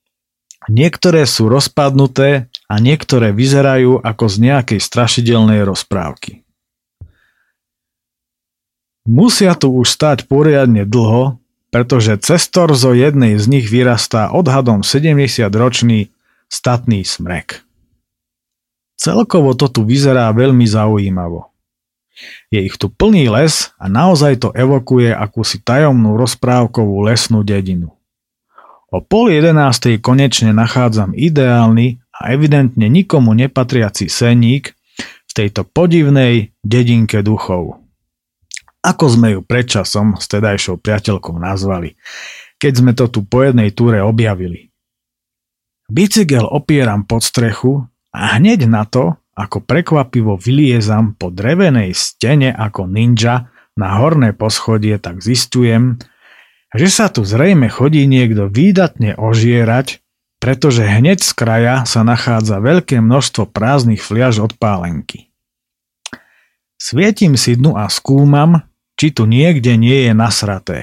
niektoré 0.70 1.27
sú 1.27 1.51
rozpadnuté 1.51 2.47
a 2.70 2.75
niektoré 2.79 3.35
vyzerajú 3.35 3.99
ako 4.03 4.25
z 4.31 4.37
nejakej 4.51 4.81
strašidelnej 4.81 5.66
rozprávky. 5.66 6.47
Musia 9.05 9.53
tu 9.59 9.68
už 9.75 9.91
stať 9.91 10.31
poriadne 10.31 10.89
dlho, 10.89 11.37
pretože 11.68 12.16
cez 12.22 12.49
torzo 12.49 12.97
jednej 12.97 13.37
z 13.37 13.51
nich 13.51 13.66
vyrastá 13.68 14.33
odhadom 14.33 14.81
70-ročný 14.81 16.14
statný 16.49 17.03
smrek. 17.05 17.66
Celkovo 18.95 19.53
to 19.59 19.68
tu 19.68 19.83
vyzerá 19.85 20.31
veľmi 20.33 20.64
zaujímavo. 20.64 21.53
Je 22.50 22.62
ich 22.62 22.78
tu 22.78 22.86
plný 22.90 23.26
les 23.28 23.74
a 23.78 23.86
naozaj 23.90 24.42
to 24.42 24.48
evokuje 24.54 25.10
akúsi 25.10 25.62
tajomnú 25.62 26.14
rozprávkovú 26.14 27.02
lesnú 27.06 27.42
dedinu. 27.42 27.90
O 28.94 29.02
pol 29.02 29.34
jedenástej 29.34 29.98
konečne 29.98 30.54
nachádzam 30.54 31.18
ideálny 31.18 31.98
a 32.14 32.30
evidentne 32.30 32.86
nikomu 32.86 33.34
nepatriaci 33.34 34.06
seník 34.06 34.70
v 35.02 35.32
tejto 35.34 35.66
podivnej 35.66 36.54
dedinke 36.62 37.18
duchov. 37.26 37.82
Ako 38.84 39.04
sme 39.10 39.34
ju 39.34 39.40
predčasom 39.42 40.14
s 40.20 40.30
tedajšou 40.30 40.78
priateľkou 40.78 41.34
nazvali, 41.40 41.98
keď 42.60 42.72
sme 42.78 42.92
to 42.94 43.10
tu 43.10 43.26
po 43.26 43.42
jednej 43.42 43.74
túre 43.74 43.98
objavili. 43.98 44.70
Bicykel 45.90 46.46
opieram 46.46 47.02
pod 47.02 47.26
strechu 47.26 47.82
a 48.14 48.38
hneď 48.38 48.70
na 48.70 48.86
to 48.86 49.18
ako 49.35 49.62
prekvapivo 49.66 50.39
vyliezam 50.39 51.18
po 51.18 51.30
drevenej 51.30 51.95
stene 51.95 52.55
ako 52.55 52.87
ninja 52.87 53.51
na 53.74 53.99
horné 53.99 54.30
poschodie, 54.30 55.03
tak 55.03 55.20
zistujem, 55.20 55.99
že 56.74 56.89
sa 56.91 57.11
tu 57.11 57.26
zrejme 57.26 57.66
chodí 57.70 58.07
niekto 58.07 58.47
výdatne 58.51 59.18
ožierať, 59.18 60.03
pretože 60.39 60.87
hneď 60.87 61.22
z 61.22 61.30
kraja 61.35 61.76
sa 61.87 62.07
nachádza 62.07 62.62
veľké 62.62 62.99
množstvo 63.03 63.51
prázdnych 63.51 64.03
fliaž 64.03 64.43
od 64.43 64.55
pálenky. 64.59 65.30
Svietim 66.78 67.39
si 67.39 67.55
dnu 67.55 67.78
a 67.78 67.87
skúmam, 67.89 68.66
či 68.95 69.14
tu 69.14 69.26
niekde 69.26 69.74
nie 69.78 70.11
je 70.11 70.12
nasraté. 70.12 70.78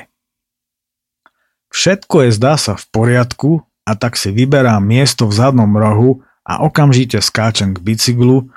Všetko 1.71 2.27
je 2.27 2.29
zdá 2.35 2.59
sa 2.59 2.75
v 2.75 2.83
poriadku 2.91 3.63
a 3.87 3.95
tak 3.95 4.19
si 4.19 4.31
vyberám 4.31 4.83
miesto 4.83 5.27
v 5.27 5.33
zadnom 5.35 5.71
rohu 5.71 6.23
a 6.45 6.65
okamžite 6.65 7.21
skáčem 7.21 7.77
k 7.77 7.79
bicyklu, 7.81 8.49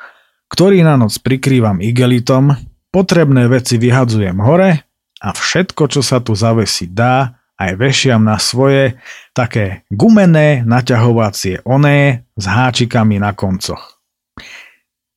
ktorý 0.49 0.85
na 0.87 0.97
noc 1.01 1.19
prikrývam 1.21 1.83
igelitom, 1.83 2.57
potrebné 2.95 3.51
veci 3.51 3.77
vyhadzujem 3.77 4.39
hore 4.39 4.87
a 5.19 5.29
všetko, 5.35 5.91
čo 5.91 6.01
sa 6.05 6.23
tu 6.23 6.37
zavesiť 6.37 6.91
dá, 6.95 7.43
aj 7.55 7.73
vešiam 7.79 8.23
na 8.23 8.39
svoje 8.39 8.99
také 9.31 9.87
gumené 9.91 10.67
naťahovacie 10.67 11.63
oné 11.63 12.27
s 12.35 12.45
háčikami 12.47 13.23
na 13.23 13.31
koncoch. 13.35 14.03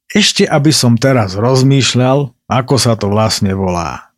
Ešte 0.07 0.47
aby 0.47 0.71
som 0.71 0.95
teraz 0.95 1.35
rozmýšľal, 1.35 2.31
ako 2.47 2.75
sa 2.79 2.95
to 2.95 3.11
vlastne 3.11 3.51
volá. 3.51 4.13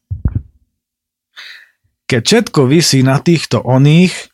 Keď 2.09 2.21
všetko 2.25 2.61
vysí 2.69 3.01
na 3.05 3.21
týchto 3.21 3.61
oných, 3.61 4.33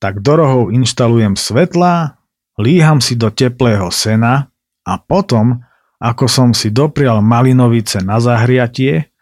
tak 0.00 0.20
do 0.20 0.32
rohov 0.36 0.62
inštalujem 0.72 1.36
svetla, 1.36 2.21
líham 2.60 3.00
si 3.00 3.16
do 3.16 3.32
teplého 3.32 3.88
sena 3.88 4.50
a 4.82 4.94
potom, 4.98 5.62
ako 6.02 6.26
som 6.26 6.50
si 6.50 6.74
doprial 6.74 7.22
malinovice 7.22 8.02
na 8.02 8.18
zahriatie, 8.18 9.12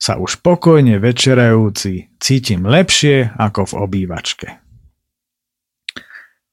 sa 0.00 0.16
už 0.16 0.40
pokojne 0.40 0.96
večerajúci 0.96 2.08
cítim 2.16 2.64
lepšie 2.64 3.36
ako 3.36 3.68
v 3.68 3.72
obývačke. 3.84 4.48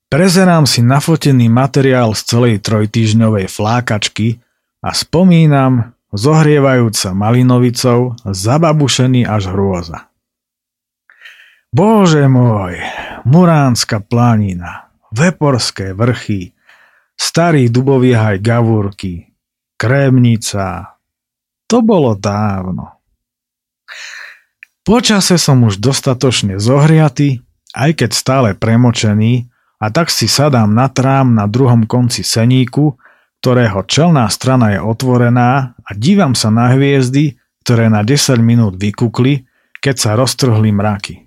Prezerám 0.07 0.67
si 0.67 0.83
nafotený 0.83 1.51
materiál 1.51 2.15
z 2.15 2.21
celej 2.27 2.55
trojtýžňovej 2.63 3.47
flákačky 3.51 4.39
a 4.83 4.95
spomínam, 4.95 5.95
zohrievajúca 6.15 7.11
malinovicou, 7.11 8.15
zababušený 8.23 9.27
až 9.27 9.51
hrôza. 9.51 10.07
Bože 11.75 12.23
môj, 12.31 12.79
Muránska 13.27 13.99
planina, 13.99 14.86
Veporské 15.13 15.95
vrchy, 15.95 16.51
starý 17.15 17.71
dubový 17.71 18.13
haj 18.13 18.43
Gavúrky, 18.43 19.31
Krémnica. 19.79 20.99
To 21.67 21.83
bolo 21.83 22.15
dávno. 22.15 22.97
Počase 24.87 25.35
som 25.35 25.67
už 25.67 25.83
dostatočne 25.83 26.63
zohriatý, 26.63 27.43
aj 27.75 27.91
keď 28.03 28.11
stále 28.15 28.49
premočený, 28.55 29.51
a 29.77 29.93
tak 29.93 30.09
si 30.09 30.25
sadám 30.25 30.73
na 30.73 30.89
trám 30.89 31.37
na 31.37 31.45
druhom 31.45 31.85
konci 31.85 32.25
seníku, 32.25 32.97
ktorého 33.43 33.85
čelná 33.85 34.25
strana 34.33 34.73
je 34.73 34.79
otvorená 34.81 35.77
a 35.77 35.89
dívam 35.93 36.33
sa 36.33 36.49
na 36.49 36.73
hviezdy, 36.73 37.37
ktoré 37.61 37.91
na 37.91 38.01
10 38.01 38.41
minút 38.41 38.79
vykukli, 38.79 39.45
keď 39.77 39.95
sa 39.95 40.11
roztrhli 40.17 40.73
mraky. 40.73 41.26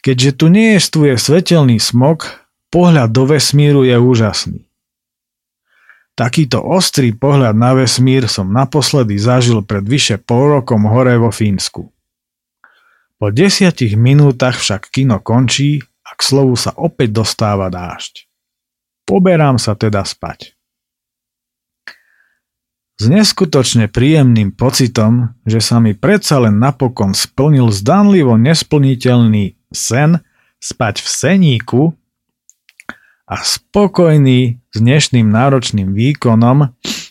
Keďže 0.00 0.30
tu 0.32 0.48
nie 0.48 0.76
je 0.76 0.80
svetelný 1.20 1.76
smog, 1.76 2.24
pohľad 2.72 3.12
do 3.12 3.28
vesmíru 3.28 3.84
je 3.84 4.00
úžasný. 4.00 4.60
Takýto 6.16 6.60
ostrý 6.60 7.12
pohľad 7.16 7.56
na 7.56 7.76
vesmír 7.76 8.28
som 8.28 8.48
naposledy 8.48 9.16
zažil 9.16 9.64
pred 9.64 9.84
vyše 9.84 10.20
pol 10.20 10.60
rokom 10.60 10.84
hore 10.88 11.16
vo 11.16 11.32
Fínsku. 11.32 11.92
Po 13.20 13.26
desiatich 13.28 14.00
minútach 14.00 14.56
však 14.56 14.88
kino 14.88 15.20
končí 15.20 15.84
a 16.04 16.16
k 16.16 16.20
slovu 16.24 16.56
sa 16.56 16.72
opäť 16.76 17.20
dostáva 17.20 17.68
dážď. 17.68 18.24
Poberám 19.04 19.60
sa 19.60 19.76
teda 19.76 20.04
spať. 20.04 20.56
s 23.00 23.08
neskutočne 23.08 23.88
príjemným 23.88 24.52
pocitom, 24.52 25.32
že 25.48 25.64
sa 25.64 25.80
mi 25.80 25.96
predsa 25.96 26.36
len 26.36 26.60
napokon 26.60 27.16
splnil 27.16 27.72
zdanlivo 27.72 28.36
nesplniteľný 28.36 29.59
sen 29.70 30.20
spať 30.60 31.00
v 31.00 31.08
seníku 31.08 31.82
a 33.30 33.36
spokojný 33.40 34.58
s 34.70 34.76
dnešným 34.76 35.30
náročným 35.30 35.94
výkonom 35.94 36.58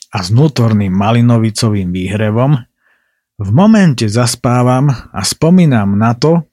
a 0.10 0.18
s 0.20 0.28
vnútorným 0.30 0.92
malinovicovým 0.92 1.90
výhrevom, 1.90 2.60
v 3.40 3.50
momente 3.56 4.04
zaspávam 4.12 4.92
a 4.92 5.22
spomínam 5.24 5.96
na 5.96 6.12
to, 6.12 6.44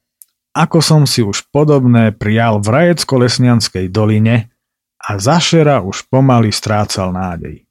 ako 0.55 0.79
som 0.81 1.03
si 1.05 1.21
už 1.21 1.51
podobné 1.51 2.15
prijal 2.15 2.63
v 2.63 2.73
Rajecko-Lesnianskej 2.73 3.91
doline 3.91 4.55
a 5.03 5.19
zašera 5.19 5.83
už 5.83 6.07
pomaly 6.09 6.55
strácal 6.55 7.11
nádej. 7.11 7.67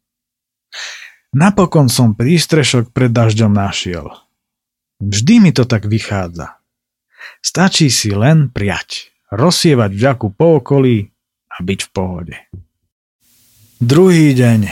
Napokon 1.32 1.88
som 1.88 2.14
prístrešok 2.14 2.92
pred 2.92 3.12
dažďom 3.12 3.52
našiel. 3.52 4.12
Vždy 5.00 5.44
mi 5.44 5.52
to 5.52 5.68
tak 5.68 5.88
vychádza. 5.88 6.60
Stačí 7.44 7.94
si 7.94 8.12
len 8.12 8.50
priať, 8.50 9.14
rozsievať 9.32 9.92
vďaku 9.94 10.28
po 10.34 10.60
okolí 10.64 11.10
a 11.52 11.56
byť 11.62 11.80
v 11.86 11.90
pohode. 11.94 12.36
Druhý 13.80 14.34
deň. 14.34 14.72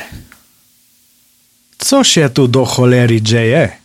Což 1.78 2.08
je 2.18 2.28
tu 2.32 2.48
do 2.48 2.64
cholery 2.64 3.20
džeje? 3.20 3.76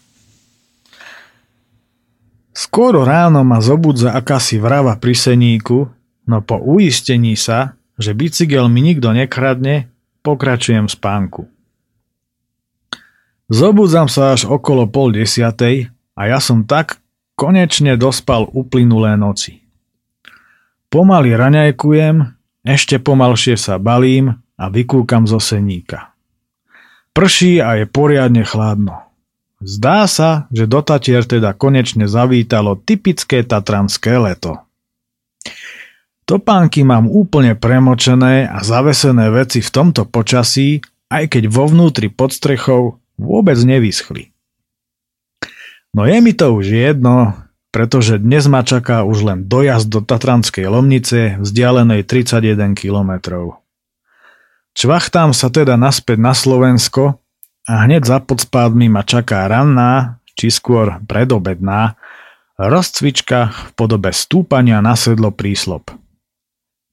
Skoro 2.55 3.07
ráno 3.07 3.47
ma 3.47 3.63
zobudza 3.63 4.15
akási 4.15 4.59
vrava 4.59 4.99
pri 4.99 5.15
seníku, 5.15 5.87
no 6.27 6.37
po 6.43 6.59
uistení 6.59 7.39
sa, 7.39 7.79
že 7.99 8.15
bicykel 8.15 8.67
mi 8.67 8.83
nikto 8.83 9.11
nekradne, 9.15 9.91
pokračujem 10.27 10.87
v 10.87 10.95
spánku. 10.95 11.43
Zobudzam 13.49 14.11
sa 14.11 14.37
až 14.37 14.47
okolo 14.47 14.91
pol 14.91 15.15
desiatej 15.15 15.89
a 16.19 16.23
ja 16.27 16.39
som 16.39 16.67
tak 16.67 17.01
konečne 17.39 17.95
dospal 17.95 18.51
uplynulé 18.51 19.15
noci. 19.15 19.63
Pomaly 20.91 21.39
raňajkujem, 21.39 22.35
ešte 22.67 22.99
pomalšie 22.99 23.55
sa 23.55 23.79
balím 23.79 24.43
a 24.59 24.67
vykúkam 24.67 25.31
zo 25.31 25.39
seníka. 25.39 26.11
Prší 27.15 27.63
a 27.63 27.79
je 27.79 27.85
poriadne 27.87 28.43
chladno. 28.43 29.07
Zdá 29.63 30.07
sa, 30.11 30.51
že 30.51 30.67
do 30.67 30.83
Tatier 30.83 31.23
teda 31.23 31.55
konečne 31.55 32.11
zavítalo 32.11 32.79
typické 32.79 33.47
tatranské 33.47 34.19
leto. 34.19 34.59
Topánky 36.29 36.85
mám 36.85 37.09
úplne 37.09 37.57
premočené 37.57 38.47
a 38.47 38.61
zavesené 38.63 39.33
veci 39.33 39.65
v 39.65 39.71
tomto 39.73 40.05
počasí, 40.07 40.85
aj 41.09 41.25
keď 41.33 41.49
vo 41.49 41.65
vnútri 41.67 42.13
pod 42.13 42.37
strechou 42.37 43.01
vôbec 43.17 43.57
nevyschli. 43.59 44.31
No 45.97 46.05
je 46.05 46.21
mi 46.21 46.37
to 46.37 46.53
už 46.53 46.69
jedno, 46.69 47.33
pretože 47.73 48.21
dnes 48.21 48.45
ma 48.49 48.61
čaká 48.65 49.05
už 49.05 49.25
len 49.25 49.41
dojazd 49.49 49.89
do 49.89 50.01
Tatranskej 50.05 50.69
Lomnice, 50.69 51.41
vzdialenej 51.41 52.05
31 52.05 52.77
km. 52.77 53.13
Čvachtám 54.77 55.35
sa 55.35 55.49
teda 55.49 55.75
naspäť 55.81 56.19
na 56.21 56.37
Slovensko 56.37 57.19
a 57.67 57.73
hneď 57.89 58.05
za 58.05 58.19
podspádmi 58.23 58.93
ma 58.93 59.03
čaká 59.03 59.49
ranná, 59.51 60.23
či 60.39 60.55
skôr 60.55 61.03
predobedná, 61.03 61.99
rozcvička 62.61 63.51
v 63.51 63.71
podobe 63.75 64.15
stúpania 64.15 64.79
na 64.79 64.95
sedlo 64.95 65.35
príslop. 65.35 65.91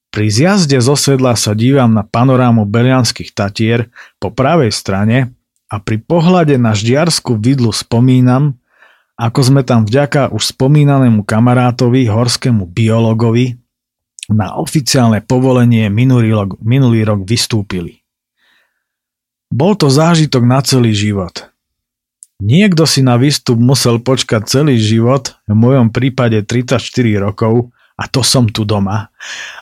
Pri 0.09 0.31
zjazde 0.31 0.79
zo 0.79 0.95
sedla 0.95 1.35
sa 1.35 1.51
dívam 1.51 1.91
na 1.91 2.07
panorámu 2.07 2.63
Belianských 2.63 3.35
Tatier 3.35 3.91
po 4.15 4.31
pravej 4.31 4.71
strane 4.71 5.35
a 5.67 5.75
pri 5.77 5.99
pohľade 5.99 6.55
na 6.55 6.71
ždiarskú 6.71 7.35
vidlu 7.35 7.75
spomínam, 7.75 8.55
ako 9.15 9.39
sme 9.41 9.61
tam 9.63 9.87
vďaka 9.87 10.35
už 10.35 10.55
spomínanému 10.55 11.23
kamarátovi, 11.23 12.07
horskému 12.11 12.67
biologovi, 12.67 13.55
na 14.27 14.57
oficiálne 14.57 15.21
povolenie 15.21 15.87
minulý 15.87 16.33
rok, 16.33 16.57
minulý 16.59 17.05
rok 17.05 17.23
vystúpili. 17.23 18.01
Bol 19.53 19.77
to 19.77 19.87
zážitok 19.87 20.43
na 20.43 20.59
celý 20.65 20.91
život. 20.91 21.47
Niekto 22.43 22.83
si 22.83 22.99
na 22.99 23.15
výstup 23.15 23.55
musel 23.55 24.03
počkať 24.03 24.43
celý 24.49 24.75
život, 24.75 25.39
v 25.47 25.55
mojom 25.55 25.93
prípade 25.95 26.43
34 26.43 26.81
rokov, 27.21 27.71
a 27.95 28.11
to 28.11 28.27
som 28.27 28.51
tu 28.51 28.67
doma. 28.67 29.07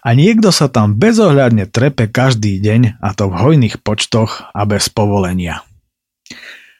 A 0.02 0.18
niekto 0.18 0.50
sa 0.50 0.66
tam 0.66 0.98
bezohľadne 0.98 1.70
trepe 1.70 2.10
každý 2.10 2.58
deň, 2.58 2.98
a 2.98 3.14
to 3.14 3.30
v 3.30 3.38
hojných 3.38 3.78
počtoch 3.86 4.50
a 4.50 4.66
bez 4.66 4.90
povolenia. 4.90 5.62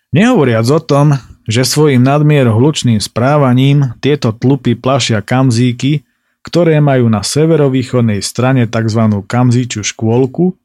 Nehovoriac 0.10 0.66
o 0.74 0.82
tom, 0.82 1.14
že 1.48 1.68
svojim 1.68 2.04
nadmier 2.04 2.48
hlučným 2.48 3.00
správaním 3.04 3.96
tieto 4.00 4.32
tlupy 4.32 4.80
plašia 4.80 5.20
kamzíky, 5.20 6.08
ktoré 6.44 6.80
majú 6.84 7.08
na 7.08 7.24
severovýchodnej 7.24 8.20
strane 8.20 8.68
tzv. 8.68 9.02
kamzíču 9.24 9.84
škôlku, 9.84 10.56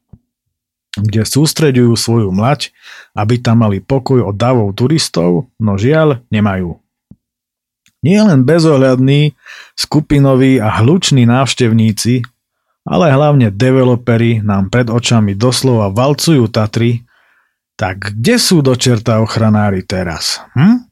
kde 0.99 1.23
sústreďujú 1.23 1.93
svoju 1.95 2.29
mlať, 2.33 2.75
aby 3.15 3.39
tam 3.39 3.63
mali 3.63 3.79
pokoj 3.79 4.25
od 4.31 4.35
davov 4.35 4.75
turistov, 4.75 5.47
no 5.61 5.79
žiaľ 5.79 6.23
nemajú. 6.33 6.79
Nie 7.99 8.23
len 8.23 8.47
bezohľadní, 8.47 9.35
skupinoví 9.75 10.63
a 10.63 10.71
hluční 10.79 11.27
návštevníci, 11.27 12.23
ale 12.87 13.11
hlavne 13.11 13.51
developeri 13.51 14.39
nám 14.39 14.71
pred 14.71 14.87
očami 14.87 15.35
doslova 15.35 15.91
valcujú 15.91 16.47
Tatry 16.47 17.03
tak 17.79 18.11
kde 18.11 18.35
sú 18.35 18.59
do 18.59 18.75
čerta 18.75 19.23
ochranári 19.23 19.87
teraz? 19.87 20.43
Hm? 20.51 20.91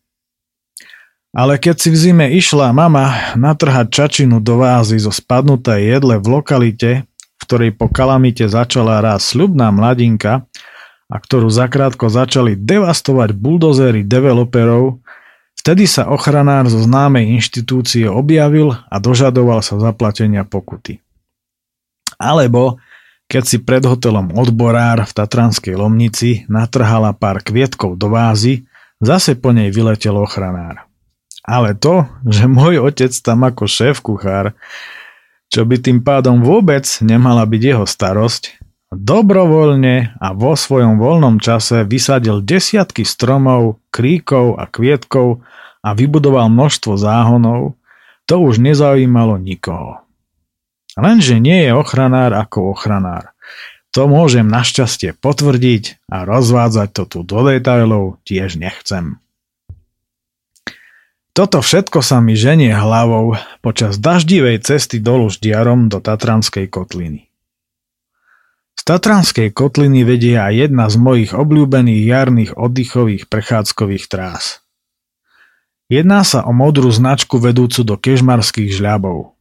Ale 1.35 1.59
keď 1.59 1.75
si 1.75 1.89
v 1.91 1.97
zime 1.99 2.25
išla 2.31 2.71
mama 2.71 3.35
natrhať 3.35 3.91
čačinu 3.91 4.39
do 4.39 4.63
vázy 4.63 4.95
zo 4.95 5.11
spadnuté 5.11 5.83
jedle 5.83 6.15
v 6.15 6.27
lokalite, 6.39 6.91
v 7.37 7.41
ktorej 7.43 7.75
po 7.75 7.91
kalamite 7.91 8.47
začala 8.47 9.03
raz 9.03 9.35
sľubná 9.35 9.67
mladinka 9.69 10.47
a 11.11 11.15
ktorú 11.19 11.51
zakrátko 11.51 12.07
začali 12.07 12.55
devastovať 12.55 13.35
buldozery 13.35 14.07
developerov, 14.07 15.03
vtedy 15.59 15.85
sa 15.91 16.07
ochranár 16.07 16.71
zo 16.71 16.79
známej 16.79 17.35
inštitúcie 17.35 18.07
objavil 18.07 18.73
a 18.87 18.95
dožadoval 18.97 19.59
sa 19.59 19.75
zaplatenia 19.75 20.47
pokuty. 20.47 21.03
Alebo 22.15 22.79
keď 23.27 23.43
si 23.43 23.57
pred 23.59 23.83
hotelom 23.83 24.31
odborár 24.35 25.03
v 25.03 25.11
Tatranskej 25.11 25.75
Lomnici 25.75 26.47
natrhala 26.47 27.11
pár 27.11 27.43
kvietkov 27.43 27.99
do 27.99 28.07
vázy, 28.07 28.67
zase 29.03 29.35
po 29.35 29.51
nej 29.51 29.67
vyletel 29.67 30.15
ochranár. 30.15 30.87
Ale 31.43 31.75
to, 31.75 32.07
že 32.27 32.47
môj 32.47 32.83
otec 32.83 33.11
tam 33.19 33.43
ako 33.47 33.67
šéf 33.67 33.99
kuchár, 34.03 34.55
čo 35.47 35.63
by 35.63 35.79
tým 35.79 36.03
pádom 36.03 36.43
vôbec 36.43 36.83
nemala 36.99 37.47
byť 37.47 37.61
jeho 37.63 37.85
starosť, 37.87 38.59
dobrovoľne 38.91 40.15
a 40.19 40.27
vo 40.31 40.55
svojom 40.55 40.99
voľnom 40.99 41.43
čase 41.43 41.83
vysadil 41.83 42.43
desiatky 42.43 43.03
stromov, 43.03 43.79
kríkov 43.91 44.59
a 44.59 44.67
kvietkov 44.67 45.43
a 45.83 45.89
vybudoval 45.95 46.51
množstvo 46.51 46.95
záhonov, 46.99 47.79
to 48.27 48.39
už 48.43 48.59
nezaujímalo 48.59 49.39
nikoho. 49.39 50.06
Lenže 50.97 51.37
nie 51.37 51.69
je 51.69 51.71
ochranár 51.77 52.33
ako 52.33 52.73
ochranár. 52.73 53.37
To 53.93 54.09
môžem 54.09 54.49
našťastie 54.49 55.13
potvrdiť 55.13 56.09
a 56.09 56.25
rozvádzať 56.25 56.89
to 56.89 57.03
tu 57.05 57.19
do 57.21 57.39
detailov 57.45 58.17
tiež 58.25 58.57
nechcem. 58.57 59.21
Toto 61.37 61.61
všetko 61.61 62.01
sa 62.01 62.17
mi 62.17 62.33
ženie 62.33 62.73
hlavou 62.73 63.37
počas 63.61 64.01
daždivej 64.01 64.57
cesty 64.65 64.97
dolu 64.97 65.29
ždiarom 65.29 65.85
do 65.85 66.01
Tatranskej 66.01 66.65
kotliny. 66.65 67.29
Z 68.73 68.81
Tatranskej 68.81 69.53
kotliny 69.53 70.01
vedie 70.01 70.33
aj 70.33 70.65
jedna 70.65 70.89
z 70.89 70.97
mojich 70.97 71.31
obľúbených 71.37 72.03
jarných 72.09 72.51
oddychových 72.57 73.29
prechádzkových 73.29 74.05
trás. 74.09 74.65
Jedná 75.93 76.25
sa 76.25 76.41
o 76.41 76.51
modrú 76.51 76.89
značku 76.89 77.37
vedúcu 77.37 77.85
do 77.85 77.95
kežmarských 78.01 78.73
žľabov– 78.73 79.29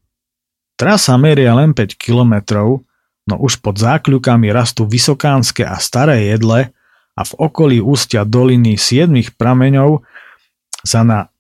Trasa 0.77 1.17
meria 1.17 1.57
len 1.57 1.73
5 1.73 1.97
kilometrov, 1.97 2.85
no 3.27 3.35
už 3.41 3.65
pod 3.65 3.81
zákľukami 3.81 4.53
rastú 4.53 4.85
vysokánske 4.85 5.65
a 5.65 5.81
staré 5.81 6.29
jedle 6.29 6.71
a 7.17 7.23
v 7.25 7.33
okolí 7.41 7.79
ústia 7.81 8.29
doliny 8.29 8.77
siedmých 8.77 9.35
prameňov 9.41 10.05
sa, 10.85 11.01
na, 11.01 11.33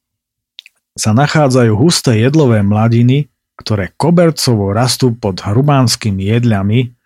sa 0.96 1.12
nachádzajú 1.12 1.72
husté 1.76 2.24
jedlové 2.24 2.64
mladiny, 2.64 3.28
ktoré 3.60 3.92
kobercovo 4.00 4.72
rastú 4.72 5.12
pod 5.12 5.44
hrubánskymi 5.44 6.32
jedľami 6.32 6.96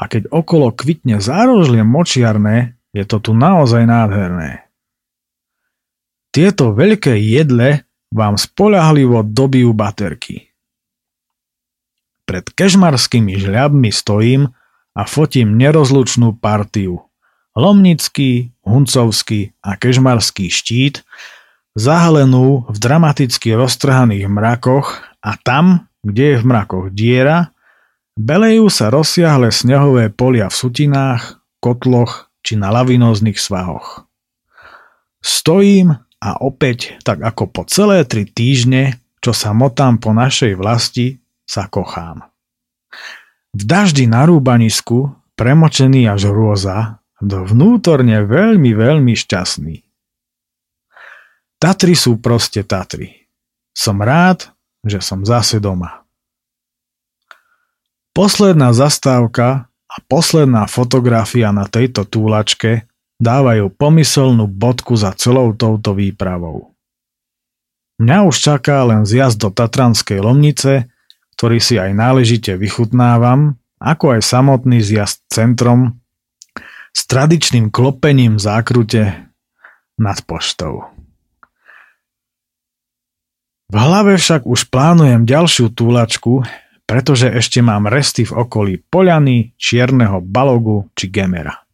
a 0.00 0.02
keď 0.08 0.32
okolo 0.32 0.72
kvitne 0.74 1.20
zárožlie 1.20 1.84
močiarné, 1.84 2.74
je 2.96 3.04
to 3.04 3.20
tu 3.20 3.32
naozaj 3.36 3.84
nádherné. 3.84 4.66
Tieto 6.34 6.74
veľké 6.74 7.14
jedle 7.14 7.86
vám 8.10 8.34
spolahlivo 8.34 9.22
dobijú 9.22 9.70
baterky. 9.70 10.43
Pred 12.24 12.56
kežmarskými 12.56 13.36
žľabmi 13.36 13.92
stojím 13.92 14.52
a 14.96 15.02
fotím 15.04 15.60
nerozlučnú 15.60 16.40
partiu. 16.40 17.04
Lomnický, 17.54 18.50
Huncovský 18.66 19.54
a 19.62 19.78
Kežmarský 19.78 20.50
štít, 20.50 21.06
zahalenú 21.78 22.66
v 22.66 22.76
dramaticky 22.78 23.54
roztrhaných 23.54 24.26
mrakoch 24.26 25.02
a 25.22 25.38
tam, 25.38 25.86
kde 26.02 26.34
je 26.34 26.36
v 26.40 26.44
mrakoch 26.46 26.86
diera, 26.90 27.54
belejú 28.18 28.70
sa 28.70 28.90
rozsiahle 28.90 29.50
snehové 29.50 30.10
polia 30.10 30.50
v 30.50 30.54
sutinách, 30.54 31.42
kotloch 31.58 32.30
či 32.44 32.58
na 32.58 32.70
lavinóznych 32.70 33.38
svahoch. 33.38 34.06
Stojím 35.24 35.96
a 36.20 36.30
opäť, 36.40 37.00
tak 37.02 37.24
ako 37.24 37.48
po 37.48 37.62
celé 37.64 38.04
tri 38.04 38.28
týždne, 38.28 39.00
čo 39.24 39.32
sa 39.32 39.56
motám 39.56 39.96
po 39.96 40.12
našej 40.12 40.52
vlasti, 40.56 41.23
sa 41.44 41.68
kochám. 41.68 42.26
V 43.54 43.62
daždi 43.62 44.10
na 44.10 44.26
rúbanisku, 44.26 45.14
premočený 45.38 46.10
až 46.10 46.32
hrôza, 46.32 46.98
vnútorne 47.22 48.26
veľmi, 48.26 48.74
veľmi 48.74 49.14
šťastný. 49.14 49.84
Tatry 51.62 51.94
sú 51.96 52.20
proste 52.20 52.66
Tatry. 52.66 53.30
Som 53.72 54.02
rád, 54.04 54.52
že 54.84 55.00
som 55.00 55.24
zase 55.24 55.62
doma. 55.62 56.04
Posledná 58.14 58.70
zastávka 58.70 59.66
a 59.90 59.96
posledná 60.06 60.70
fotografia 60.70 61.50
na 61.50 61.66
tejto 61.66 62.06
túlačke 62.06 62.86
dávajú 63.18 63.70
pomyselnú 63.74 64.46
bodku 64.46 64.94
za 64.94 65.14
celou 65.18 65.54
touto 65.54 65.94
výpravou. 65.94 66.74
Mňa 67.98 68.18
už 68.26 68.36
čaká 68.38 68.82
len 68.86 69.06
zjazd 69.06 69.38
do 69.38 69.50
Tatranskej 69.54 70.18
Lomnice, 70.18 70.90
ktorý 71.34 71.58
si 71.58 71.74
aj 71.76 71.90
náležite 71.90 72.54
vychutnávam, 72.54 73.58
ako 73.82 74.16
aj 74.16 74.20
samotný 74.22 74.78
zjazd 74.80 75.20
centrom 75.26 75.98
s 76.94 77.10
tradičným 77.10 77.74
klopením 77.74 78.38
zákrute 78.38 79.26
nad 79.98 80.18
poštou. 80.22 80.94
V 83.66 83.74
hlave 83.74 84.14
však 84.14 84.46
už 84.46 84.70
plánujem 84.70 85.26
ďalšiu 85.26 85.74
túlačku, 85.74 86.46
pretože 86.86 87.26
ešte 87.26 87.58
mám 87.58 87.90
resty 87.90 88.22
v 88.22 88.46
okolí 88.46 88.74
Poľany, 88.86 89.58
Čierneho 89.58 90.22
Balogu 90.22 90.86
či 90.94 91.10
Gemera. 91.10 91.64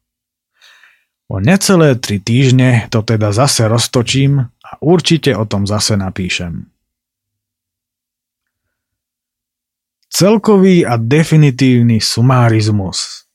O 1.30 1.38
necelé 1.38 1.94
tri 2.00 2.18
týždne 2.18 2.88
to 2.88 3.04
teda 3.04 3.30
zase 3.30 3.68
roztočím 3.68 4.40
a 4.40 4.70
určite 4.82 5.36
o 5.36 5.44
tom 5.44 5.68
zase 5.68 5.94
napíšem. 5.94 6.69
Celkový 10.10 10.82
a 10.82 10.98
definitívny 10.98 12.02
sumárizmus. 12.02 13.30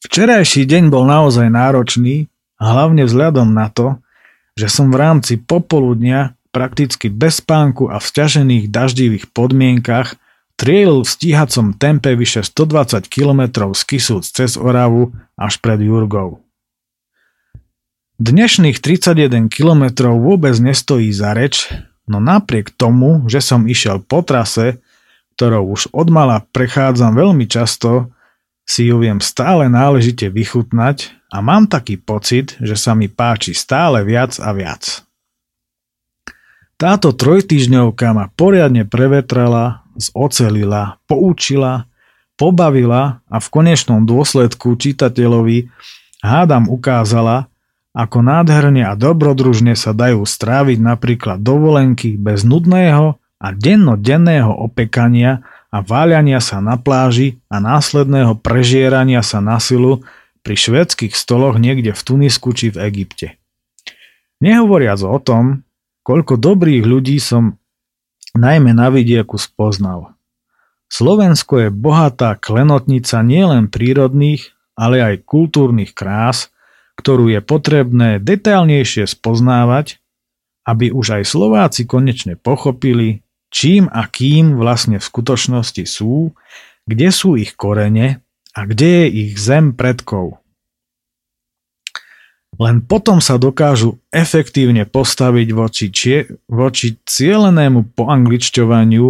Včerajší 0.00 0.64
deň 0.64 0.88
bol 0.88 1.04
naozaj 1.04 1.52
náročný, 1.52 2.32
hlavne 2.56 3.04
vzhľadom 3.04 3.52
na 3.52 3.68
to, 3.68 4.00
že 4.56 4.72
som 4.72 4.88
v 4.88 4.96
rámci 4.96 5.36
popoludnia 5.36 6.40
prakticky 6.56 7.12
bez 7.12 7.44
spánku 7.44 7.92
a 7.92 8.00
v 8.00 8.08
sťažených 8.16 8.64
daždivých 8.72 9.24
podmienkach 9.36 10.16
trielil 10.56 11.04
v 11.04 11.12
stíhacom 11.20 11.76
tempe 11.76 12.16
vyše 12.16 12.40
120 12.40 13.12
km 13.12 13.76
z 13.76 13.80
Kisúc 13.84 14.24
cez 14.24 14.56
Oravu 14.56 15.12
až 15.36 15.60
pred 15.60 15.84
Jurgou. 15.84 16.40
Dnešných 18.16 18.80
31 18.80 19.52
km 19.52 19.84
vôbec 20.16 20.56
nestojí 20.56 21.12
za 21.12 21.36
reč, 21.36 21.68
no 22.06 22.18
napriek 22.18 22.74
tomu, 22.74 23.26
že 23.30 23.42
som 23.42 23.66
išiel 23.66 24.02
po 24.02 24.22
trase, 24.22 24.82
ktorou 25.36 25.74
už 25.74 25.90
odmala 25.90 26.44
prechádzam 26.54 27.16
veľmi 27.16 27.48
často, 27.48 28.12
si 28.62 28.86
ju 28.88 29.02
viem 29.02 29.18
stále 29.18 29.66
náležite 29.66 30.30
vychutnať 30.30 31.10
a 31.34 31.42
mám 31.42 31.66
taký 31.66 31.98
pocit, 31.98 32.54
že 32.62 32.78
sa 32.78 32.94
mi 32.94 33.10
páči 33.10 33.56
stále 33.56 34.06
viac 34.06 34.38
a 34.38 34.54
viac. 34.54 35.02
Táto 36.78 37.14
trojtýždňovka 37.14 38.10
ma 38.10 38.26
poriadne 38.34 38.82
prevetrala, 38.82 39.86
zocelila, 39.94 40.98
poučila, 41.06 41.86
pobavila 42.34 43.22
a 43.30 43.36
v 43.38 43.48
konečnom 43.54 44.02
dôsledku 44.02 44.74
čitateľovi 44.74 45.70
hádam 46.26 46.66
ukázala, 46.66 47.51
ako 47.92 48.24
nádherne 48.24 48.88
a 48.88 48.96
dobrodružne 48.96 49.76
sa 49.76 49.92
dajú 49.92 50.24
stráviť 50.24 50.80
napríklad 50.80 51.44
dovolenky 51.44 52.16
bez 52.16 52.40
nudného 52.44 53.20
a 53.36 53.48
dennodenného 53.52 54.48
opekania 54.48 55.44
a 55.68 55.84
váľania 55.84 56.40
sa 56.40 56.60
na 56.64 56.80
pláži 56.80 57.40
a 57.52 57.60
následného 57.60 58.40
prežierania 58.40 59.20
sa 59.20 59.44
na 59.44 59.60
silu 59.60 60.04
pri 60.40 60.56
švedských 60.56 61.12
stoloch 61.12 61.60
niekde 61.60 61.92
v 61.92 62.00
Tunisku 62.02 62.52
či 62.56 62.72
v 62.72 62.88
Egypte. 62.88 63.36
Nehovoriac 64.42 65.00
o 65.06 65.18
tom, 65.22 65.62
koľko 66.02 66.34
dobrých 66.40 66.82
ľudí 66.82 67.16
som 67.22 67.60
najmä 68.34 68.74
na 68.74 68.90
vidieku 68.90 69.38
spoznal. 69.38 70.16
Slovensko 70.92 71.68
je 71.68 71.68
bohatá 71.72 72.36
klenotnica 72.36 73.24
nielen 73.24 73.72
prírodných, 73.72 74.52
ale 74.76 75.00
aj 75.00 75.24
kultúrnych 75.24 75.96
krás, 75.96 76.52
ktorú 77.02 77.34
je 77.34 77.42
potrebné 77.42 78.22
detailnejšie 78.22 79.10
spoznávať, 79.10 79.98
aby 80.62 80.94
už 80.94 81.18
aj 81.18 81.24
Slováci 81.26 81.82
konečne 81.90 82.38
pochopili, 82.38 83.26
čím 83.50 83.90
a 83.90 84.06
kým 84.06 84.54
vlastne 84.54 85.02
v 85.02 85.08
skutočnosti 85.10 85.82
sú, 85.82 86.30
kde 86.86 87.08
sú 87.10 87.34
ich 87.34 87.58
korene 87.58 88.22
a 88.54 88.60
kde 88.62 88.86
je 88.86 89.06
ich 89.26 89.32
zem 89.34 89.74
predkov. 89.74 90.38
Len 92.60 92.84
potom 92.84 93.18
sa 93.18 93.40
dokážu 93.40 93.98
efektívne 94.12 94.84
postaviť 94.84 95.48
voči, 95.56 95.86
čie, 95.88 96.28
voči 96.46 97.00
cielenému 97.00 97.96
poangličťovaniu, 97.96 99.06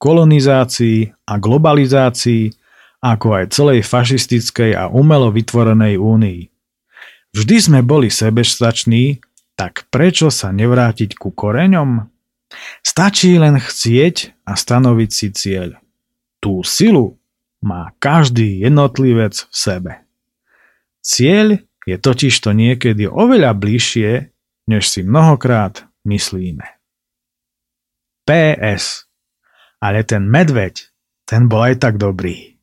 kolonizácii 0.00 1.28
a 1.28 1.34
globalizácii, 1.36 2.44
ako 3.04 3.26
aj 3.36 3.44
celej 3.52 3.80
fašistickej 3.84 4.72
a 4.74 4.88
umelo 4.88 5.28
vytvorenej 5.28 6.00
únii. 6.00 6.55
Vždy 7.36 7.56
sme 7.60 7.80
boli 7.84 8.08
sebestační, 8.08 9.20
tak 9.60 9.84
prečo 9.92 10.32
sa 10.32 10.56
nevrátiť 10.56 11.20
ku 11.20 11.28
koreňom? 11.28 12.08
Stačí 12.80 13.36
len 13.36 13.60
chcieť 13.60 14.40
a 14.48 14.56
stanoviť 14.56 15.10
si 15.12 15.28
cieľ. 15.36 15.76
Tú 16.40 16.64
silu 16.64 17.20
má 17.60 17.92
každý 18.00 18.64
jednotlivec 18.64 19.36
v 19.36 19.52
sebe. 19.52 19.92
Cieľ 21.04 21.60
je 21.84 21.96
totiž 22.00 22.32
to 22.40 22.56
niekedy 22.56 23.04
oveľa 23.04 23.52
bližšie, 23.52 24.32
než 24.64 24.88
si 24.88 25.04
mnohokrát 25.04 25.84
myslíme. 26.08 26.64
PS. 28.24 29.04
Ale 29.76 30.08
ten 30.08 30.24
medveď, 30.24 30.88
ten 31.28 31.52
bol 31.52 31.68
aj 31.68 31.84
tak 31.84 32.00
dobrý. 32.00 32.55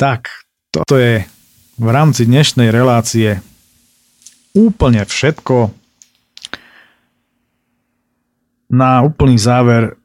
Tak, 0.00 0.32
toto 0.72 0.96
je 0.96 1.28
v 1.76 1.88
rámci 1.92 2.24
dnešnej 2.24 2.72
relácie 2.72 3.44
úplne 4.56 5.04
všetko. 5.04 5.76
Na 8.72 9.04
úplný 9.04 9.36
záver 9.36 10.00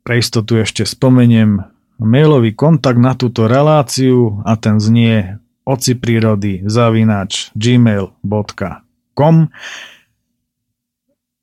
pre 0.00 0.24
istotu 0.24 0.64
ešte 0.64 0.88
spomeniem 0.88 1.60
mailový 2.00 2.56
kontakt 2.56 2.96
na 2.96 3.12
túto 3.12 3.44
reláciu 3.44 4.40
a 4.48 4.56
ten 4.56 4.80
znie 4.80 5.36
ociprirody 5.68 6.64
zavinač 6.64 7.52
gmail.com 7.52 9.36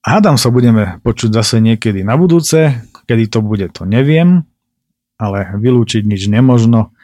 Hádam 0.02 0.38
sa 0.42 0.50
budeme 0.50 0.98
počuť 1.06 1.30
zase 1.38 1.62
niekedy 1.62 2.02
na 2.02 2.18
budúce, 2.18 2.82
kedy 3.06 3.30
to 3.30 3.46
bude, 3.46 3.70
to 3.78 3.86
neviem, 3.86 4.42
ale 5.22 5.54
vylúčiť 5.62 6.02
nič 6.02 6.26
nemožno. 6.34 6.95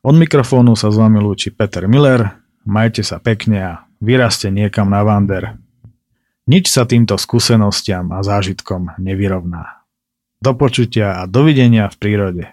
Od 0.00 0.16
mikrofónu 0.16 0.72
sa 0.80 0.88
s 0.88 0.96
vami 0.96 1.20
lúči 1.20 1.52
Peter 1.52 1.84
Miller, 1.84 2.40
majte 2.64 3.04
sa 3.04 3.20
pekne 3.20 3.58
a 3.60 3.72
vyraste 4.00 4.48
niekam 4.48 4.88
na 4.88 5.04
vander. 5.04 5.60
Nič 6.48 6.72
sa 6.72 6.88
týmto 6.88 7.20
skúsenostiam 7.20 8.08
a 8.16 8.24
zážitkom 8.24 8.96
nevyrovná. 8.96 9.84
Do 10.40 10.56
počutia 10.56 11.20
a 11.20 11.28
dovidenia 11.28 11.92
v 11.92 11.96
prírode. 12.00 12.44